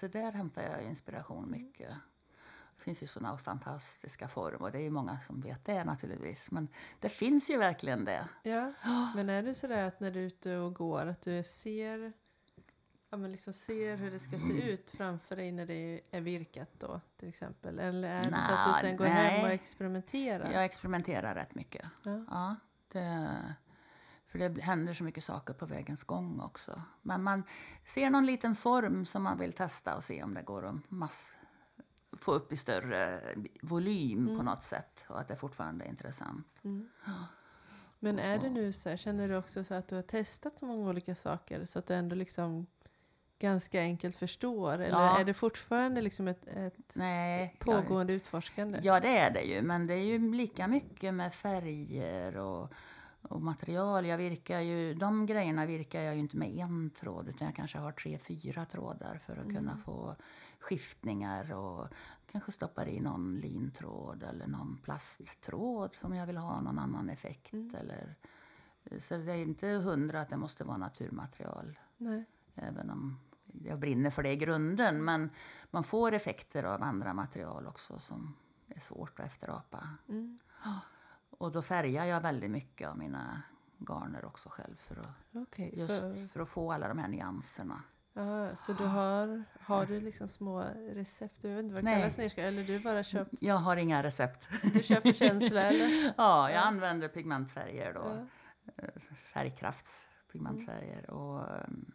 Så 0.01 0.09
där 0.09 0.33
hämtar 0.33 0.63
jag 0.63 0.83
inspiration 0.85 1.39
Mm. 1.45 1.51
mycket. 1.51 1.89
Det 2.77 2.83
finns 2.85 3.03
ju 3.03 3.07
sådana 3.07 3.39
fantastiska 3.39 4.29
former 4.29 4.63
och 4.63 4.73
det 4.73 4.79
är 4.79 4.83
ju 4.83 4.91
många 4.91 5.21
som 5.21 5.41
vet 5.41 5.65
det 5.65 5.85
naturligtvis. 5.85 6.51
Men 6.51 6.69
det 7.01 7.09
finns 7.09 7.51
ju 7.51 7.59
verkligen 7.59 8.05
det. 8.05 8.29
Ja, 8.43 8.73
men 9.15 9.29
är 9.31 9.43
det 9.43 9.55
sådär 9.55 9.87
att 9.89 10.01
när 10.01 10.11
du 10.11 10.21
är 10.21 10.25
ute 10.27 10.57
och 10.57 10.75
går 10.75 11.07
att 11.07 11.23
du 11.23 11.43
ser, 11.43 12.13
ja, 13.11 13.17
men 13.17 13.33
liksom 13.33 13.53
ser 13.53 13.97
hur 13.97 14.11
det 14.11 14.19
ska 14.19 14.37
Mm. 14.37 14.49
se 14.61 14.71
ut 14.73 14.91
framför 14.91 15.37
dig 15.37 15.53
när 15.53 15.67
det 15.67 16.01
är 16.11 16.21
virkat 16.21 16.69
då 16.79 17.01
till 17.17 17.29
exempel? 17.29 17.79
Eller 17.79 18.09
är 18.09 18.31
det 18.31 18.43
så 18.49 18.53
att 18.55 18.75
du 18.75 18.81
sen 18.81 18.97
går 18.97 19.05
hem 19.05 19.41
och 19.43 19.47
nej. 19.47 19.55
experimenterar? 19.55 20.53
Jag 20.53 20.65
experimenterar 20.65 21.35
rätt 21.35 21.55
mycket. 21.55 21.87
Ja. 22.03 22.25
Ja, 22.31 22.57
det, 22.89 23.39
för 24.33 24.39
det 24.39 24.61
händer 24.63 24.95
så 24.95 25.05
mycket 25.05 25.25
saker 25.25 25.55
på 25.55 25.67
vägens 25.67 26.05
gång 26.05 26.41
också. 26.41 26.83
Men 27.03 27.23
man 27.23 27.43
ser 27.85 28.11
någon 28.11 28.27
liten 28.27 28.55
form 28.57 29.07
som 29.07 29.23
man 29.23 29.39
vill 29.39 29.53
testa 29.53 29.97
och 29.97 30.05
se 30.05 30.23
om 30.23 30.35
det 30.35 30.43
går 30.43 30.67
att 30.67 30.75
mass, 30.91 31.33
få 32.13 32.33
upp 32.33 32.53
i 32.53 32.57
större 32.57 33.21
volym 33.63 34.27
på 34.27 34.33
Mm. 34.33 34.45
något 34.45 34.65
sätt 34.65 35.05
och 35.09 35.21
att 35.21 35.29
det 35.29 35.37
fortfarande 35.37 35.85
är 35.85 35.89
intressant. 35.89 36.47
Mm. 36.65 36.89
Men 37.99 38.19
är 38.19 38.39
det 38.39 38.51
nu 38.51 38.73
så 38.73 38.89
här, 38.89 38.97
känner 38.97 39.29
du 39.29 39.37
också 39.37 39.65
så 39.65 39.75
att 39.75 39.89
du 39.89 39.95
har 39.95 40.03
testat 40.03 40.59
så 40.59 40.67
många 40.67 40.89
olika 40.91 41.15
saker 41.15 41.65
så 41.65 41.79
att 41.79 41.87
du 41.87 41.95
ändå 41.95 42.17
liksom 42.17 42.67
ganska 43.39 43.81
enkelt 43.81 44.17
förstår? 44.17 44.73
Eller 44.75 44.89
Ja. 45.03 45.19
är 45.19 45.25
det 45.25 45.35
fortfarande 45.35 46.01
liksom 46.03 46.29
ett, 46.29 46.47
ett 46.47 46.75
Nej, 46.93 47.57
pågående 47.59 48.13
utforskande? 48.13 48.81
ja 48.83 49.01
det 49.01 49.19
är 49.19 49.31
det 49.31 49.43
ju, 49.43 49.63
men 49.63 49.87
det 49.87 49.95
är 49.95 50.05
ju 50.05 50.33
lika 50.35 50.69
mycket 50.69 51.15
med 51.15 51.35
färger 51.35 52.37
och, 52.37 52.73
och 53.23 53.43
material. 53.43 54.07
Jag 54.07 54.19
virkar 54.19 54.61
ju, 54.61 54.95
de 54.95 55.27
grejerna 55.27 55.67
virkar 55.67 56.01
jag 56.01 56.15
ju 56.15 56.21
inte 56.21 56.37
med 56.37 56.57
en 56.57 56.91
tråd 56.91 57.29
utan 57.29 57.47
jag 57.47 57.57
kanske 57.57 57.79
har 57.79 57.93
tre, 57.93 58.19
fyra 58.19 58.65
trådar 58.65 59.19
för 59.27 59.37
att 59.37 59.47
kunna 59.47 59.73
Mm. 59.73 59.83
få 59.83 60.17
skiftningar 60.61 61.53
och 61.53 61.89
kanske 62.33 62.53
stoppar 62.53 62.89
i 62.89 63.01
någon 63.01 63.37
lintråd 63.41 64.23
eller 64.23 64.47
någon 64.47 64.79
plasttråd 64.83 65.97
om 66.03 66.15
jag 66.15 66.27
vill 66.27 66.37
ha 66.37 66.61
någon 66.61 66.79
annan 66.79 67.11
effekt. 67.11 67.53
Mm. 67.53 67.75
Eller, 67.75 68.15
så 68.99 69.17
det 69.17 69.33
är 69.33 69.37
inte 69.37 69.67
hundra 69.69 70.21
att 70.21 70.29
det 70.29 70.37
måste 70.37 70.65
vara 70.65 70.77
naturmaterial. 70.77 71.79
Nej. 71.97 72.25
Även 72.55 72.91
om 72.91 73.19
jag 73.65 73.79
brinner 73.79 74.11
för 74.11 74.23
det 74.23 74.33
i 74.33 74.37
grunden. 74.37 75.05
Men 75.05 75.31
man 75.71 75.85
får 75.85 76.13
effekter 76.13 76.65
av 76.65 76.83
andra 76.83 77.15
material 77.15 77.67
också 77.67 77.99
som 77.99 78.35
är 78.69 78.81
svårt 78.81 79.21
att 79.21 79.27
efterapa. 79.27 79.89
Mm. 80.09 80.39
Och 81.43 81.53
då 81.53 81.63
färgar 81.63 82.05
jag 82.05 82.21
väldigt 82.21 82.51
mycket 82.51 82.89
av 82.89 82.99
mina 82.99 83.43
garner 83.79 84.25
också 84.25 84.49
själv 84.49 84.77
för 84.77 84.97
att, 85.01 85.09
Okej, 85.35 85.79
just 85.79 86.01
för- 86.01 86.29
för 86.29 86.41
att 86.41 86.49
få 86.49 86.73
alla 86.73 86.89
de 86.89 86.99
här 86.99 87.09
nyanserna. 87.09 87.83
Ja, 88.15 88.57
så 88.57 88.73
du 88.73 88.85
har, 88.85 89.45
har 89.61 89.87
du 89.87 90.01
liksom 90.01 90.29
små 90.29 90.61
recept? 90.95 91.35
Jag 91.45 91.51
vet 91.51 91.63
inte 91.65 91.75
vad 91.75 91.85
det 91.85 91.93
kallas 91.95 92.17
nerskrivet. 92.17 92.49
Eller 92.49 92.65
du 92.65 92.81
bara 92.81 93.03
kör, 93.03 93.27
Jag 93.41 93.55
har 93.55 93.77
inga 93.77 94.03
recept. 94.03 94.49
du 94.73 94.83
kör 94.83 95.01
för 95.01 95.13
känsla 95.13 95.63
eller? 95.71 96.15
Ja, 96.17 96.51
jag 96.51 96.57
Ja. 96.59 96.61
använder 96.63 97.09
pigmentfärger 97.09 97.95
då. 97.95 98.27
Ja. 98.77 98.85
Färgkraftspigmentfärger. 99.33 101.11
Och, 101.11 101.51
ehm, 101.61 101.93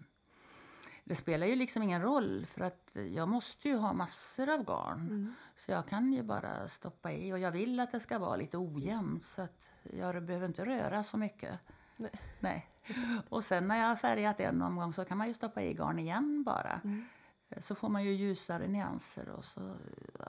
det 1.07 1.15
spelar 1.15 1.47
ju 1.47 1.55
liksom 1.55 1.83
ingen 1.83 2.01
roll 2.01 2.45
för 2.45 2.61
att 2.61 2.91
jag 3.15 3.29
måste 3.29 3.67
ju 3.69 3.75
ha 3.75 3.93
massor 3.93 4.49
av 4.49 4.63
garn. 4.65 4.99
Mm. 5.01 5.33
Så 5.57 5.71
jag 5.71 5.87
kan 5.87 6.13
ju 6.13 6.23
bara 6.23 6.67
stoppa 6.67 7.11
i 7.11 7.33
och 7.33 7.39
jag 7.39 7.51
vill 7.51 7.79
att 7.79 7.91
det 7.91 7.99
ska 7.99 8.19
vara 8.19 8.35
lite 8.35 8.57
ojämnt 8.57 9.25
så 9.35 9.41
att 9.41 9.69
jag 9.83 10.23
behöver 10.23 10.47
inte 10.47 10.65
röra 10.65 11.03
så 11.03 11.17
mycket. 11.17 11.59
Nej. 11.97 12.11
Nej. 12.39 12.67
Och 13.29 13.43
sen 13.43 13.67
när 13.67 13.77
jag 13.77 13.87
har 13.87 13.95
färgat 13.95 14.39
en 14.39 14.61
omgång 14.61 14.93
så 14.93 15.05
kan 15.05 15.17
man 15.17 15.27
ju 15.27 15.33
stoppa 15.33 15.61
i 15.61 15.73
garn 15.73 15.99
igen 15.99 16.43
bara. 16.43 16.81
Mm. 16.83 17.05
Så 17.61 17.75
får 17.75 17.89
man 17.89 18.03
ju 18.03 18.11
ljusare 18.11 18.67
nyanser 18.67 19.29
och 19.29 19.45
så, 19.45 19.75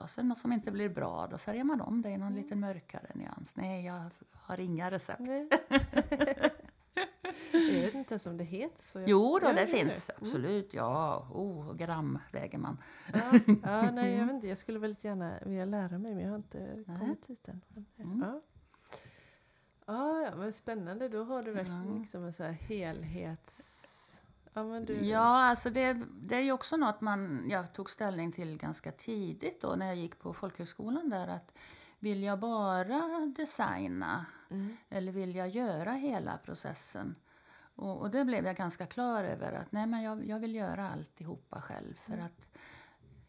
och 0.01 0.09
sen 0.09 0.27
något 0.29 0.39
som 0.39 0.53
inte 0.53 0.71
blir 0.71 0.89
bra 0.89 1.27
då 1.27 1.37
färgar 1.37 1.63
man 1.63 1.81
om 1.81 2.01
det 2.01 2.09
i 2.09 2.17
någon 2.17 2.31
Mm. 2.31 2.43
lite 2.43 2.55
mörkare 2.55 3.11
nyans. 3.15 3.51
Nej, 3.53 3.85
jag 3.85 4.09
har 4.33 4.59
inga 4.59 4.91
recept. 4.91 5.21
Jag 7.51 7.81
vet 7.81 7.93
inte 7.95 8.13
ens 8.13 8.25
om 8.25 8.37
det 8.37 8.43
heter 8.43 8.83
så. 8.83 8.99
Jag- 8.99 9.09
Jo 9.09 9.39
då, 9.41 9.47
det 9.47 9.53
det 9.53 9.67
finns 9.67 10.05
det? 10.05 10.13
Mm. 10.13 10.27
absolut. 10.29 10.73
Ja, 10.73 11.27
oh, 11.33 11.73
gram 11.75 12.19
väger 12.31 12.57
man. 12.57 12.77
Ja, 13.13 13.19
ja, 13.63 13.91
nej, 13.93 14.13
jag 14.15 14.25
vet 14.25 14.33
inte. 14.35 14.47
Jag 14.47 14.57
skulle 14.57 14.79
väldigt 14.79 15.03
gärna 15.03 15.39
vilja 15.45 15.65
lära 15.65 15.97
mig, 15.97 16.13
men 16.15 16.23
jag 16.23 16.29
har 16.29 16.35
inte 16.37 16.83
Nej. 16.87 16.99
kommit 16.99 17.27
dit 17.27 17.47
än. 17.47 17.61
Men, 17.67 17.85
Mm. 17.97 18.19
ja. 18.27 18.41
Ja, 19.85 20.21
ja, 20.21 20.35
men 20.35 20.53
spännande. 20.53 21.09
Då 21.09 21.23
har 21.23 21.43
du 21.43 21.51
verkligen 21.51 21.93
Ja. 21.93 21.99
liksom 21.99 22.23
en 22.23 22.33
så 22.33 22.43
här 22.43 22.51
helhets... 22.51 23.75
Ja, 24.53 24.63
men 24.63 24.85
du... 24.85 24.93
Ja, 25.05 25.19
alltså 25.43 25.69
det, 25.69 25.93
det 26.21 26.35
är 26.35 26.39
ju 26.41 26.51
också 26.51 26.77
något 26.77 27.01
man, 27.01 27.49
jag 27.49 27.73
tog 27.73 27.89
ställning 27.89 28.31
till 28.31 28.57
ganska 28.57 28.91
tidigt 28.91 29.61
då 29.61 29.75
när 29.75 29.85
jag 29.85 29.95
gick 29.95 30.19
på 30.19 30.33
folkhögskolan 30.33 31.09
där 31.09 31.27
att 31.27 31.51
vill 31.99 32.23
jag 32.23 32.39
bara 32.39 33.01
designa 33.37 34.25
Mm. 34.51 34.77
eller 34.89 35.11
vill 35.11 35.35
jag 35.35 35.49
göra 35.49 35.91
hela 35.91 36.37
processen? 36.37 37.15
Och, 37.79 38.01
och 38.01 38.11
det 38.11 38.25
blev 38.25 38.45
jag 38.45 38.55
ganska 38.55 38.85
klar 38.85 39.23
över 39.23 39.51
att 39.51 39.71
nej 39.71 39.87
men 39.87 40.01
jag, 40.03 40.25
jag 40.25 40.39
vill 40.39 40.55
göra 40.55 40.89
alltihopa 40.89 41.61
själv 41.61 41.93
för 41.93 42.13
Mm. 42.13 42.25
att 42.25 42.47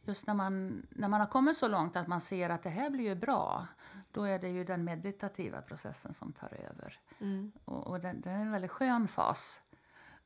just 0.05 0.27
när 0.27 0.35
man, 0.35 0.87
när 0.91 1.09
man 1.09 1.21
har 1.21 1.27
kommit 1.27 1.57
så 1.59 1.69
långt 1.69 1.97
att 1.97 2.07
man 2.07 2.21
ser 2.21 2.51
att 2.51 2.63
det 2.63 2.71
här 2.71 2.91
blir 2.91 3.05
ju 3.05 3.15
bra 3.15 3.67
då 4.13 4.23
är 4.25 4.39
det 4.39 4.49
ju 4.49 4.65
den 4.65 4.85
meditativa 4.85 5.63
processen 5.63 6.15
som 6.15 6.33
tar 6.33 6.55
över. 6.55 6.99
Mm. 7.21 7.53
Och, 7.65 7.87
och 7.87 8.01
den, 8.01 8.21
den 8.21 8.37
är 8.37 8.41
en 8.41 8.53
väldigt 8.53 8.71
skön 8.71 9.09
fas. 9.09 9.61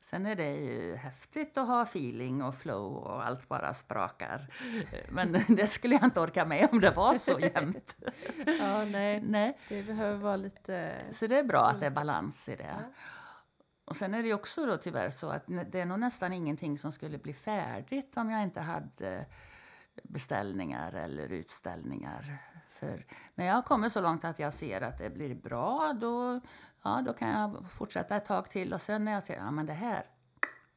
Sen 0.00 0.26
är 0.26 0.36
det 0.36 0.56
ju 0.56 0.94
häftigt 0.94 1.58
att 1.58 1.66
ha 1.66 1.82
feeling 1.82 2.42
och 2.42 2.54
flow 2.54 2.96
och 2.96 3.26
allt 3.26 3.48
bara 3.48 3.74
sprakar. 3.74 4.46
Men 5.10 5.32
det 5.48 5.66
skulle 5.66 5.94
jag 5.94 6.04
inte 6.04 6.20
orka 6.20 6.44
med 6.44 6.68
om 6.72 6.80
det 6.80 6.90
var 6.90 7.14
så 7.14 7.40
jämnt. 7.40 7.96
Ja, 8.46 8.84
nej. 8.84 9.22
Nej. 9.22 9.58
Det 9.68 9.82
behöver 9.82 10.16
vara 10.18 10.36
lite... 10.36 10.96
Så 11.10 11.26
det 11.26 11.38
är 11.38 11.44
bra 11.44 11.66
att 11.66 11.80
det 11.80 11.86
är 11.86 11.90
balans 11.90 12.48
i 12.48 12.56
det. 12.56 12.76
Ja. 12.80 12.92
Och 13.84 13.96
sen 13.96 14.14
är 14.14 14.22
det 14.22 14.28
ju 14.28 14.34
också 14.34 14.66
då 14.66 14.76
tyvärr 14.76 15.10
så 15.10 15.28
att 15.30 15.42
det 15.46 15.80
är 15.80 15.84
nog 15.86 15.98
nästan 16.00 16.32
ingenting 16.32 16.78
som 16.78 16.92
skulle 16.92 17.18
bli 17.18 17.32
färdigt 17.34 18.16
om 18.16 18.30
jag 18.30 18.42
inte 18.42 18.60
hade 18.60 19.26
beställningar 20.02 20.92
eller 20.92 21.28
utställningar. 21.28 22.38
För 22.70 23.06
när 23.34 23.46
jag 23.46 23.54
har 23.54 23.62
kommit 23.62 23.92
så 23.92 24.00
långt 24.00 24.24
att 24.24 24.38
jag 24.38 24.52
ser 24.52 24.80
att 24.80 24.98
det 24.98 25.10
blir 25.10 25.34
bra 25.34 25.92
då, 26.00 26.40
ja, 26.82 27.02
då 27.06 27.12
kan 27.12 27.28
jag 27.28 27.70
fortsätta 27.70 28.16
ett 28.16 28.26
tag 28.26 28.50
till 28.50 28.72
och 28.74 28.80
sen 28.82 29.04
när 29.04 29.12
jag 29.12 29.22
ser 29.22 29.36
att 29.38 29.44
ja, 29.44 29.50
men 29.50 29.66
det 29.66 29.72
här 29.72 30.06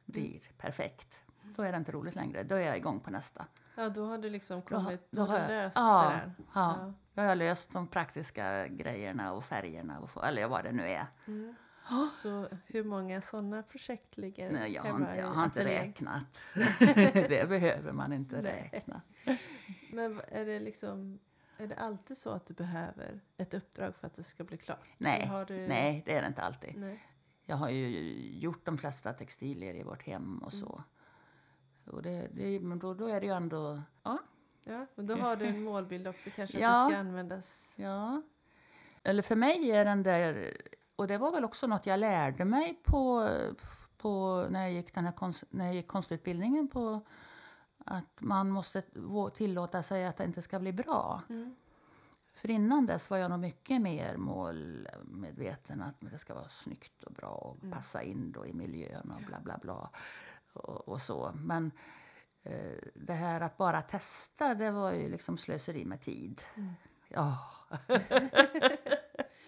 blir 0.04 0.40
perfekt. 0.58 1.18
Då 1.42 1.62
är 1.62 1.72
det 1.72 1.78
inte 1.78 1.92
roligt 1.92 2.14
längre. 2.14 2.42
Då 2.42 2.54
är 2.54 2.60
jag 2.60 2.76
igång 2.76 3.00
på 3.00 3.10
nästa. 3.10 3.46
Ja, 3.76 3.88
då 3.88 4.06
har 4.06 4.18
du 4.18 4.30
liksom 4.30 4.62
kommit... 4.62 5.06
då 5.10 5.24
Då 5.24 5.30
har 5.30 5.38
jag- 5.38 5.48
löst 5.48 5.76
ja, 5.76 6.02
det 6.10 6.16
där. 6.16 6.34
Ja, 6.54 6.92
då 7.14 7.20
har 7.22 7.28
jag 7.28 7.38
löst 7.38 7.72
de 7.72 7.86
praktiska 7.86 8.66
grejerna 8.68 9.32
och 9.32 9.44
färgerna 9.44 9.98
och 10.00 10.26
eller 10.26 10.46
vad 10.46 10.64
det 10.64 10.72
nu 10.72 10.82
är. 10.82 11.06
Mm. 11.26 11.54
Så 12.22 12.48
hur 12.66 12.84
många 12.84 13.20
sådana 13.20 13.62
projekt 13.62 14.16
ligger 14.16 14.52
Nej, 14.52 14.72
jag 14.72 14.82
har, 14.82 14.88
hemma 14.88 15.16
i 15.16 15.18
jag 15.18 15.26
har 15.26 15.44
inte 15.44 15.64
räknat. 15.64 16.40
det 17.28 17.48
behöver 17.48 17.92
man 17.92 18.12
inte 18.12 18.42
Nej. 18.42 18.70
räkna. 18.72 19.00
Men 19.92 20.20
är 20.28 20.44
det 20.44 20.60
liksom... 20.60 21.18
Är 21.56 21.66
det 21.66 21.76
alltid 21.76 22.18
så 22.18 22.30
att 22.30 22.46
du 22.46 22.54
behöver 22.54 23.20
ett 23.36 23.54
uppdrag 23.54 23.96
för 23.96 24.06
att 24.06 24.14
det 24.14 24.22
ska 24.22 24.44
bli 24.44 24.56
klart? 24.56 24.86
Nej, 24.98 25.26
har 25.26 25.44
du... 25.44 25.68
nej, 25.68 26.02
det 26.06 26.16
är 26.16 26.22
det 26.22 26.28
inte 26.28 26.42
alltid. 26.42 26.76
Nej. 26.76 27.06
Jag 27.44 27.56
har 27.56 27.70
ju 27.70 27.88
gjort 28.38 28.64
de 28.64 28.78
flesta 28.78 29.12
textilier 29.12 29.74
i 29.74 29.82
vårt 29.82 30.02
hem 30.02 30.38
och 30.38 30.52
så. 30.52 30.82
Och 31.84 32.02
det, 32.02 32.28
det, 32.32 32.60
men 32.60 32.78
då, 32.78 32.94
då 32.94 33.06
är 33.06 33.20
det 33.20 33.26
ju 33.26 33.32
ändå... 33.32 33.82
Ja, 34.02 34.18
Ja, 34.64 34.86
men 34.94 35.06
då 35.06 35.14
har 35.16 35.36
du 35.36 35.46
en 35.46 35.62
målbild 35.62 36.08
också 36.08 36.30
kanske 36.30 36.60
Ja. 36.60 36.82
att 36.82 36.88
det 36.88 36.94
ska 36.94 37.00
användas. 37.00 37.72
ja. 37.76 38.22
Eller 39.02 39.22
för 39.22 39.36
mig 39.36 39.70
är 39.70 39.84
den 39.84 40.02
där... 40.02 40.56
Och 40.98 41.06
det 41.08 41.18
var 41.18 41.32
väl 41.32 41.44
också 41.44 41.66
något 41.66 41.86
jag 41.86 42.00
lärde 42.00 42.44
mig 42.44 42.80
på, 42.84 43.30
på 43.96 44.46
när, 44.50 44.60
jag 44.60 44.72
gick 44.72 44.94
den 44.94 45.04
här 45.04 45.12
konst, 45.12 45.44
när 45.50 45.64
jag 45.66 45.74
gick 45.74 45.88
konstutbildningen 45.88 46.68
på 46.68 47.00
att 47.84 48.20
man 48.20 48.50
måste 48.50 48.82
tillåta 49.34 49.82
sig 49.82 50.06
att 50.06 50.16
det 50.16 50.24
inte 50.24 50.42
ska 50.42 50.58
bli 50.58 50.72
bra. 50.72 51.22
Mm. 51.28 51.56
För 52.34 52.50
innan 52.50 52.86
dess 52.86 53.10
var 53.10 53.16
jag 53.16 53.30
nog 53.30 53.40
mycket 53.40 53.82
mer 53.82 54.16
målmedveten 54.16 55.82
att 55.82 55.94
det 56.00 56.18
ska 56.18 56.34
vara 56.34 56.48
snyggt 56.48 57.02
och 57.02 57.12
bra 57.12 57.28
och 57.30 57.62
Mm. 57.62 57.72
passa 57.76 58.02
in 58.02 58.32
då 58.32 58.46
i 58.46 58.52
miljön 58.52 59.12
och 59.16 59.22
bla 59.26 59.40
bla 59.40 59.58
bla. 59.58 59.90
Och, 60.52 60.88
och 60.88 61.02
så. 61.02 61.32
Men 61.34 61.70
eh, 62.42 62.78
det 62.94 63.12
här 63.12 63.40
att 63.40 63.56
bara 63.56 63.82
testa, 63.82 64.54
det 64.54 64.70
var 64.70 64.92
ju 64.92 65.08
liksom 65.08 65.38
slöseri 65.38 65.84
med 65.84 66.00
tid. 66.00 66.42
Mm. 66.54 66.72
Ja. 67.08 67.38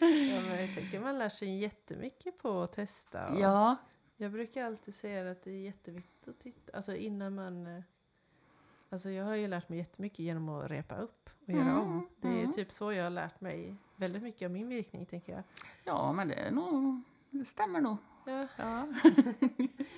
Ja, 0.00 0.40
men 0.40 0.60
jag 0.60 0.74
tänker 0.74 1.00
man 1.00 1.18
lär 1.18 1.28
sig 1.28 1.58
jättemycket 1.58 2.38
på 2.38 2.62
att 2.62 2.72
testa. 2.72 3.28
Och 3.28 3.40
ja, 3.40 3.76
Jag 4.16 4.32
brukar 4.32 4.64
alltid 4.64 4.94
säga 4.94 5.30
att 5.30 5.42
det 5.44 5.50
är 5.50 5.60
jätteviktigt 5.64 6.28
att 6.28 6.38
titta, 6.38 6.76
alltså 6.76 6.96
innan 6.96 7.34
man... 7.34 7.66
eh, 7.66 7.82
Alltså 8.92 9.10
jag 9.10 9.24
har 9.24 9.34
ju 9.34 9.48
lärt 9.48 9.68
mig 9.68 9.78
jättemycket 9.78 10.18
genom 10.18 10.48
att 10.48 10.70
repa 10.70 10.96
upp 10.96 11.30
och 11.46 11.50
göra 11.52 11.62
Mm, 11.62 11.80
om. 11.80 12.08
Det 12.20 12.28
är 12.28 12.32
mm. 12.40 12.52
typ 12.52 12.72
så 12.72 12.92
jag 12.92 13.02
har 13.04 13.10
lärt 13.10 13.40
mig 13.40 13.76
väldigt 13.96 14.22
mycket 14.22 14.46
av 14.46 14.50
min 14.52 14.68
virkning 14.68 15.06
tänker 15.06 15.32
jag. 15.32 15.42
ja, 15.84 16.12
men 16.12 16.28
det 16.28 16.34
är 16.34 16.50
nog, 16.50 17.00
det 17.30 17.44
stämmer 17.44 17.80
nog. 17.80 17.96
Ja, 18.26 18.46
Ja. 18.56 18.86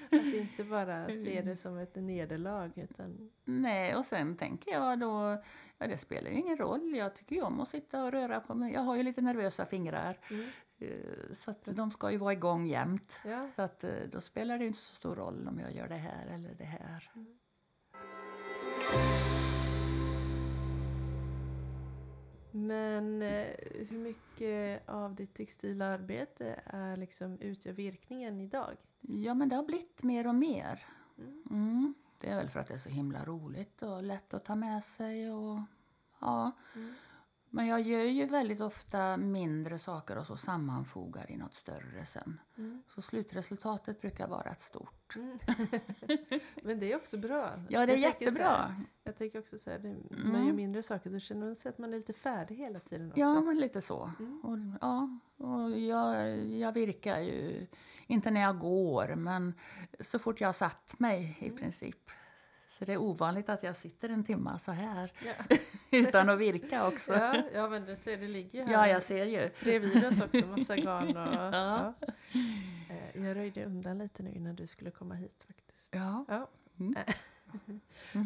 inte 0.53 0.65
bara 0.65 1.07
se 1.09 1.43
det 1.43 1.57
som 1.57 1.79
ett 1.79 1.95
nederlag 1.97 2.71
utan... 2.75 3.31
Nej, 3.45 3.97
och 3.97 4.05
sen 4.05 4.37
tänker 4.37 4.73
jag 4.73 4.99
då, 4.99 5.43
ja 5.79 5.87
det 5.87 5.97
spelar 5.99 6.31
ju 6.31 6.37
ingen 6.37 6.57
roll. 6.57 6.97
Jag 6.97 7.15
tycker 7.15 7.37
ju 7.37 7.43
om 7.43 7.61
att 7.61 7.69
sitta 7.69 8.05
och 8.05 8.13
röra 8.13 8.41
på 8.41 8.55
mig. 8.55 8.73
Jag 8.73 8.81
har 8.81 8.97
ju 8.97 9.03
lite 9.03 9.21
nervösa 9.21 9.67
fingrar. 9.67 10.19
Mm. 10.31 10.47
eh, 10.79 11.35
Så 11.35 11.51
att 11.51 11.65
de 11.65 11.91
ska 11.91 12.11
ju 12.11 12.17
vara 12.17 12.33
igång 12.33 12.67
jämt. 12.67 13.17
Ja, 13.25 13.49
Så 13.57 13.63
att 13.63 13.85
eh, 13.85 13.91
då 14.13 14.21
spelar 14.21 14.59
det 14.59 14.65
ju 14.65 14.69
inte 14.69 14.81
så 14.81 14.95
stor 14.95 15.15
roll 15.15 15.49
om 15.49 15.61
jag 15.61 15.73
gör 15.73 15.89
det 15.89 15.95
här 15.95 16.27
eller 16.35 16.55
det 16.59 16.65
här. 16.65 17.11
Men 22.53 23.23
eh, 23.23 23.47
hur 23.89 23.99
mycket 23.99 24.89
av 24.89 25.15
ditt 25.15 25.35
textilarbete 25.35 26.61
är 26.67 26.97
liksom 26.97 27.39
utgör 27.39 27.73
virkningen 27.73 28.41
idag? 28.41 28.77
Ja, 29.01 29.35
men 29.35 29.49
det 29.49 29.57
har 29.57 29.65
blivit 29.65 30.03
mer 30.03 30.27
och 30.27 30.35
mer. 30.35 30.87
Mm. 31.19 31.43
Mm. 31.51 31.95
Det 32.19 32.29
är 32.29 32.37
väl 32.37 32.49
för 32.49 32.61
att 32.61 32.69
det 32.69 32.75
är 32.75 32.79
så 32.79 32.89
himla 32.89 33.25
roligt 33.25 33.83
och 33.83 34.03
lätt 34.03 34.35
att 34.35 34.45
ta 34.45 34.55
med 34.55 34.85
sig 34.85 35.33
och 35.33 35.61
ja. 36.21 36.53
Mm. 36.75 36.95
Men 37.55 37.67
jag 37.67 37.81
gör 37.81 38.03
ju 38.03 38.27
väldigt 38.27 38.61
ofta 38.61 39.17
mindre 39.17 39.79
saker 39.79 40.19
och 40.19 40.27
så 40.27 40.37
sammanfogar 40.37 41.31
i 41.31 41.37
något 41.37 41.55
större 41.55 42.05
sen. 42.07 42.41
Mm. 42.59 42.83
Så 42.89 43.03
slutresultatet 43.03 44.01
brukar 44.01 44.29
vara 44.29 44.51
ett 44.51 44.61
stort. 44.63 45.17
Mm. 45.17 45.39
Men 46.63 46.81
det 46.81 46.93
är 46.93 46.97
också 46.97 47.19
bra. 47.19 47.51
Ja, 47.69 47.87
det 47.87 47.93
är 47.93 47.97
Jag 47.97 48.03
så 48.03 48.09
här, 48.09 48.21
jättebra. 48.21 48.77
jag 49.05 49.17
tänker 49.19 49.39
också 49.39 49.59
så 49.59 49.71
här, 49.71 49.79
det, 49.79 49.89
man 50.11 50.35
Mm. 50.35 50.47
gör 50.47 50.53
mindre 50.55 50.83
saker, 50.83 51.11
då 51.11 51.19
känner 51.19 51.47
man 51.47 51.57
sig 51.57 51.69
att 51.69 51.79
man 51.79 51.93
är 51.95 51.97
lite 51.97 52.13
färdig 52.13 52.57
hela 52.57 52.81
tiden 52.81 53.09
också. 53.09 53.21
Ja, 53.21 53.41
men 53.41 53.59
lite 53.61 53.81
så. 53.81 54.11
Mm. 54.19 54.41
Och, 54.43 54.59
ja, 54.81 55.19
och 55.37 55.79
jag, 55.79 56.45
jag 56.45 56.73
virkar 56.73 57.21
ju, 57.21 57.67
inte 58.07 58.31
när 58.31 58.41
jag 58.41 58.59
går, 58.59 59.15
men 59.15 59.55
så 60.01 60.19
fort 60.19 60.41
jag 60.41 60.49
har 60.49 60.53
satt 60.53 60.99
mig 60.99 61.37
i 61.41 61.47
Mm. 61.47 61.59
princip. 61.59 62.11
Så 62.83 62.87
det 62.87 62.93
är 62.93 62.99
ovanligt 62.99 63.49
att 63.49 63.63
jag 63.63 63.77
sitter 63.77 64.09
en 64.09 64.25
timma 64.25 64.59
så 64.59 64.73
här 64.73 65.13
Ja. 65.27 65.57
utan 65.91 66.29
att 66.31 66.39
virka 66.39 66.89
också. 66.89 67.13
Ja, 67.13 67.37
Ja, 67.37 67.45
ja 67.55 67.69
men 67.69 67.85
du 67.85 67.97
ser, 67.97 68.17
det 68.17 68.29
ligger 68.29 68.67
ju 68.69 68.77
här 68.77 68.89
jag 68.89 69.03
ser 69.03 69.25
ju. 69.25 69.51
bredvid 69.63 70.05
oss 70.07 70.21
också, 70.21 70.47
massa 70.47 70.77
garn 70.77 71.17
och... 71.17 71.35
Ja. 71.35 71.95
ja. 72.03 72.45
Eh, 72.91 73.25
Jag 73.25 73.37
röjde 73.37 73.65
undan 73.65 73.99
lite 73.99 74.23
nu 74.23 74.31
innan 74.31 74.57
du 74.57 74.67
skulle 74.67 74.91
komma 74.91 75.15
hit 75.15 75.45
faktiskt. 75.47 75.89
Ja. 75.91 76.25
Ja. 76.29 76.49
Mm. 76.81 76.95
Mm. 77.67 77.81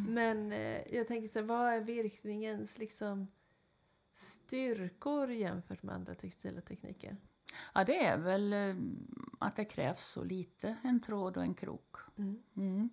Men 0.15 0.53
eh, 0.53 0.95
jag 0.97 1.09
tänker 1.09 1.29
så 1.29 1.39
här, 1.39 1.47
vad 1.47 1.73
är 1.73 1.81
virkningens 1.81 2.79
liksom 2.79 3.29
styrkor 4.15 5.31
jämfört 5.31 5.83
med 5.83 5.95
andra 5.95 6.15
textila 6.15 6.61
tekniker? 6.61 7.17
ja, 7.75 7.85
det 7.85 8.05
är 8.07 8.19
väl 8.19 8.53
eh, 8.53 8.75
att 9.39 9.57
det 9.57 9.65
krävs 9.65 10.05
så 10.05 10.25
lite, 10.25 10.77
en 10.83 11.01
tråd 11.01 11.37
och 11.37 11.43
en 11.43 11.55
krok. 11.55 11.97
Mm. 12.19 12.91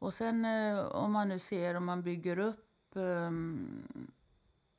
Mm. 0.00 0.06
Och 0.06 0.14
sen 0.14 0.44
eh, 0.44 0.78
om 0.86 1.12
man 1.12 1.28
nu 1.28 1.38
ser 1.38 1.74
om 1.74 1.84
man 1.84 2.02
bygger 2.02 2.38
upp 2.38 2.96
ehm, 2.96 4.10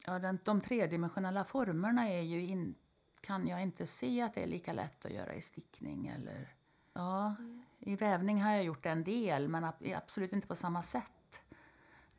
ja, 0.06 0.20
den, 0.20 0.40
de 0.44 0.62
tredimensionella 0.62 1.44
formerna 1.44 2.10
är 2.10 2.22
ju 2.22 2.46
in, 2.46 2.76
kan 3.22 3.48
jag 3.48 3.62
inte 3.62 3.88
se 3.88 4.22
att 4.22 4.34
det 4.34 4.44
är 4.44 4.48
lika 4.48 4.74
lätt 4.74 5.06
att 5.06 5.12
göra 5.12 5.36
i 5.36 5.42
stickning 5.42 6.08
eller 6.08 6.54
ja, 6.94 7.36
i 7.80 7.96
vävning 7.96 8.42
har 8.42 8.52
jag 8.52 8.64
gjort 8.64 8.86
en 8.86 9.04
del 9.04 9.48
men 9.48 9.64
ab- 9.64 9.94
absolut 9.98 10.34
inte 10.34 10.48
på 10.48 10.56
samma 10.56 10.84
sätt. 10.84 11.06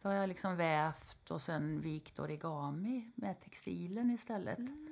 Då 0.02 0.08
har 0.08 0.16
jag 0.16 0.28
liksom 0.28 0.56
vävt 0.56 1.30
och 1.30 1.42
sen 1.42 1.80
vikt 1.80 2.18
origami 2.18 3.12
med 3.14 3.40
textilen 3.40 4.10
istället. 4.10 4.58
Mm. 4.58 4.88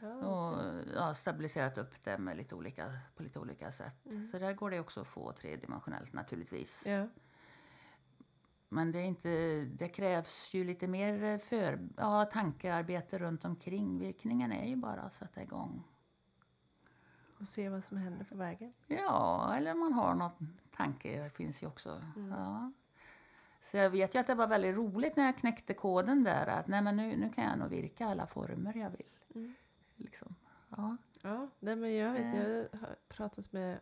Ja, 0.00 0.08
och 0.14 0.64
ja, 0.94 1.14
stabiliserat 1.14 1.78
upp 1.78 2.04
det 2.04 2.18
med 2.18 2.36
lite 2.36 2.54
olika, 2.54 2.98
på 3.16 3.22
lite 3.22 3.38
olika 3.38 3.72
sätt. 3.72 4.06
Mm. 4.06 4.30
Så 4.32 4.38
där 4.38 4.52
går 4.54 4.70
det 4.70 4.80
också 4.80 5.00
att 5.00 5.06
få 5.06 5.32
tredimensionellt 5.32 6.12
naturligtvis. 6.12 6.82
ja. 6.86 7.06
Men 8.68 8.92
det, 8.92 8.98
är 8.98 9.04
inte, 9.04 9.64
det 9.64 9.88
krävs 9.88 10.48
ju 10.54 10.64
lite 10.64 10.88
mer 10.88 11.38
för, 11.38 11.88
ja, 11.96 12.24
tankearbete 12.24 13.18
runt 13.18 13.44
omkring. 13.44 13.98
Virkningen 13.98 14.52
är 14.52 14.66
ju 14.66 14.76
bara 14.76 15.00
att 15.00 15.14
sätta 15.14 15.42
igång. 15.42 15.84
Och 17.40 17.48
se 17.48 17.68
vad 17.68 17.84
som 17.84 17.96
händer 17.96 18.24
på 18.24 18.36
vägen. 18.36 18.72
Ja, 18.86 19.54
eller 19.56 19.74
man 19.74 19.92
har 19.92 20.14
någon 20.14 20.58
tanke, 20.76 21.22
det 21.24 21.30
finns 21.30 21.62
ju 21.62 21.66
också. 21.66 22.02
Mm. 22.16 22.30
Ja. 22.30 22.72
Så 23.70 23.76
jag 23.76 23.90
vet 23.90 24.14
ju 24.14 24.18
att 24.18 24.26
det 24.26 24.34
var 24.34 24.46
väldigt 24.46 24.74
roligt 24.76 25.16
när 25.16 25.24
jag 25.24 25.36
knäckte 25.38 25.74
koden 25.74 26.24
där 26.24 26.46
att 26.46 26.66
nej 26.66 26.82
men 26.82 26.96
nu, 26.96 27.16
nu 27.16 27.30
kan 27.32 27.44
jag 27.44 27.58
nog 27.58 27.68
virka 27.68 28.06
alla 28.06 28.26
former 28.26 28.76
jag 28.76 28.90
vill. 28.90 29.06
Mm. 29.34 29.54
Liksom. 29.96 30.34
Ja. 30.76 30.96
Ja, 31.22 31.48
nej 31.60 31.76
men 31.76 31.94
jag 31.96 32.12
vet, 32.12 32.34
Eh. 32.34 32.46
jag 32.48 32.78
har 32.80 32.96
pratat 33.08 33.52
med 33.52 33.78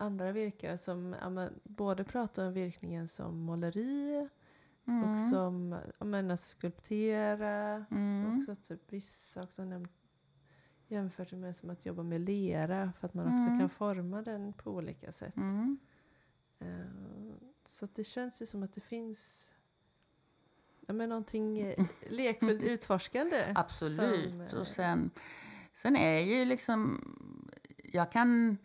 andra 0.00 0.32
virkare 0.32 0.78
som 0.78 1.16
ja, 1.20 1.48
både 1.64 2.04
pratar 2.04 2.46
om 2.46 2.52
virkningen 2.52 3.08
som 3.08 3.38
måleri 3.40 4.28
Mm. 4.86 5.02
och 5.02 5.32
som 5.32 5.80
ja, 5.98 6.04
men, 6.04 6.30
att 6.30 6.40
skulptera. 6.40 7.84
Mm. 7.90 8.38
Också 8.38 8.56
typ 8.56 8.92
vissa 8.92 9.42
också 9.42 9.64
nämnt 9.64 9.92
jämfört 10.88 11.32
med 11.32 11.56
som 11.56 11.70
att 11.70 11.86
jobba 11.86 12.02
med 12.02 12.20
lera 12.20 12.92
för 13.00 13.06
att 13.06 13.14
man 13.14 13.26
också 13.26 13.42
Mm. 13.46 13.58
kan 13.58 13.68
forma 13.68 14.22
den 14.22 14.52
på 14.52 14.70
olika 14.70 15.12
sätt. 15.12 15.34
Eh, 16.58 16.68
så 17.66 17.88
det 17.94 18.04
känns 18.04 18.42
ju 18.42 18.46
som 18.46 18.62
att 18.62 18.72
det 18.72 18.80
finns 18.80 19.48
ja, 20.86 20.92
men 20.94 21.08
någonting 21.08 21.58
eh, 21.60 21.86
lekfullt 22.10 22.62
utforskande. 22.72 23.52
Absolut. 23.54 24.30
som, 24.30 24.40
eh, 24.40 24.54
och 24.54 24.66
sen, 24.68 25.10
sen 25.82 25.96
är 25.96 26.20
ju 26.20 26.44
liksom... 26.44 27.00
Jag 27.92 28.12
kan... 28.12 28.56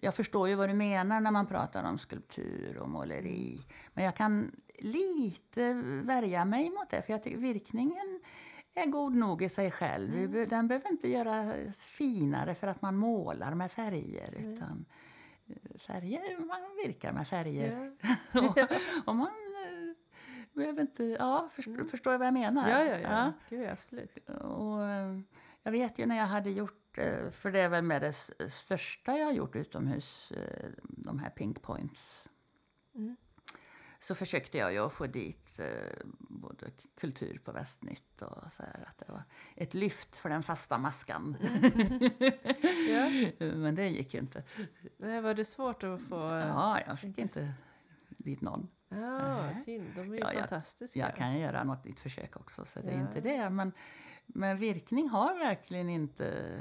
Jag 0.00 0.14
förstår 0.14 0.48
ju 0.48 0.54
vad 0.54 0.68
du 0.68 0.74
menar 0.74 1.20
när 1.20 1.30
man 1.30 1.46
pratar 1.46 1.84
om 1.84 1.98
skulptur 1.98 2.78
och 2.78 2.88
måleri. 2.88 3.60
Men 3.94 4.04
jag 4.04 4.14
kan 4.16 4.50
lite 4.78 5.72
värja 6.04 6.44
mig 6.44 6.70
mot 6.70 6.90
det. 6.90 7.02
För 7.02 7.12
jag 7.12 7.22
tycker 7.22 7.38
virkningen 7.38 8.20
är 8.74 8.86
god 8.86 9.14
nog 9.14 9.42
i 9.42 9.48
sig 9.48 9.70
själv. 9.70 10.14
Mm. 10.14 10.48
Den 10.48 10.68
behöver 10.68 10.90
inte 10.90 11.08
göras 11.08 11.78
finare 11.80 12.54
för 12.54 12.66
att 12.66 12.82
man 12.82 12.96
målar 12.96 13.54
med 13.54 13.72
färger. 13.72 14.34
Nej. 14.38 14.54
Utan 14.54 14.84
eh, 15.46 15.78
färger, 15.78 16.38
man 16.38 16.60
virkar 16.84 17.12
med 17.12 17.28
färger. 17.28 17.96
Ja. 18.00 18.40
och, 18.40 18.58
och 19.08 19.16
man 19.16 19.26
eh, 19.28 19.94
behöver 20.52 20.80
inte... 20.80 21.04
Ja, 21.04 21.48
förstår, 21.54 21.72
Mm. 21.74 21.88
förstår 21.88 22.12
du 22.12 22.18
vad 22.18 22.26
jag 22.26 22.34
menar? 22.34 22.70
Ja, 22.70 22.84
ja, 22.84 22.98
ja. 22.98 23.32
Gud, 23.48 23.62
ja, 23.64 23.72
absolut. 23.72 24.18
Och 24.28 24.82
eh, 24.84 25.20
jag 25.62 25.72
vet 25.72 25.98
ju 25.98 26.06
när 26.06 26.16
jag 26.16 26.26
hade 26.26 26.50
gjort, 26.50 26.85
för 27.32 27.50
det 27.50 27.60
är 27.60 27.68
väl 27.68 27.82
med 27.84 28.02
det 28.02 28.12
största 28.50 29.16
jag 29.18 29.24
har 29.26 29.32
gjort 29.32 29.56
utomhus, 29.56 30.32
eh, 30.32 30.68
de 30.82 31.18
här 31.18 31.30
pink 31.30 31.62
points. 31.62 32.28
Mm. 32.94 33.16
Så 34.00 34.14
försökte 34.14 34.58
jag 34.58 34.72
ju 34.72 34.78
att 34.78 34.92
få 34.92 35.06
dit 35.06 35.58
eh, 35.58 36.06
både 36.18 36.66
kultur 37.00 37.40
på 37.44 37.52
Västnytt 37.52 38.22
och 38.22 38.52
så 38.52 38.62
här 38.62 38.84
att 38.88 38.98
det 39.06 39.12
var 39.12 39.22
ett 39.54 39.74
lyft 39.74 40.16
för 40.16 40.28
den 40.28 40.42
fasta 40.42 40.78
maskan. 40.78 41.36
Ja. 42.90 43.10
Men 43.56 43.74
det 43.74 43.88
gick 43.88 44.14
ju 44.14 44.20
inte. 44.20 44.42
Nej, 44.96 45.20
var 45.20 45.34
det 45.34 45.44
svårt 45.44 45.82
att 45.82 46.02
få... 46.02 46.16
Ja, 46.16 46.80
jag 46.86 47.00
fick 47.00 47.18
inte 47.18 47.52
dit 48.08 48.40
någon. 48.40 48.68
Ja, 48.88 49.42
Nej. 49.42 49.54
synd. 49.54 49.86
De 49.94 50.00
är 50.00 50.04
ju 50.14 50.18
Ja, 50.18 50.32
jag- 50.32 50.48
fantastiska. 50.48 50.98
Jag 50.98 51.16
kan 51.16 51.38
göra 51.38 51.64
något 51.64 51.84
nytt 51.84 52.00
försök 52.00 52.36
också, 52.36 52.64
så 52.64 52.80
det 52.80 52.88
är 52.90 52.94
Ja. 52.94 53.00
inte 53.00 53.20
det. 53.20 53.50
Men, 53.50 53.72
men 54.26 54.56
virkning 54.56 55.08
har 55.08 55.38
verkligen 55.38 55.88
inte 55.88 56.58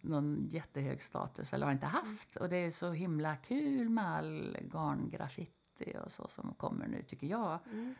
någon 0.00 0.48
jättehög 0.50 1.02
status, 1.02 1.52
eller 1.52 1.66
har 1.66 1.72
inte 1.72 1.86
haft. 1.86 2.36
Och 2.36 2.48
det 2.48 2.56
är 2.56 2.70
så 2.70 2.90
himla 2.92 3.36
kul 3.36 3.88
med 3.88 4.06
all 4.10 4.56
garngraffiti 4.72 5.96
och 6.04 6.12
så 6.12 6.28
som 6.28 6.54
kommer 6.54 6.86
nu, 6.88 7.02
tycker 7.02 7.26
jag. 7.26 7.58
Mm. 7.66 7.94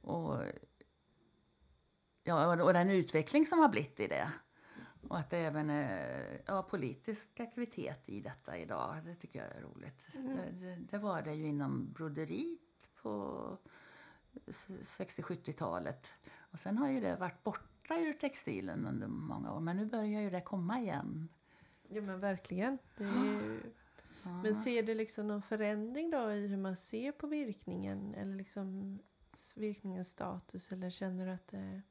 Och, 0.00 0.42
ja, 2.24 2.62
och, 2.62 2.72
den 2.72 2.90
utveckling 2.90 3.46
som 3.46 3.58
har 3.58 3.68
blivit 3.68 4.00
i 4.00 4.06
det. 4.06 4.32
Och 5.08 5.18
att 5.18 5.30
det 5.30 5.38
även 5.38 5.70
är 5.70 6.42
ja, 6.46 6.62
politisk 6.62 7.40
aktivitet 7.40 8.08
i 8.08 8.20
detta 8.20 8.58
idag, 8.58 8.96
det 9.04 9.14
tycker 9.14 9.38
jag 9.38 9.56
är 9.56 9.60
roligt. 9.60 10.00
Mm. 10.14 10.60
Det, 10.60 10.76
det, 10.90 10.98
var 10.98 11.22
det 11.22 11.34
ju 11.34 11.46
inom 11.46 11.92
broderiet 11.92 12.60
på 13.02 13.58
s- 14.46 14.66
60-70-talet. 14.96 16.06
Och 16.36 16.58
sen 16.60 16.78
har 16.78 16.88
ju 16.88 17.00
det 17.00 17.16
varit 17.16 17.42
borta 17.44 17.73
ur 17.90 18.12
textilen 18.12 18.86
under 18.86 19.06
många 19.06 19.54
år, 19.54 19.60
men 19.60 19.76
nu 19.76 19.86
börjar 19.86 20.20
ju 20.20 20.30
det 20.30 20.40
komma 20.40 20.80
igen. 20.80 21.28
Ja, 21.88 22.02
men 22.02 22.20
verkligen. 22.20 22.78
Ju... 22.98 23.60
Ja. 24.26 24.30
Men 24.42 24.54
ser 24.54 24.82
du 24.82 24.94
liksom 24.94 25.28
någon 25.28 25.42
förändring 25.42 26.10
då 26.10 26.32
i 26.32 26.46
hur 26.46 26.56
man 26.56 26.76
ser 26.76 27.12
på 27.12 27.26
virkningen? 27.26 28.14
Eller 28.14 28.34
liksom 28.36 28.98
virkningens 29.54 30.08
status? 30.08 30.72
Eller 30.72 30.90
känner 30.90 31.26
du 31.26 31.32
att 31.32 31.48
det... 31.48 31.82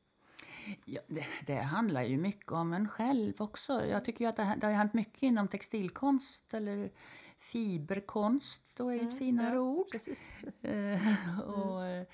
Ja, 0.85 1.01
det, 1.07 1.25
det 1.47 1.55
handlar 1.61 2.03
ju 2.03 2.17
mycket 2.17 2.51
om 2.51 2.73
en 2.73 2.87
själv 2.89 3.33
också. 3.41 3.85
Jag 3.85 4.05
tycker 4.05 4.25
ju 4.25 4.29
att 4.29 4.35
det, 4.35 4.43
har- 4.43 4.55
det 4.55 4.65
har 4.67 4.73
hänt 4.73 4.93
mycket 4.93 5.23
inom 5.23 5.47
textilkonst 5.47 6.53
eller 6.53 6.91
fiberkonst. 7.37 8.61
Då 8.77 8.89
är 8.89 8.93
ju 8.93 8.99
ett 8.99 9.05
Mm, 9.05 9.17
finare 9.17 9.53
ja, 9.55 9.59
ord. 9.61 9.91
Precis. 9.91 10.21
Eh, 10.61 11.39
och, 11.39 11.85
eh, 11.85 12.07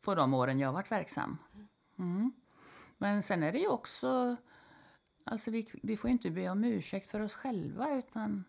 på 0.00 0.14
de 0.14 0.34
åren 0.34 0.58
jag 0.58 0.72
varit 0.72 0.90
verksam. 0.92 1.38
Mm. 1.98 2.32
Men 3.04 3.22
sen 3.22 3.42
är 3.42 3.52
det 3.52 3.58
ju 3.58 3.68
också... 3.68 4.36
Alltså 5.24 5.50
vi, 5.50 5.70
vi 5.82 5.96
får 5.96 6.08
ju 6.10 6.12
inte 6.12 6.30
be 6.30 6.48
om 6.48 6.64
ursäkt 6.64 7.10
för 7.10 7.20
oss 7.20 7.34
själva 7.34 7.94
utan 7.98 8.44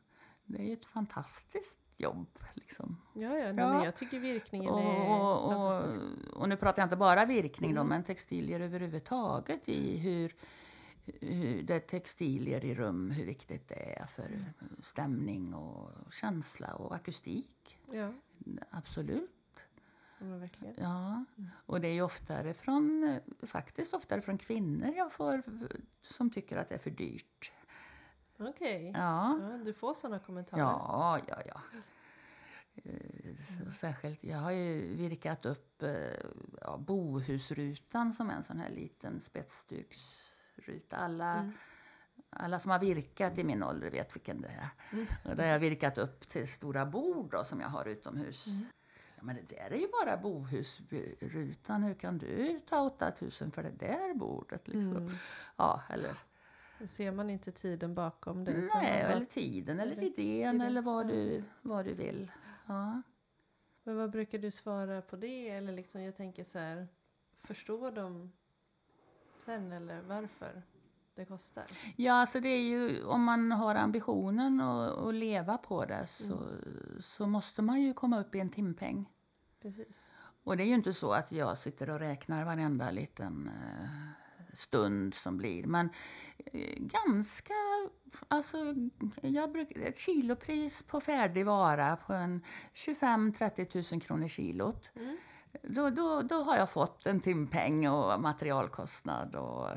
det 0.46 0.60
är 0.60 0.64
ju 0.64 0.74
ett 0.74 0.86
fantastiskt 0.86 1.80
jobb. 1.98 2.40
Liksom. 2.54 3.02
Ja, 3.14 3.38
ja, 3.38 3.54
Ja. 3.54 3.86
jag 3.86 3.96
tycker 3.96 4.20
virkningen 4.20 4.70
Och, 4.70 4.80
är 4.80 5.10
och, 5.10 5.52
och, 5.52 6.42
och 6.42 6.50
nu 6.50 6.56
pratar 6.58 6.82
jag 6.82 6.86
inte 6.86 6.96
bara 6.98 7.26
virkning 7.26 7.74
då, 7.76 7.82
Mm. 7.82 7.90
men 7.90 8.04
textilier 8.04 8.60
överhuvudtaget 8.60 9.70
i 9.70 9.98
hur, 9.98 10.36
hur 11.06 11.64
det 11.64 11.76
är 11.76 11.80
textilier 11.80 12.66
i 12.66 12.76
rum, 12.76 13.12
hur 13.12 13.26
viktigt 13.26 13.68
det 13.68 14.00
är 14.00 14.06
för 14.08 14.26
Mm. 14.28 14.44
stämning 14.84 15.54
och 15.54 15.92
känsla 16.14 16.76
och 16.76 16.96
akustik. 16.96 17.78
Ja, 17.92 18.14
Absolut. 18.70 19.35
Ja. 20.20 20.76
Ja, 20.78 21.26
och 21.66 21.82
det 21.82 21.88
är 21.88 21.94
ju 21.94 22.02
oftare 22.02 22.54
från, 22.54 23.20
faktiskt 23.44 23.94
oftare 23.94 24.22
från 24.22 24.38
kvinnor 24.38 24.94
jag 24.96 25.12
får 25.14 25.44
som 26.02 26.30
tycker 26.32 26.58
att 26.58 26.70
det 26.70 26.76
är 26.76 26.80
för 26.80 26.90
dyrt. 26.92 27.52
Okej. 28.40 28.92
Ja, 28.96 29.40
Ja, 29.42 29.58
du 29.66 29.74
får 29.74 29.94
sådana 29.94 30.20
kommentarer? 30.20 30.62
ja, 30.62 31.20
ja. 31.28 31.42
ja. 31.46 31.62
Eh, 32.84 33.72
Särskilt, 33.80 34.24
jag 34.24 34.38
har 34.38 34.52
ju 34.52 34.96
virkat 34.96 35.46
upp 35.46 35.84
eh, 35.84 35.90
ja, 36.62 36.78
bohusrutan 36.78 38.14
som 38.14 38.30
är 38.30 38.34
en 38.34 38.44
sån 38.44 38.60
här 38.60 38.70
liten 38.70 39.22
spetsduksruta. 39.22 40.96
Alla, 40.98 41.34
Mm. 41.34 41.52
alla 42.30 42.60
som 42.60 42.72
har 42.72 42.80
virkat 42.80 43.38
i 43.38 43.44
min 43.44 43.64
ålder 43.64 43.90
vet 43.92 44.16
vilken 44.16 44.42
det 44.42 44.48
är. 44.48 44.70
Mm. 44.92 45.06
Och 45.26 45.36
där 45.36 45.44
har 45.44 45.52
jag 45.52 45.60
virkat 45.60 45.98
upp 45.98 46.30
till 46.30 46.48
stora 46.48 46.86
bord 46.86 47.32
då, 47.32 47.44
som 47.44 47.60
jag 47.62 47.68
har 47.70 47.86
utomhus. 47.86 48.48
Mm. 48.48 48.66
Men 49.26 49.36
det 49.36 49.56
där 49.56 49.72
är 49.72 49.78
ju 49.78 49.88
bara 50.04 50.18
bohusrutan. 50.18 51.84
Hur 51.84 51.94
kan 51.94 52.18
du 52.18 52.60
ta 52.70 52.82
8000 52.82 53.52
för 53.52 53.64
det 53.64 53.72
där 53.80 54.14
bordet? 54.14 54.68
Liksom? 54.68 54.98
Mm. 54.98 55.12
Ja, 55.58 55.82
eller, 55.90 56.18
Då 56.80 56.88
ser 56.88 57.12
man 57.12 57.30
inte 57.30 57.52
tiden 57.52 57.96
bakom 57.96 58.44
det. 58.46 58.52
nej, 58.52 58.70
bara- 58.74 58.84
eller 58.84 59.26
tiden, 59.26 59.80
eller 59.80 60.04
idén, 60.04 60.06
idén, 60.08 60.62
eller 60.62 60.82
vad 60.82 61.08
du, 61.08 61.44
vad 61.62 61.86
du 61.86 61.94
vill. 61.94 62.32
Ja. 62.66 63.02
Men 63.84 63.98
vad 63.98 64.12
brukar 64.12 64.38
du 64.40 64.52
svara 64.52 65.02
på 65.02 65.16
det? 65.16 65.50
Eller 65.50 65.74
liksom, 65.74 66.02
jag 66.02 66.16
tänker 66.18 66.44
så 66.44 66.60
här, 66.60 66.88
förstår 67.44 67.92
de 67.92 68.32
sen 69.46 69.72
eller 69.72 70.02
varför 70.02 70.62
det 71.16 71.26
kostar? 71.26 71.64
Ja, 71.96 72.14
alltså 72.14 72.40
det 72.40 72.50
är 72.50 72.62
ju 72.64 73.04
om 73.06 73.24
man 73.24 73.52
har 73.52 73.76
ambitionen 73.76 74.62
att, 74.62 74.98
att 74.98 75.16
leva 75.16 75.58
på 75.58 75.86
det 75.86 76.08
så, 76.08 76.40
så 77.00 77.28
måste 77.28 77.62
man 77.62 77.82
ju 77.82 77.94
komma 77.94 78.20
upp 78.22 78.36
i 78.36 78.40
en 78.40 78.50
timpeng. 78.50 79.10
Precis. 79.66 80.00
Och 80.44 80.58
det 80.58 80.64
är 80.64 80.68
ju 80.68 80.74
inte 80.74 80.94
så 80.94 81.12
att 81.12 81.32
jag 81.32 81.58
sitter 81.58 81.90
och 81.90 82.00
räknar 82.00 82.46
varenda 82.46 82.92
liten 82.92 83.48
eh, 83.48 83.90
stund 84.54 85.14
som 85.14 85.38
blir. 85.38 85.66
Men 85.68 85.90
eh, 86.46 86.76
ganska, 86.78 87.54
alltså 88.28 88.58
jag 89.22 89.52
brukar, 89.52 89.82
ett 89.82 90.00
kilopris 90.00 90.84
på 90.84 91.02
färdig 91.02 91.46
vara 91.46 91.96
på 91.96 92.14
en 92.14 92.42
25-30 92.74 93.94
000 93.94 94.02
kronor 94.02 94.28
kilot. 94.28 94.92
Mm. 94.96 95.18
Då, 95.62 95.90
då, 95.90 96.22
då 96.22 96.44
har 96.44 96.58
jag 96.58 96.70
fått 96.70 97.06
en 97.06 97.20
timpeng 97.20 97.90
och 97.90 98.22
materialkostnad 98.22 99.36
och 99.36 99.68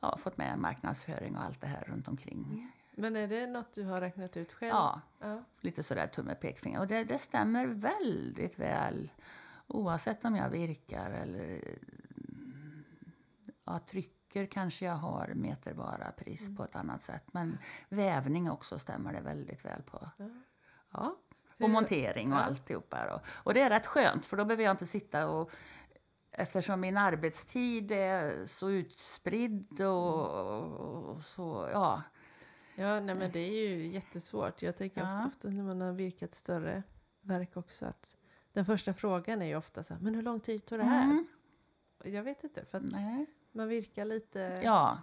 ja, 0.00 0.16
fått 0.16 0.36
med 0.36 0.58
marknadsföring 0.58 1.36
och 1.36 1.42
allt 1.42 1.60
det 1.60 1.66
här 1.66 1.84
runt 1.84 2.08
omkring. 2.08 2.72
Men 2.96 3.16
är 3.16 3.28
det 3.28 3.46
något 3.46 3.74
du 3.74 3.84
har 3.84 4.00
räknat 4.00 4.36
ut 4.36 4.52
själv? 4.52 4.70
Ja, 4.70 5.00
ja. 5.18 5.44
lite 5.60 5.82
sådär 5.82 6.06
tumme 6.06 6.34
pekfinger. 6.34 6.80
Och 6.80 6.86
det, 6.86 7.04
det 7.04 7.18
stämmer 7.18 7.66
väldigt 7.66 8.58
väl 8.58 9.10
oavsett 9.66 10.24
om 10.24 10.36
jag 10.36 10.50
virkar 10.50 11.10
eller 11.10 11.78
ja, 13.64 13.78
trycker 13.78 14.46
kanske 14.46 14.84
jag 14.84 14.94
har 14.94 15.32
meterbara 15.34 16.12
pris 16.12 16.56
på 16.56 16.64
ett 16.64 16.76
annat 16.76 17.02
sätt. 17.02 17.24
Men 17.32 17.58
vävning 17.88 18.50
också 18.50 18.78
stämmer 18.78 19.12
det 19.12 19.20
väldigt 19.20 19.64
väl 19.64 19.82
på. 19.82 20.10
Ja. 20.18 20.28
Ja. 20.90 21.16
Och 21.60 21.70
montering 21.70 22.32
och 22.32 22.38
ja. 22.38 22.42
alltihopa. 22.42 23.06
Då. 23.06 23.20
Och 23.28 23.54
det 23.54 23.60
är 23.60 23.70
rätt 23.70 23.86
skönt 23.86 24.26
för 24.26 24.36
då 24.36 24.44
behöver 24.44 24.64
jag 24.64 24.70
inte 24.70 24.86
sitta 24.86 25.28
och 25.28 25.50
Eftersom 26.36 26.80
min 26.80 26.96
arbetstid 26.96 27.92
är 27.92 28.46
så 28.46 28.70
utspridd 28.70 29.80
och, 29.80 30.30
och 31.10 31.24
så, 31.24 31.68
ja. 31.72 32.02
Ja, 32.76 33.00
nej 33.00 33.14
men 33.14 33.30
det 33.32 33.38
är 33.40 33.68
ju 33.68 33.86
jättesvårt. 33.86 34.62
Jag 34.62 34.76
tänker 34.76 35.00
Ja. 35.00 35.06
ofta, 35.06 35.26
ofta 35.26 35.48
när 35.48 35.62
man 35.62 35.80
har 35.80 35.92
virkat 35.92 36.34
större 36.34 36.82
verk 37.20 37.56
också 37.56 37.86
att 37.86 38.16
den 38.52 38.64
första 38.64 38.94
frågan 38.94 39.42
är 39.42 39.46
ju 39.46 39.56
ofta 39.56 39.82
så 39.82 39.94
här, 39.94 40.00
men 40.00 40.14
hur 40.14 40.22
lång 40.22 40.40
tid 40.40 40.66
tog 40.66 40.78
det 40.78 40.84
här? 40.84 41.04
Mm, 41.04 41.26
Jag 42.04 42.22
vet 42.22 42.44
inte, 42.44 42.64
för 42.64 42.78
att 42.78 42.84
nej. 42.84 43.26
man 43.52 43.68
virkar 43.68 44.04
lite 44.04 44.60
Ja. 44.64 44.98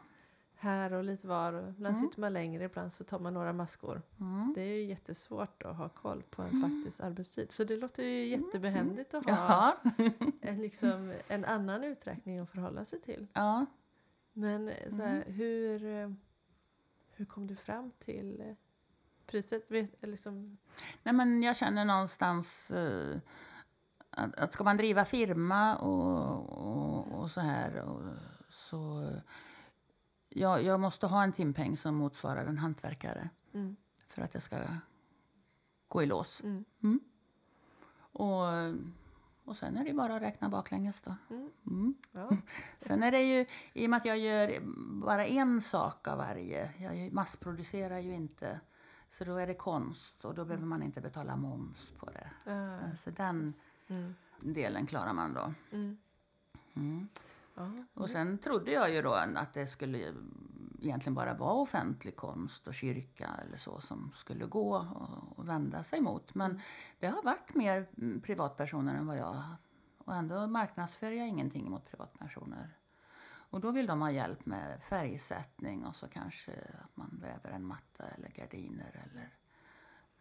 här 0.55 0.93
och 0.93 1.03
lite 1.03 1.27
var. 1.27 1.53
Och 1.53 1.69
ibland 1.69 1.95
Mm. 1.97 2.09
sitter 2.09 2.21
man 2.21 2.33
längre, 2.33 2.63
ibland 2.63 2.93
så 2.93 3.03
tar 3.03 3.19
man 3.19 3.33
några 3.33 3.53
maskor. 3.53 4.01
Mm. 4.19 4.53
Det 4.55 4.61
är 4.61 4.75
ju 4.75 4.83
jättesvårt 4.83 5.63
att 5.63 5.75
ha 5.75 5.89
koll 5.89 6.23
på 6.29 6.41
en 6.41 6.61
faktisk 6.61 6.99
arbetstid. 6.99 7.51
Så 7.51 7.63
det 7.63 7.77
låter 7.77 8.03
ju 8.03 8.25
jättebehändigt 8.25 9.13
att 9.13 9.25
ha 9.25 9.77
en, 10.41 10.61
liksom, 10.61 11.13
en 11.27 11.45
annan 11.45 11.83
uträkning 11.83 12.39
att 12.39 12.49
förhålla 12.49 12.85
sig 12.85 13.01
till. 13.01 13.27
Ja. 13.33 13.65
Men 14.33 14.67
eh, 14.69 14.89
så 14.89 14.95
här, 14.95 15.23
hur, 15.27 15.85
eh, 15.85 16.11
hur 17.21 17.25
kom 17.25 17.47
du 17.47 17.55
fram 17.55 17.91
till 17.99 18.41
eh, 18.41 18.55
priset? 19.25 19.69
Liksom, 20.01 20.57
Nej, 21.03 21.13
men 21.13 21.43
jag 21.43 21.57
känner 21.57 21.85
någonstans 21.85 22.71
eh, 22.71 23.19
att, 24.09 24.35
att 24.35 24.53
ska 24.53 24.63
man 24.63 24.77
driva 24.77 25.05
firma 25.05 25.77
och, 25.77 26.49
och, 26.49 27.21
och 27.21 27.31
så 27.31 27.41
här 27.41 27.75
och, 27.75 28.01
så 28.49 29.11
jag, 30.29 30.63
jag 30.63 30.79
måste 30.79 31.07
ha 31.07 31.23
en 31.23 31.33
timpeng 31.33 31.77
som 31.77 31.95
motsvarar 31.95 32.45
en 32.45 32.57
hantverkare 32.57 33.29
mm, 33.53 33.75
för 34.07 34.21
att 34.21 34.33
jag 34.33 34.43
ska 34.43 34.57
gå 35.87 36.03
i 36.03 36.05
lås. 36.05 36.41
mm, 36.41 36.99
Och, 38.11 38.45
och 39.51 39.57
sen 39.57 39.77
är 39.77 39.85
det 39.85 39.93
bara 39.93 40.15
att 40.15 40.21
räkna 40.21 40.49
baklänges 40.49 41.01
då. 41.01 41.15
mm, 41.29 41.49
Mm. 41.67 41.93
ja, 42.11 42.29
Sen 42.81 43.03
är 43.03 43.11
det 43.11 43.21
ju, 43.21 43.45
i 43.73 43.85
och 43.85 43.89
med 43.89 43.97
att 43.97 44.05
jag 44.05 44.17
gör 44.19 44.59
bara 45.01 45.25
en 45.25 45.61
sak 45.61 46.07
av 46.07 46.17
varje, 46.17 46.71
jag 46.77 47.13
massproducerar 47.13 47.99
ju 47.99 48.13
inte, 48.15 48.59
så 49.09 49.23
då 49.23 49.35
är 49.35 49.47
det 49.47 49.53
konst 49.53 50.25
och 50.25 50.35
då 50.35 50.45
behöver 50.45 50.65
man 50.65 50.83
inte 50.83 51.01
betala 51.01 51.35
moms 51.35 51.91
på 51.99 52.05
det. 52.05 52.29
ja, 52.51 52.79
Så 53.03 53.09
den 53.09 53.53
mm, 53.87 54.15
delen 54.39 54.87
klarar 54.87 55.13
man 55.13 55.33
då. 55.33 55.53
mm, 55.71 55.97
Mm. 56.73 57.07
Och 57.93 58.09
sen 58.09 58.37
trodde 58.37 58.71
jag 58.71 58.93
ju 58.93 59.01
då 59.01 59.13
att 59.13 59.53
det 59.53 59.67
skulle 59.67 60.13
egentligen 60.81 61.13
bara 61.13 61.33
vara 61.33 61.53
offentlig 61.53 62.15
konst 62.15 62.67
och 62.67 62.73
kyrka 62.73 63.29
eller 63.45 63.57
så 63.57 63.81
som 63.81 64.11
skulle 64.15 64.45
gå 64.45 64.75
och, 64.75 65.39
och 65.39 65.47
vända 65.47 65.83
sig 65.83 66.01
mot. 66.01 66.35
Men 66.35 66.61
det 66.99 67.07
har 67.07 67.23
varit 67.23 67.55
mer 67.55 67.87
mm, 67.97 68.21
privatpersoner 68.21 68.95
än 68.95 69.07
vad 69.07 69.17
jag 69.17 69.43
och 69.97 70.15
ändå 70.15 70.47
marknadsför 70.47 71.11
jag 71.11 71.27
ingenting 71.27 71.69
mot 71.69 71.91
privatpersoner. 71.91 72.77
Och 73.23 73.59
då 73.59 73.71
vill 73.71 73.85
de 73.85 74.01
ha 74.01 74.11
hjälp 74.11 74.45
med 74.45 74.83
färgsättning 74.83 75.85
och 75.85 75.95
så 75.95 76.07
kanske 76.07 76.51
att 76.83 76.97
man 76.97 77.19
väver 77.21 77.49
en 77.55 77.65
matta 77.65 78.03
eller 78.07 78.29
gardiner 78.29 79.05
eller 79.11 79.29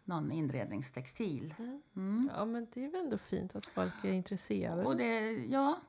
någon 0.03 0.31
inredningstextil. 0.31 1.53
Mm. 1.95 2.29
ja, 2.35 2.45
men 2.45 2.67
det 2.73 2.85
är 2.85 2.91
väl 2.91 3.01
ändå 3.01 3.17
fint 3.17 3.55
att 3.55 3.65
folk 3.65 3.93
är 4.03 4.11
intresserade. 4.11 4.85
Och 4.85 4.97
det, 4.97 5.31
ja, 5.31 5.79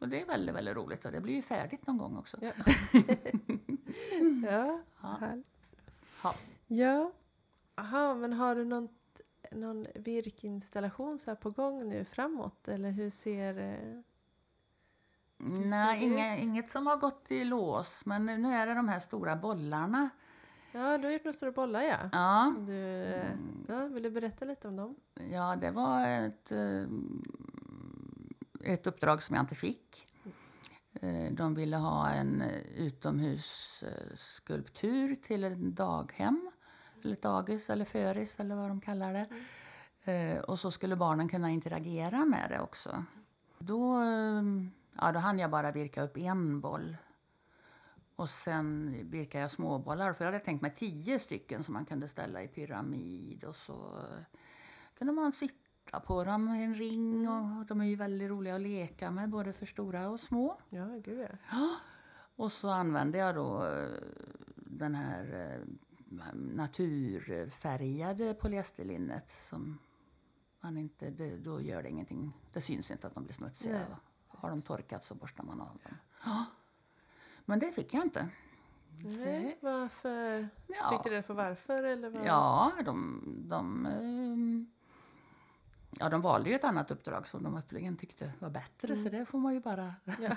och 0.00 0.08
det 0.08 0.20
är 0.20 0.26
väldigt, 0.26 0.54
väldigt 0.54 0.76
roligt 0.76 1.04
och 1.04 1.12
det 1.12 1.20
blir 1.20 1.34
ju 1.34 1.42
färdigt 1.42 1.86
någon 1.86 1.98
gång 1.98 2.16
också. 2.16 2.36
Ja. 2.40 2.52
ja, 4.50 4.80
Ja. 5.02 5.16
härligt. 5.20 5.46
Ja. 6.22 6.34
Ja, 6.66 7.12
aha, 7.74 8.14
men 8.14 8.32
har 8.32 8.54
du 8.54 8.64
någon, 8.64 8.88
någon 9.50 9.86
virkinstallation 9.94 11.18
så 11.18 11.30
här 11.30 11.34
på 11.36 11.50
gång 11.50 11.88
nu 11.88 12.04
framåt? 12.04 12.68
Eller 12.68 12.90
hur 12.90 13.10
ser 13.10 13.58
eh, 13.58 14.00
Hur 15.38 15.64
Nej, 15.70 16.00
ser 16.00 16.06
det 16.08 16.14
inga, 16.14 16.36
ut? 16.36 16.42
inget 16.42 16.70
som 16.70 16.86
har 16.86 16.96
gått 16.96 17.30
i 17.30 17.44
lås, 17.44 18.06
men 18.06 18.26
nu 18.26 18.48
är 18.54 18.66
det 18.66 18.74
de 18.74 18.88
här 18.88 19.00
stora 19.00 19.36
bollarna. 19.36 20.10
Ja, 20.72 20.98
du 20.98 21.04
har 21.04 21.12
gjort 21.12 21.24
några 21.24 21.32
stora 21.36 21.52
bollar 21.52 21.82
ja. 21.82 21.98
Ja, 22.12 22.52
Som 22.54 22.66
Du, 22.66 22.72
Mm. 23.04 23.64
ja. 23.68 23.86
Vill 23.86 24.02
du 24.02 24.10
berätta 24.10 24.44
lite 24.44 24.68
om 24.68 24.76
dem? 24.76 24.96
ja 25.30 25.56
det 25.56 25.70
var 25.70 26.08
ett, 26.08 26.52
eh, 26.52 26.84
ett 28.72 28.86
uppdrag 28.86 29.22
som 29.22 29.36
jag 29.36 29.42
inte 29.42 29.54
fick. 29.54 30.08
Eh, 31.02 31.32
de 31.32 31.54
ville 31.54 31.76
ha 31.76 32.10
en 32.10 32.42
eh, 32.42 32.60
utomhusskulptur 32.76 35.16
till 35.22 35.44
ett 35.44 35.58
daghem, 35.58 36.50
eller 37.02 37.12
ett 37.12 37.22
dagis 37.22 37.70
eller 37.70 37.84
föris 37.84 38.40
eller 38.40 38.54
vad 38.54 38.68
de 38.68 38.80
kallar 38.80 39.12
det. 39.12 39.26
Eh, 40.12 40.38
och 40.38 40.58
så 40.58 40.70
skulle 40.70 40.96
barnen 40.96 41.28
kunna 41.28 41.50
interagera 41.50 42.24
med 42.24 42.50
det 42.50 42.60
också. 42.60 43.04
Då, 43.58 44.02
ja, 44.92 45.12
då 45.12 45.18
hann 45.18 45.38
jag 45.38 45.50
bara 45.50 45.72
virka 45.72 46.02
upp 46.02 46.16
en 46.16 46.60
boll. 46.60 46.96
Och 48.16 48.30
sen 48.30 48.96
virkade 49.10 49.42
jag 49.42 49.50
småbollar, 49.50 50.12
för 50.12 50.24
jag 50.24 50.32
hade 50.32 50.44
tänkt 50.44 50.62
mig 50.62 50.74
tio 50.76 51.18
stycken 51.18 51.64
som 51.64 51.74
man 51.74 51.84
kunde 51.84 52.08
ställa 52.08 52.42
i 52.42 52.48
pyramid. 52.48 53.44
Och 53.44 53.56
så 53.56 54.02
kunde 54.98 55.12
man 55.12 55.32
sitta 55.32 55.65
på 55.92 56.24
dem 56.24 56.54
i 56.54 56.64
en 56.64 56.74
ring. 56.74 57.28
Och 57.28 57.66
de 57.66 57.80
är 57.80 57.84
ju 57.84 57.96
väldigt 57.96 58.30
roliga 58.30 58.54
att 58.54 58.60
leka 58.60 59.10
med, 59.10 59.28
både 59.28 59.52
för 59.52 59.66
stora 59.66 60.08
och 60.08 60.20
små. 60.20 60.58
Ja, 60.68 60.86
gud 60.86 61.20
ja. 61.20 61.28
Ja. 61.50 61.76
Och 62.36 62.52
så 62.52 62.70
använde 62.70 63.18
jag 63.18 63.34
då 63.34 63.66
eh, 63.66 63.88
den 64.56 64.94
här 64.94 65.34
eh, 65.34 65.60
naturfärgade 66.34 68.34
polyesterlinnet 68.34 69.32
som 69.50 69.78
man 70.60 70.78
inte, 70.78 71.10
det, 71.10 71.36
då 71.36 71.60
gör 71.60 71.82
det 71.82 71.88
ingenting. 71.88 72.32
Det 72.52 72.60
syns 72.60 72.90
inte 72.90 73.06
att 73.06 73.14
de 73.14 73.24
blir 73.24 73.34
smutsiga. 73.34 73.72
Nej. 73.72 73.86
Har 74.28 74.50
de 74.50 74.62
torkat 74.62 75.04
så 75.04 75.14
borstar 75.14 75.44
man 75.44 75.60
av 75.60 75.66
dem. 75.66 75.78
Ja. 76.24 76.44
Men 77.44 77.58
det 77.58 77.72
fick 77.72 77.94
jag 77.94 78.04
inte. 78.04 78.28
Nej, 79.04 79.58
varför? 79.60 80.48
Ja. 80.66 80.90
Fick 80.90 81.04
du 81.04 81.10
reda 81.10 81.22
på 81.22 81.34
varför? 81.34 81.82
Eller 81.82 82.10
vad? 82.10 82.26
Ja, 82.26 82.72
de, 82.84 83.22
de, 83.48 83.86
ehm, 83.86 84.70
ja, 86.00 86.08
de 86.08 86.20
valde 86.20 86.50
ju 86.50 86.56
ett 86.56 86.64
annat 86.64 86.90
uppdrag 86.90 87.26
som 87.26 87.42
de 87.42 87.56
uppenbarligen 87.56 87.96
tyckte 87.96 88.32
var 88.38 88.50
bättre. 88.50 88.96
Så 88.96 89.08
det 89.08 89.26
får 89.26 89.38
man 89.38 89.54
ju 89.54 89.60
bara 89.60 89.94
Ja. 90.20 90.36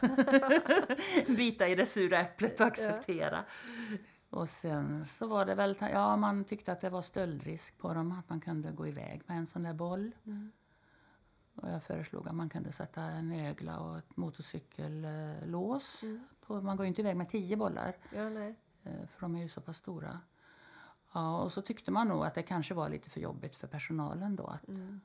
bita 1.36 1.68
i 1.68 1.76
det 1.76 1.86
sura 1.86 2.20
äpplet 2.20 2.60
och 2.60 2.66
acceptera. 2.68 3.44
Och 4.30 4.50
sen 4.50 5.06
så 5.06 5.28
var 5.28 5.46
det 5.46 5.56
väl, 5.56 5.76
ja 5.80 6.16
man 6.18 6.44
tyckte 6.44 6.72
att 6.72 6.82
det 6.82 6.90
var 6.90 7.02
stöldrisk 7.02 7.78
på 7.78 7.94
dem, 7.94 8.12
att 8.12 8.30
man 8.30 8.40
kunde 8.40 8.72
gå 8.72 8.88
iväg 8.88 9.22
med 9.26 9.38
en 9.38 9.48
sån 9.48 9.64
där 9.64 9.74
boll. 9.74 10.12
Mm. 10.26 10.52
Och 11.56 11.70
jag 11.70 11.84
föreslog 11.84 12.28
att 12.28 12.36
man 12.36 12.50
kunde 12.50 12.72
sätta 12.72 13.02
en 13.02 13.32
ögla 13.32 13.80
och 13.80 13.98
ett 13.98 14.18
motorcykellås. 14.18 16.00
Mm. 16.04 16.28
På, 16.46 16.62
man 16.62 16.78
går 16.78 16.86
ju 16.86 16.88
inte 16.88 17.02
iväg 17.02 17.18
med 17.18 17.30
tio 17.30 17.56
bollar. 17.58 17.94
ja, 18.16 18.30
nej. 18.30 18.56
Eh, 18.84 18.92
För 19.08 19.22
de 19.22 19.36
är 19.36 19.42
ju 19.42 19.50
så 19.50 19.62
pass 19.62 19.78
stora. 19.78 20.20
Ja, 21.14 21.38
och 21.38 21.52
så 21.52 21.62
tyckte 21.62 21.92
man 21.92 22.08
nog 22.08 22.26
att 22.26 22.36
det 22.36 22.44
kanske 22.44 22.74
var 22.74 22.90
lite 22.90 23.10
för 23.10 23.20
jobbigt 23.20 23.56
för 23.56 23.68
personalen 23.68 24.36
då. 24.36 24.48
Att 24.48 24.68
Mm. 24.68 25.02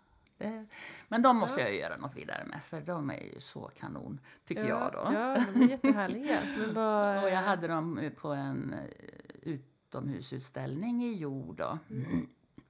Det, 0.51 0.66
men 1.09 1.22
de 1.22 1.36
måste 1.36 1.61
Ja. 1.61 1.66
jag 1.66 1.76
göra 1.76 1.97
något 1.97 2.16
vidare 2.16 2.45
med 2.47 2.61
för 2.64 2.80
de 2.80 3.11
är 3.11 3.22
ju 3.34 3.40
så 3.40 3.70
kanon, 3.76 4.20
tycker 4.47 4.64
ja, 4.64 4.68
jag 4.68 4.92
då. 4.92 5.12
Ja, 5.18 5.45
de 5.55 5.62
är 5.62 5.68
jättehärliga. 5.68 6.40
Men 6.59 6.74
vad, 6.74 7.24
Och 7.24 7.30
jag 7.30 7.42
hade 7.42 7.66
dem 7.68 7.99
eh, 7.99 8.12
på 8.12 8.28
en 8.32 8.72
eh, 8.72 8.84
utomhusutställning 9.42 11.05
i 11.05 11.12
jord 11.14 11.57
då. 11.57 11.78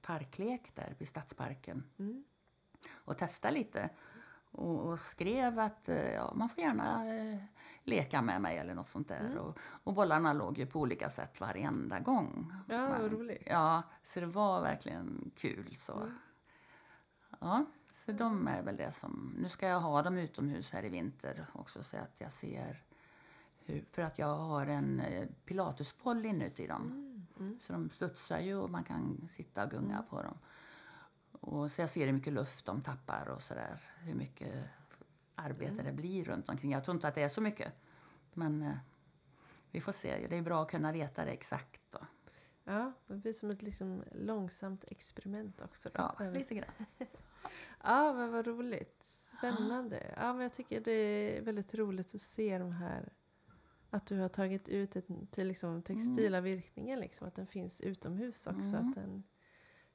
Parklek 0.01 0.71
där 0.75 0.95
vid 0.97 1.07
Stadsparken. 1.07 1.83
Mm. 1.99 2.23
Och 2.93 3.17
testa 3.17 3.49
lite. 3.49 3.89
Och, 4.51 4.79
och 4.79 4.99
skrev 4.99 5.59
att 5.59 5.89
eh, 5.89 6.13
ja, 6.13 6.33
man 6.35 6.49
får 6.49 6.63
gärna 6.63 7.15
eh, 7.15 7.37
leka 7.83 8.21
med 8.21 8.41
mig 8.41 8.57
eller 8.57 8.73
något 8.73 8.89
sånt 8.89 9.07
där. 9.07 9.19
Mm. 9.19 9.37
Och, 9.37 9.57
och 9.83 9.93
bollarna 9.93 10.33
låg 10.33 10.57
ju 10.57 10.65
på 10.65 10.79
olika 10.79 11.09
sätt 11.09 11.39
varenda 11.39 11.99
gång. 11.99 12.53
Ja, 12.69 12.77
vad 12.89 13.01
Men- 13.01 13.09
roligt. 13.09 13.43
Ja, 13.45 13.83
så 14.03 14.19
det 14.19 14.25
var 14.25 14.61
verkligen 14.61 15.31
kul. 15.35 15.75
Så. 15.75 15.93
Mm. 16.01 16.17
Ja, 17.39 17.65
så 18.05 18.11
de 18.11 18.47
är 18.47 18.61
väl 18.61 18.77
det 18.77 18.91
som... 18.91 19.35
Nu 19.37 19.49
ska 19.49 19.67
jag 19.67 19.79
ha 19.79 20.01
dem 20.01 20.17
utomhus 20.17 20.71
här 20.71 20.85
i 20.85 20.89
vinter 20.89 21.45
också 21.53 21.83
så 21.83 21.97
att 21.97 22.15
jag 22.17 22.31
ser 22.31 22.83
hur... 23.65 23.85
För 23.91 24.01
att 24.01 24.19
jag 24.19 24.37
har 24.37 24.67
en 24.67 24.99
eh, 24.99 25.27
pilatesboll 25.45 26.25
inuti 26.25 26.67
dem. 26.67 26.81
Mm. 26.81 27.27
Mm. 27.39 27.59
Så 27.59 27.73
de 27.73 27.89
studsar 27.89 28.39
ju 28.39 28.55
och 28.55 28.69
man 28.69 28.83
kan 28.83 29.27
sitta 29.27 29.63
och 29.63 29.71
gunga 29.71 30.03
på 30.09 30.21
dem. 30.21 30.37
Och 31.31 31.71
så 31.71 31.81
jag 31.81 31.89
ser 31.89 32.05
hur 32.05 32.13
mycket 32.13 32.33
luft 32.33 32.65
de 32.65 32.81
tappar 32.81 33.29
och 33.29 33.43
sådär. 33.43 33.83
Hur 33.99 34.15
mycket 34.15 34.69
arbete 35.35 35.83
det 35.83 35.91
blir 35.91 36.25
runt 36.25 36.49
omkring. 36.49 36.71
Jag 36.71 36.83
tror 36.83 36.95
inte 36.95 37.07
att 37.07 37.15
det 37.15 37.23
är 37.23 37.29
så 37.29 37.41
mycket. 37.41 37.73
Men 38.33 38.61
eh, 38.61 38.77
vi 39.71 39.81
får 39.81 39.91
se. 39.91 40.27
Det 40.29 40.37
är 40.37 40.41
bra 40.41 40.61
att 40.61 40.71
kunna 40.71 40.91
veta 40.91 41.25
det 41.25 41.31
exakt. 41.31 41.81
Då. 41.89 41.99
Ja, 42.63 42.91
det 43.07 43.13
blir 43.13 43.33
som 43.33 43.49
ett 43.49 43.61
liksom 43.61 44.03
långsamt 44.11 44.83
experiment 44.87 45.61
också. 45.61 45.89
Då. 45.93 46.15
Ja, 46.19 46.29
lite 46.29 46.55
grann. 46.55 46.85
Ja, 47.83 48.13
men 48.13 48.31
vad 48.31 48.47
roligt. 48.47 49.01
Spännande. 49.37 50.13
Ja, 50.17 50.33
men 50.33 50.41
jag 50.43 50.53
tycker 50.53 50.81
det 50.81 50.91
är 50.91 51.41
väldigt 51.41 51.75
roligt 51.75 52.15
att 52.15 52.21
se 52.21 52.57
de 52.57 52.71
här 52.71 53.13
Att 53.89 54.05
du 54.07 54.19
har 54.19 54.29
tagit 54.29 54.69
ut 54.69 54.95
ett, 54.95 55.05
till 55.31 55.47
liksom 55.47 55.81
textila 55.81 56.41
virkningen, 56.41 56.99
liksom, 56.99 57.27
att 57.27 57.35
den 57.35 57.47
finns 57.47 57.81
utomhus 57.81 58.47
också. 58.47 58.69
Mm. 58.69 58.89
Att 58.89 58.95
den 58.95 59.23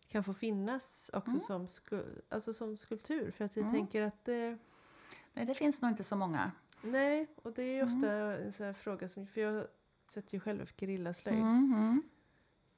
kan 0.09 0.25
få 0.25 0.35
finnas 0.35 1.11
också 1.13 1.31
Mm. 1.31 1.41
som, 1.41 1.69
sku, 1.69 2.03
alltså 2.29 2.53
som 2.53 2.77
skulptur. 2.77 3.31
För 3.31 3.45
att 3.45 3.57
jag 3.57 3.63
Mm. 3.63 3.75
tänker 3.75 4.03
att 4.03 4.25
det, 4.25 4.59
Nej, 5.33 5.47
det 5.47 5.55
finns 5.55 5.81
nog 5.81 5.91
inte 5.91 6.05
så 6.05 6.17
många. 6.17 6.53
nej, 6.83 7.27
och 7.43 7.53
det 7.53 7.63
är 7.63 7.83
Mm. 7.83 7.97
ofta 7.97 8.13
en 8.13 8.53
sån 8.53 8.67
här 8.67 8.73
fråga 8.73 9.09
som, 9.09 9.27
för 9.27 9.41
jag 9.41 9.67
sätter 10.13 10.35
ju 10.35 10.41
själv 10.41 10.67
gerillaslöjd. 10.77 11.39
Mm, 11.39 11.73
mm. 11.75 12.03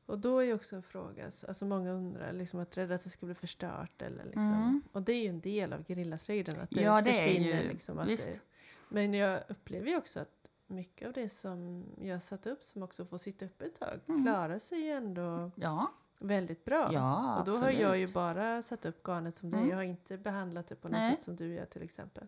Och 0.06 0.18
då 0.18 0.38
är 0.38 0.44
ju 0.44 0.54
också 0.54 0.76
en 0.76 0.82
fråga, 0.82 1.30
så- 1.30 1.46
alltså 1.46 1.64
många 1.64 1.90
undrar 1.92 2.32
liksom 2.32 2.60
att 2.60 2.76
rädda 2.76 2.94
att 2.94 3.04
det 3.04 3.10
ska 3.10 3.26
bli 3.26 3.34
förstört 3.34 4.02
eller 4.02 4.24
liksom. 4.24 4.42
Mm. 4.52 4.82
Och 4.92 5.02
det 5.02 5.12
är 5.12 5.22
ju 5.22 5.28
en 5.28 5.40
del 5.40 5.72
av 5.72 5.84
gerillaslöjden 5.84 6.60
att 6.60 6.70
det 6.70 6.80
Ja, 6.82 7.02
det 7.02 7.10
är 7.10 7.26
försvinner 7.26 7.62
ju- 7.62 7.68
liksom. 7.68 7.98
Att 7.98 8.06
det, 8.06 8.40
men 8.88 9.14
jag 9.14 9.40
upplever 9.48 9.88
ju 9.88 9.96
också 9.96 10.20
att 10.20 10.46
mycket 10.66 11.06
av 11.08 11.12
det 11.12 11.28
som 11.28 11.84
jag 12.02 12.22
satt 12.22 12.46
upp 12.46 12.64
som 12.64 12.82
också 12.82 13.04
får 13.04 13.18
sitta 13.18 13.44
uppe 13.44 13.64
ett 13.64 13.78
tag 13.80 14.00
Mm. 14.08 14.22
klarar 14.22 14.58
sig 14.58 14.78
ju 14.84 14.90
ändå 14.90 15.50
Ja, 15.54 15.92
väldigt 16.18 16.64
bra. 16.64 16.90
ja 16.92 17.38
och 17.38 17.44
då 17.44 17.52
har 17.52 17.58
absolut. 17.58 17.80
jag 17.80 17.98
ju 17.98 18.06
bara 18.12 18.62
satt 18.62 18.84
upp 18.86 19.02
garnet 19.06 19.36
som 19.36 19.50
det. 19.50 19.56
Mm. 19.56 19.68
Jag 19.70 19.76
har 19.76 19.82
inte 19.82 20.16
behandlat 20.18 20.68
det 20.68 20.74
på 20.74 20.88
något 20.88 20.98
Nej. 20.98 21.14
sätt 21.16 21.24
som 21.24 21.36
du 21.36 21.46
gör 21.54 21.64
till 21.66 21.82
exempel. 21.82 22.26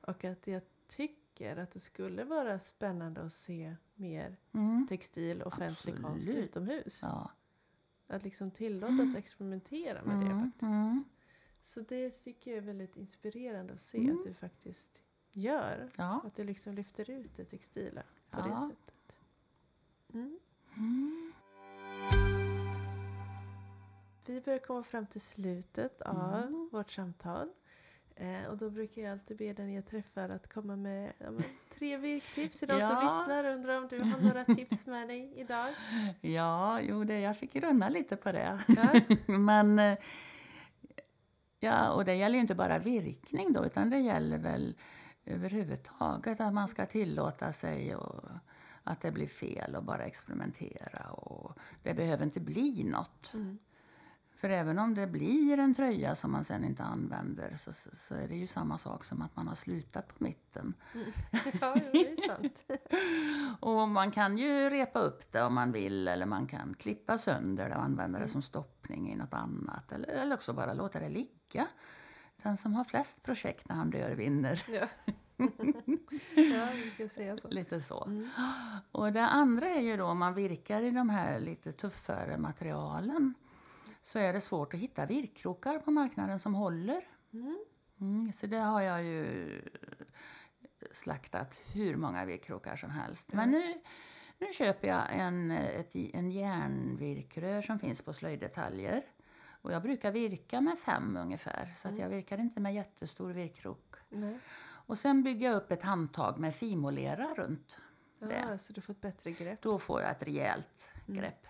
Och 0.00 0.24
att 0.24 0.46
jag 0.46 0.62
tycker 0.88 1.19
att 1.48 1.70
det 1.72 1.80
skulle 1.80 2.24
vara 2.24 2.58
spännande 2.58 3.20
att 3.22 3.32
se 3.32 3.76
mer 3.94 4.36
Mm. 4.52 4.86
textil 4.88 5.42
offentlig 5.42 6.02
konst 6.02 6.16
Absolut. 6.28 6.48
utomhus. 6.48 6.98
Ja. 7.02 7.30
Att 8.06 8.24
liksom 8.24 8.50
tillåtas 8.50 9.14
experimentera 9.16 10.02
med 10.02 10.20
det 10.20 10.26
Mm, 10.26 10.42
faktiskt. 10.44 10.62
mm. 10.62 11.04
Så 11.62 11.80
det 11.80 12.10
tycker 12.10 12.50
jag 12.50 12.58
är 12.58 12.62
väldigt 12.62 12.96
inspirerande 12.96 13.72
att 13.72 13.80
se 13.80 13.98
Mm. 13.98 14.18
att 14.18 14.24
du 14.24 14.34
faktiskt 14.34 14.98
gör. 15.32 15.90
Ja. 15.96 16.20
Att 16.26 16.34
du 16.36 16.44
liksom 16.44 16.74
lyfter 16.74 17.10
ut 17.10 17.36
det 17.36 17.44
textila 17.44 18.02
på 18.30 18.38
Ja. 18.40 18.44
det 18.44 18.74
sättet. 18.74 19.12
Mm. 20.14 20.38
Mm. 20.76 21.32
Vi 24.26 24.40
börjar 24.40 24.58
komma 24.58 24.82
fram 24.82 25.06
till 25.06 25.20
slutet 25.20 26.02
av 26.02 26.34
Mm. 26.44 26.68
vårt 26.72 26.90
samtal. 26.90 27.52
Eh, 28.16 28.46
och 28.50 28.56
då 28.58 28.70
brukar 28.70 29.02
jag 29.02 29.12
alltid 29.12 29.36
be 29.36 29.52
den 29.52 29.72
jag 29.72 29.86
träffar 29.86 30.28
att 30.28 30.52
komma 30.52 30.76
med 30.76 31.12
ja, 31.18 31.26
tre 31.78 31.96
virktips 31.96 32.56
till 32.58 32.68
de 32.68 32.80
som 32.80 32.88
Ja. 32.88 33.02
lyssnar. 33.02 33.44
Undrar 33.44 33.78
om 33.78 33.88
du 33.88 34.00
har 34.00 34.20
några 34.20 34.44
tips 34.44 34.86
med 34.86 35.08
dig 35.08 35.32
idag? 35.36 35.74
Ja, 36.20 36.80
jo, 36.80 37.04
det, 37.04 37.20
jag 37.20 37.36
fick 37.38 37.52
grunna 37.52 37.88
lite 37.88 38.16
på 38.16 38.32
det. 38.32 38.60
Ja. 38.68 39.00
Men 39.38 39.78
eh, 39.78 39.98
ja, 41.60 41.90
och 41.92 42.04
det 42.04 42.14
gäller 42.14 42.34
ju 42.34 42.40
inte 42.40 42.54
bara 42.54 42.78
virkning 42.78 43.52
då, 43.52 43.64
utan 43.66 43.90
det 43.90 43.98
gäller 43.98 44.38
väl 44.38 44.74
överhuvudtaget 45.24 46.40
att 46.40 46.54
man 46.54 46.68
ska 46.68 46.86
tillåta 46.86 47.52
sig 47.52 47.94
och 47.96 48.24
att 48.84 49.00
det 49.00 49.12
blir 49.12 49.26
fel 49.26 49.76
och 49.76 49.84
bara 49.84 50.04
experimentera 50.04 51.10
och 51.10 51.58
det 51.82 51.94
behöver 51.94 52.24
inte 52.24 52.40
bli 52.40 52.84
något. 52.84 53.30
Mm. 53.34 53.58
För 54.40 54.50
även 54.50 54.78
om 54.78 54.94
det 54.94 55.06
blir 55.06 55.58
en 55.58 55.74
tröja 55.74 56.14
som 56.16 56.32
man 56.32 56.44
sen 56.44 56.64
inte 56.64 56.82
använder 56.82 57.56
så, 57.56 57.72
så, 57.72 57.88
så 58.08 58.14
är 58.14 58.28
det 58.28 58.34
ju 58.34 58.46
samma 58.46 58.78
sak 58.78 59.04
som 59.04 59.22
att 59.22 59.36
man 59.36 59.48
har 59.48 59.54
slutat 59.54 60.08
på 60.08 60.24
mitten. 60.24 60.74
ja, 61.60 61.74
jo, 61.76 61.90
det 61.92 62.12
är 62.12 62.28
sant. 62.28 62.64
Och 63.60 63.88
man 63.88 64.10
kan 64.10 64.38
ju 64.38 64.70
repa 64.70 64.98
upp 64.98 65.32
det 65.32 65.42
om 65.42 65.54
man 65.54 65.72
vill 65.72 66.08
eller 66.08 66.26
man 66.26 66.46
kan 66.46 66.74
klippa 66.74 67.18
sönder 67.18 67.68
det 67.68 67.76
och 67.76 67.82
använda 67.82 68.18
det 68.18 68.24
Mm. 68.24 68.32
som 68.32 68.42
stoppning 68.42 69.12
i 69.12 69.16
något 69.16 69.34
annat. 69.34 69.92
Eller, 69.92 70.08
eller 70.08 70.34
också 70.34 70.52
bara 70.52 70.72
låta 70.74 71.00
det 71.00 71.08
ligga. 71.08 71.66
Den 72.42 72.56
som 72.56 72.74
har 72.74 72.84
flest 72.84 73.22
projekt 73.22 73.68
när 73.68 73.76
han 73.76 73.90
dör 73.90 74.10
vinner. 74.10 74.62
Ja, 74.68 74.86
ja 76.34 76.68
vi 76.74 76.92
kan 76.96 77.08
säga 77.08 77.36
så. 77.36 77.48
Lite 77.48 77.80
så. 77.80 78.04
Mm. 78.04 78.28
Och 78.92 79.12
det 79.12 79.22
andra 79.22 79.66
är 79.68 79.80
ju 79.80 79.96
då 79.96 80.04
om 80.04 80.18
man 80.18 80.34
virkar 80.34 80.82
i 80.82 80.90
de 80.90 81.10
här 81.10 81.40
lite 81.40 81.72
tuffare 81.72 82.38
materialen 82.38 83.34
så 84.12 84.18
är 84.18 84.32
det 84.32 84.40
svårt 84.40 84.74
att 84.74 84.80
hitta 84.80 85.06
virkkrokar 85.06 85.78
på 85.78 85.90
marknaden 85.90 86.38
som 86.40 86.54
håller. 86.54 87.08
Mm. 87.32 87.64
Mm, 88.00 88.32
så 88.32 88.46
det 88.46 88.58
har 88.58 88.80
jag 88.80 89.04
ju 89.04 89.62
slaktat 90.92 91.54
hur 91.66 91.96
många 91.96 92.24
virkkrokar 92.24 92.76
som 92.76 92.90
helst. 92.90 93.26
Ja. 93.30 93.36
Men 93.36 93.50
nu, 93.50 93.80
nu 94.38 94.46
köper 94.52 94.88
jag 94.88 95.02
en, 95.10 95.50
ett, 95.50 95.94
en 95.94 96.30
järnvirkrör 96.30 97.62
som 97.62 97.78
finns 97.78 98.02
på 98.02 98.12
slöjddetaljer. 98.12 99.02
Och 99.62 99.72
jag 99.72 99.82
brukar 99.82 100.12
virka 100.12 100.60
med 100.60 100.78
fem 100.78 101.16
ungefär, 101.16 101.74
så 101.78 101.88
att 101.88 101.92
Mm. 101.92 102.02
jag 102.02 102.08
virkar 102.16 102.38
inte 102.38 102.60
med 102.60 102.74
jättestor 102.74 103.30
virkkrok. 103.30 103.94
Och 104.86 104.98
sen 104.98 105.22
bygger 105.22 105.46
jag 105.48 105.56
upp 105.56 105.70
ett 105.72 105.82
handtag 105.82 106.38
med 106.38 106.54
fimolera 106.54 107.34
runt. 107.34 107.78
Ja, 108.18 108.26
Det. 108.26 108.58
så 108.58 108.72
du 108.72 108.80
får 108.80 108.92
ett 108.92 109.00
bättre 109.00 109.30
grepp. 109.32 109.62
Då 109.62 109.78
får 109.78 110.00
jag 110.00 110.10
ett 110.10 110.22
rejält 110.22 110.90
Mm. 111.08 111.20
grepp. 111.20 111.46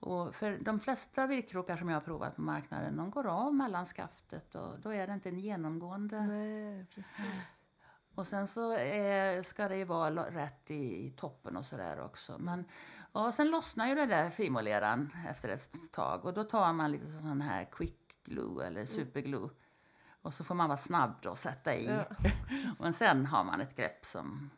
Och 0.00 0.34
för 0.34 0.58
de 0.58 0.80
flesta 0.80 1.26
virkkrokar 1.26 1.76
som 1.76 1.88
jag 1.88 1.96
har 1.96 2.00
provat 2.00 2.36
på 2.36 2.42
marknaden, 2.42 2.96
de 2.96 3.10
går 3.10 3.26
av 3.26 3.54
mellan 3.54 3.86
skaftet 3.86 4.54
och 4.54 4.80
då 4.80 4.92
är 4.92 5.06
det 5.06 5.12
inte 5.12 5.28
en 5.28 5.38
genomgående. 5.38 6.20
Nej, 6.20 6.86
precis. 6.94 7.26
Och 8.14 8.26
sen 8.26 8.48
så 8.48 8.72
är, 8.72 9.42
ska 9.42 9.68
det 9.68 9.76
ju 9.76 9.84
vara 9.84 10.10
rätt 10.10 10.70
i, 10.70 11.06
i 11.06 11.10
toppen 11.10 11.56
och 11.56 11.66
sådär 11.66 12.04
också. 12.04 12.38
Men 12.38 12.64
ja, 13.12 13.32
sen 13.32 13.50
lossnar 13.50 13.86
ju 13.86 13.94
det 13.94 14.06
där 14.06 14.30
fimoleran 14.30 15.10
efter 15.28 15.48
ett 15.48 15.70
tag 15.92 16.24
och 16.24 16.34
då 16.34 16.44
tar 16.44 16.72
man 16.72 16.92
lite 16.92 17.08
sån 17.08 17.40
här 17.40 17.64
quick 17.64 18.24
glue 18.24 18.66
eller 18.66 18.84
superglue. 18.84 19.50
Och 20.22 20.34
så 20.34 20.44
får 20.44 20.54
man 20.54 20.68
vara 20.68 20.76
snabb 20.76 21.14
då 21.22 21.30
och 21.30 21.38
sätta 21.38 21.74
i. 21.74 21.86
Ja. 21.86 22.04
och 22.86 22.94
sen 22.94 23.26
har 23.26 23.44
man 23.44 23.60
ett 23.60 23.76
grepp 23.76 24.06
som... 24.06 24.50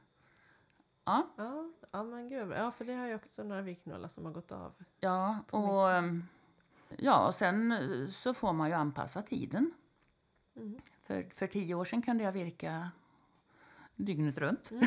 Ja, 1.05 1.27
Ja, 1.37 1.71
ja 1.91 2.03
men 2.03 2.29
gud. 2.29 2.53
Ja, 2.53 2.71
för 2.71 2.85
det 2.85 2.93
har 2.95 3.07
jag 3.07 3.17
också 3.17 3.43
några 3.43 3.63
virknålar 3.63 4.09
som 4.09 4.25
har 4.25 4.33
gått 4.33 4.53
av. 4.53 4.73
ja 5.01 5.39
och... 5.51 5.89
mitten. 5.89 6.05
ehm, 6.05 6.23
Ja, 6.99 7.29
och 7.29 7.35
sen 7.35 7.73
eh, 7.73 8.09
så 8.11 8.35
får 8.35 8.53
man 8.53 8.69
ju 8.69 8.75
anpassa 8.75 9.23
tiden. 9.23 9.73
Mm. 10.57 10.81
För, 11.03 11.31
för 11.35 11.47
tio 11.47 11.75
år 11.75 11.85
sedan 11.85 12.03
kunde 12.03 12.25
jag 12.25 12.33
virka 12.33 12.91
dygnet 13.97 14.39
runt. 14.39 14.71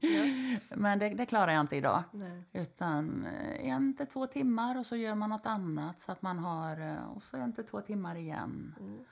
Ja. 0.00 0.76
Men 0.76 0.98
det, 0.98 1.08
det 1.08 1.26
klarar 1.26 1.52
jag 1.52 1.60
inte 1.60 1.76
idag. 1.76 2.02
Nej. 2.12 2.42
Utan 2.52 3.26
eh, 3.26 3.68
en 3.68 3.96
till 3.96 4.06
två 4.06 4.26
timmar 4.26 4.78
och 4.78 4.86
så 4.86 4.96
gör 4.96 5.14
man 5.14 5.30
något 5.30 5.46
annat 5.46 6.02
så 6.02 6.12
att 6.12 6.22
man 6.22 6.38
har 6.38 6.80
eh, 6.80 7.04
och 7.16 7.22
så 7.22 7.36
en 7.36 7.52
till 7.52 7.66
två 7.66 7.80
timmar 7.80 8.14
igen. 8.16 8.74
Mm. 8.80 9.04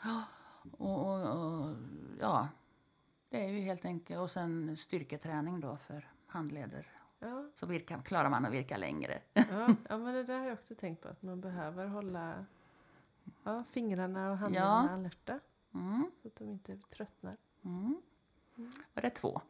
Och, 0.79 1.07
och, 1.07 1.67
och 1.67 1.77
ja, 2.21 2.49
det 3.31 3.45
är 3.45 3.49
ju 3.49 3.61
helt 3.61 3.85
enkelt 3.85 4.21
och 4.21 4.31
sen 4.31 4.77
styrketräning 4.77 5.61
då 5.61 5.77
för 5.77 6.09
handleder. 6.27 6.87
Ja, 7.19 7.45
Så 7.55 7.67
virka, 7.67 7.99
klarar 8.03 8.31
man 8.31 8.45
att 8.45 8.53
virka 8.53 8.77
längre. 8.77 9.19
ja, 9.33 9.75
ja, 9.89 9.99
men 9.99 10.15
det 10.15 10.23
där 10.25 10.39
har 10.39 10.45
jag 10.47 10.53
också 10.55 10.75
tänkt 10.75 11.03
på. 11.03 11.09
Att 11.09 11.23
man 11.23 11.41
behöver 11.41 11.87
hålla 11.87 12.45
ja, 13.45 13.65
fingrarna 13.71 14.31
och 14.31 14.39
handlederna 14.39 14.87
Ja. 14.91 14.95
alerta. 14.95 15.41
Mm, 15.75 16.11
Så 16.23 16.29
att 16.29 16.37
de 16.37 16.49
inte 16.49 16.77
tröttnar. 16.77 17.37
mm. 17.65 18.03
Var 18.95 19.03
det 19.03 19.11
två? 19.11 19.41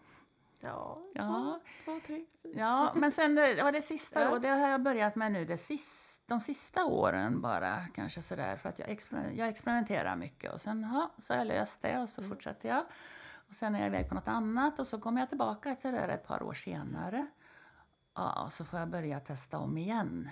Ja, 0.60 1.02
Ja. 1.14 1.60
Två, 1.84 1.92
två, 1.92 2.00
tre, 2.06 2.24
fyra. 2.42 2.60
Ja, 2.60 2.92
men 2.96 3.12
sen 3.12 3.34
det, 3.34 3.52
ja, 3.52 3.72
det 3.72 3.82
sista 3.82 4.20
Ja. 4.22 4.30
då, 4.30 4.38
det 4.38 4.48
har 4.48 4.68
jag 4.68 4.82
börjat 4.82 5.16
med 5.16 5.32
nu 5.32 5.44
det 5.44 5.56
sista, 5.58 6.22
de 6.26 6.40
sista 6.40 6.84
åren 6.84 7.40
bara 7.40 7.86
kanske 7.94 8.22
sådär 8.22 8.56
för 8.56 8.68
att 8.68 8.78
jag, 8.78 8.88
exper, 8.88 9.30
jag 9.34 9.48
experimenterar 9.48 10.16
mycket 10.16 10.52
och 10.52 10.60
sen 10.60 10.82
ja, 10.92 11.10
så 11.18 11.32
har 11.32 11.38
jag 11.38 11.46
löst 11.46 11.82
det 11.82 11.98
och 12.02 12.08
så 12.08 12.20
Mm. 12.20 12.30
fortsätter 12.30 12.68
jag. 12.68 12.84
Och 13.50 13.56
sen 13.56 13.74
är 13.74 13.78
jag 13.78 13.86
iväg 13.86 14.08
på 14.08 14.14
något 14.14 14.28
annat 14.28 14.78
och 14.78 14.86
så 14.86 15.00
kommer 15.00 15.20
jag 15.20 15.28
tillbaka 15.28 15.74
till 15.76 15.92
det 15.92 15.98
ett 15.98 16.26
par 16.26 16.42
år 16.42 16.54
senare. 16.54 17.26
Ja, 18.14 18.44
och 18.44 18.52
så 18.52 18.64
får 18.64 18.78
jag 18.78 18.88
börja 18.88 19.20
testa 19.20 19.58
om 19.58 19.78
igen. 19.78 20.30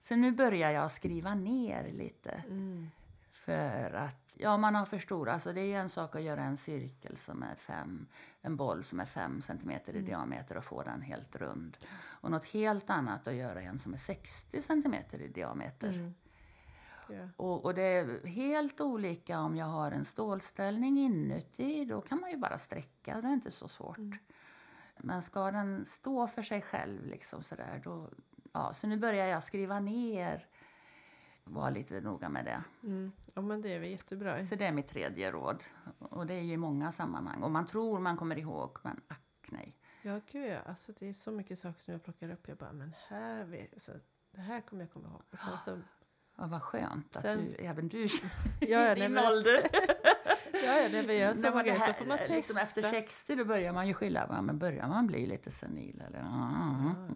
Så 0.00 0.16
nu 0.16 0.32
börjar 0.32 0.70
jag 0.70 0.92
skriva 0.92 1.34
ner 1.34 1.92
lite. 1.92 2.30
Mm. 2.30 2.90
För 3.32 3.92
att, 3.94 4.32
ja 4.34 4.56
man 4.56 4.74
har 4.74 4.86
förstorat, 4.86 5.34
alltså 5.34 5.52
det 5.52 5.60
är 5.60 5.64
ju 5.64 5.74
en 5.74 5.90
sak 5.90 6.16
att 6.16 6.22
göra 6.22 6.42
en 6.42 6.56
cirkel 6.56 7.16
som 7.16 7.42
är 7.42 7.54
fem, 7.54 8.06
en 8.40 8.56
boll 8.56 8.84
som 8.84 9.00
är 9.00 9.04
fem 9.06 9.42
centimeter 9.42 9.92
i 9.92 9.96
Mm. 9.96 10.06
diameter 10.06 10.56
och 10.56 10.64
få 10.64 10.82
den 10.82 11.00
helt 11.02 11.36
rund. 11.36 11.76
Och 12.20 12.30
något 12.30 12.46
helt 12.46 12.90
annat 12.90 13.28
att 13.28 13.34
göra 13.34 13.62
en 13.62 13.78
som 13.78 13.92
är 13.92 13.96
60 13.98 14.62
centimeter 14.62 15.22
i 15.22 15.28
diameter. 15.28 15.92
Mm. 15.92 16.14
Ja. 17.10 17.28
Och, 17.36 17.64
och 17.64 17.74
det 17.74 17.82
är 17.82 18.26
helt 18.26 18.80
olika 18.80 19.40
om 19.40 19.56
jag 19.56 19.66
har 19.66 19.90
en 19.90 20.04
stålställning 20.04 20.98
inuti, 20.98 21.84
då 21.84 22.00
kan 22.00 22.20
man 22.20 22.30
ju 22.30 22.36
bara 22.36 22.58
sträcka, 22.58 23.20
det 23.20 23.28
är 23.28 23.32
inte 23.32 23.50
så 23.50 23.68
svårt. 23.68 23.98
Mm. 23.98 24.18
Men 24.96 25.22
ska 25.22 25.50
den 25.50 25.86
stå 25.86 26.26
för 26.26 26.42
sig 26.42 26.62
själv 26.62 27.06
liksom 27.06 27.42
sådär, 27.42 27.80
då, 27.84 28.10
ja, 28.52 28.72
så 28.72 28.86
nu 28.86 28.96
börjar 28.96 29.26
jag 29.26 29.42
skriva 29.42 29.80
ner, 29.80 30.46
vara 31.44 31.70
lite 31.70 32.00
noga 32.00 32.28
med 32.28 32.44
det. 32.44 32.62
Mm. 32.82 33.12
ja, 33.34 33.42
men 33.42 33.62
det 33.62 33.74
är 33.74 33.78
väl 33.78 33.90
jättebra. 33.90 34.46
Så 34.46 34.54
det 34.54 34.66
är 34.66 34.72
mitt 34.72 34.88
tredje 34.88 35.30
råd. 35.30 35.64
Och 35.98 36.26
det 36.26 36.34
är 36.34 36.42
ju 36.42 36.52
i 36.52 36.56
många 36.56 36.92
sammanhang. 36.92 37.42
Och 37.42 37.50
man 37.50 37.66
tror 37.66 37.98
man 37.98 38.16
kommer 38.16 38.38
ihåg, 38.38 38.78
men 38.82 39.00
ack 39.08 39.48
nej. 39.48 39.76
Ja, 40.02 40.20
gud 40.26 40.52
ja. 40.52 40.60
Alltså, 40.60 40.92
det 40.98 41.08
är 41.08 41.12
så 41.12 41.30
mycket 41.30 41.58
saker 41.58 41.80
som 41.80 41.92
jag 41.92 42.02
plockar 42.02 42.30
upp. 42.30 42.48
Jag 42.48 42.56
bara, 42.56 42.72
men 42.72 42.94
här 43.08 43.68
alltså, 43.72 43.92
det 44.30 44.40
här 44.40 44.60
kommer 44.60 44.82
jag 44.82 44.92
komma 44.92 45.08
ihåg. 45.08 45.22
Och 45.30 45.38
sen 45.38 45.58
så, 45.64 45.80
Ja, 46.38 46.46
vad 46.46 46.62
skönt 46.62 47.16
att 47.16 47.22
Sen- 47.22 47.54
du, 47.58 47.64
även 47.64 47.88
du 47.88 48.02
ja, 48.60 48.78
nej, 48.78 48.94
din 48.94 49.12
men- 49.12 49.26
ålder. 49.26 49.60
Ja, 50.64 50.78
ja, 50.80 51.12
gör 51.12 51.34
samma 51.34 51.54
var 51.54 51.62
det 51.62 51.68
grej 51.70 51.80
så 51.86 51.92
får 51.92 52.04
man 52.06 52.18
testa. 52.18 52.34
liksom 52.34 52.56
efter 52.56 52.82
60 52.82 53.34
då 53.34 53.44
börjar 53.44 53.72
man 53.72 53.88
ju 53.88 53.94
skylla. 53.94 54.40
Men 54.42 54.58
börjar 54.58 54.88
man 54.88 55.06
bli 55.06 55.26
lite 55.26 55.50
senil 55.50 56.02
eller? 56.08 56.18
Ja, 56.18 56.50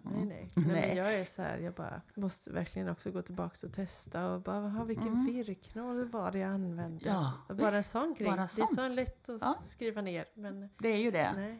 nej, 0.03 0.25
nej. 0.25 0.25
nej. 0.25 0.51
men 0.55 0.67
Nej. 0.67 0.97
jag 0.97 1.13
är 1.13 1.25
så 1.25 1.41
här, 1.41 1.57
jag 1.57 1.73
bara 1.73 2.01
måste 2.15 2.51
verkligen 2.51 2.89
också 2.89 3.11
gå 3.11 3.21
tillbaka 3.21 3.67
och 3.67 3.73
testa 3.73 4.27
och 4.33 4.41
bara, 4.41 4.69
ha 4.69 4.83
vilken 4.83 5.07
Mm. 5.07 5.25
virknoll 5.25 6.05
var 6.09 6.31
det 6.31 6.39
jag 6.39 6.51
använde? 6.51 7.05
Ja, 7.05 7.33
bara 7.49 7.67
en 7.71 7.77
visst. 7.77 7.91
sån 7.91 8.13
grej. 8.13 8.27
Bara 8.29 8.35
Det 8.55 8.61
är 8.61 8.65
sånt. 8.65 8.79
så 8.79 8.87
lätt 8.87 9.29
att 9.29 9.41
Ja. 9.41 9.55
skriva 9.69 10.01
ner, 10.01 10.25
men 10.33 10.69
Det 10.77 10.87
är 10.89 10.97
ju 10.97 11.11
det. 11.11 11.31
nej. 11.35 11.59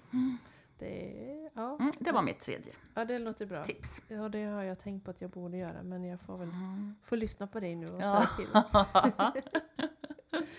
Det, 0.83 1.49
ja, 1.55 1.77
Mm, 1.79 1.91
det 1.99 2.11
var 2.11 2.21
mitt 2.21 2.39
tredje 2.41 2.73
ja, 2.93 3.05
det 3.05 3.19
låter 3.19 3.45
bra. 3.45 3.63
tips. 3.63 3.89
Ja, 4.07 4.29
det 4.29 4.43
har 4.43 4.63
jag 4.63 4.79
tänkt 4.79 5.05
på 5.05 5.11
att 5.11 5.21
jag 5.21 5.29
borde 5.29 5.57
göra, 5.57 5.83
men 5.83 6.03
jag 6.03 6.19
får 6.21 6.37
väl 6.37 6.49
Mm. 6.49 6.95
få 7.03 7.15
lyssna 7.15 7.47
på 7.47 7.59
dig 7.59 7.75
nu 7.75 7.87
och 7.89 8.01
Ja. 8.01 8.25
ta 8.25 8.35
till. 8.35 8.49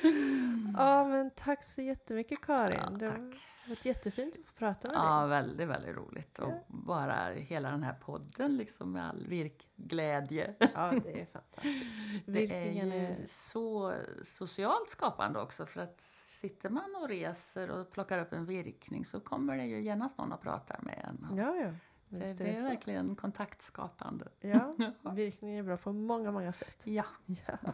Ja, 0.76 1.04
men 1.08 1.30
tack 1.30 1.64
så 1.64 1.80
jättemycket 1.82 2.40
Karin. 2.40 2.78
Ja, 2.82 2.90
det 2.90 3.08
tack. 3.10 3.18
har 3.18 3.68
varit 3.68 3.84
jättefint 3.84 4.36
att 4.38 4.46
få 4.46 4.52
prata 4.54 4.88
med 4.88 4.96
Ja, 4.96 5.20
dig. 5.20 5.28
väldigt, 5.28 5.68
väldigt 5.68 5.96
roligt. 5.96 6.38
Och 6.38 6.48
Ja. 6.50 6.64
bara 6.68 7.26
hela 7.34 7.70
den 7.70 7.82
här 7.82 7.94
podden 7.94 8.56
liksom 8.56 8.92
med 8.92 9.08
all 9.08 9.26
virkglädje. 9.26 10.54
Ja, 10.58 10.92
det 11.04 11.20
är 11.20 11.26
fantastiskt. 11.26 11.84
Det 12.26 12.56
är 12.66 12.72
ju 12.72 12.92
är... 12.96 13.16
så 13.26 13.94
socialt 14.24 14.88
skapande 14.90 15.40
också 15.40 15.66
för 15.66 15.80
att 15.80 16.00
sitter 16.44 16.70
man 16.70 16.96
och 17.02 17.08
reser 17.08 17.70
och 17.70 17.90
plockar 17.90 18.18
upp 18.18 18.32
en 18.32 18.46
virkning 18.46 19.04
så 19.04 19.20
kommer 19.20 19.56
det 19.56 19.64
ju 19.64 19.82
genast 19.82 20.18
någon 20.18 20.32
och 20.32 20.40
pratar 20.40 20.80
med 20.82 21.04
en. 21.04 21.36
Ja, 21.36 21.56
ja. 21.56 21.70
det, 22.08 22.32
det 22.32 22.44
är 22.44 22.56
så. 22.56 22.62
verkligen 22.62 23.16
kontaktskapande. 23.16 24.28
Ja, 24.40 24.74
virkningen 25.14 25.58
är 25.58 25.62
bra 25.62 25.76
på 25.76 25.92
många, 25.92 26.32
många 26.32 26.52
sätt. 26.52 26.76
Ja, 26.84 27.04
Ja. 27.26 27.72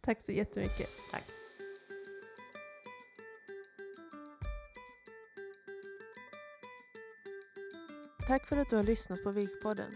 Tack 0.00 0.24
så 0.24 0.32
jättemycket. 0.32 0.90
tack. 1.10 1.24
Tack 8.26 8.46
för 8.46 8.56
att 8.56 8.70
du 8.70 8.76
har 8.76 8.82
lyssnat 8.82 9.24
på 9.24 9.30
Virkpodden. 9.30 9.92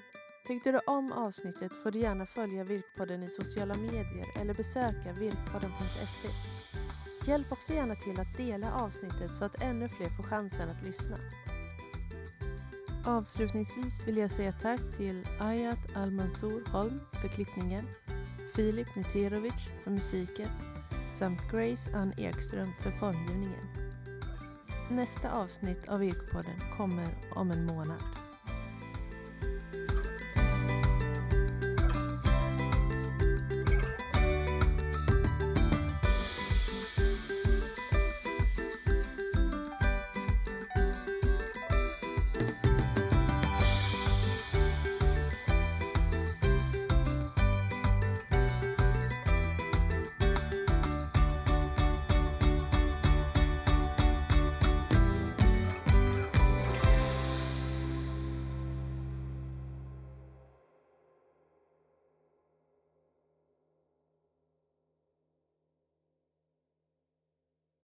Tyckte 0.46 0.72
du 0.72 0.78
om 0.78 1.12
avsnittet 1.12 1.72
får 1.82 1.90
du 1.90 1.98
gärna 1.98 2.26
följa 2.26 2.64
Virkpodden 2.64 3.22
i 3.22 3.28
sociala 3.28 3.74
medier 3.74 4.26
eller 4.40 4.54
besöka 4.54 5.12
virkpodden.se. 5.12 6.28
Hjälp 7.27 7.53
också 7.53 7.72
gärna 7.72 7.95
till 7.95 8.20
att 8.20 8.37
dela 8.37 8.75
avsnittet 8.75 9.37
så 9.39 9.45
att 9.45 9.62
ännu 9.62 9.89
fler 9.89 10.09
får 10.09 10.22
chansen 10.22 10.68
att 10.68 10.83
lyssna. 10.83 11.16
Avslutningsvis 13.07 14.07
vill 14.07 14.16
jag 14.16 14.31
säga 14.31 14.53
tack 14.53 14.81
till 14.97 15.27
Ayat 15.41 15.97
Almansour 15.97 16.72
Holm 16.72 17.01
för 17.22 17.29
klippningen, 17.29 17.85
Filip 18.55 18.97
Netirovic 18.97 19.68
för 19.85 19.91
musiken 19.91 20.49
samt 21.18 21.51
Grace 21.51 21.97
Ann 21.97 22.12
Ekström 22.16 22.72
för 22.81 22.91
formgivningen. 22.91 23.66
Nästa 24.91 25.31
avsnitt 25.31 25.89
av 25.89 26.05
Ekopodden 26.05 26.61
kommer 26.77 27.09
om 27.35 27.51
en 27.51 27.66
månad. 27.66 28.13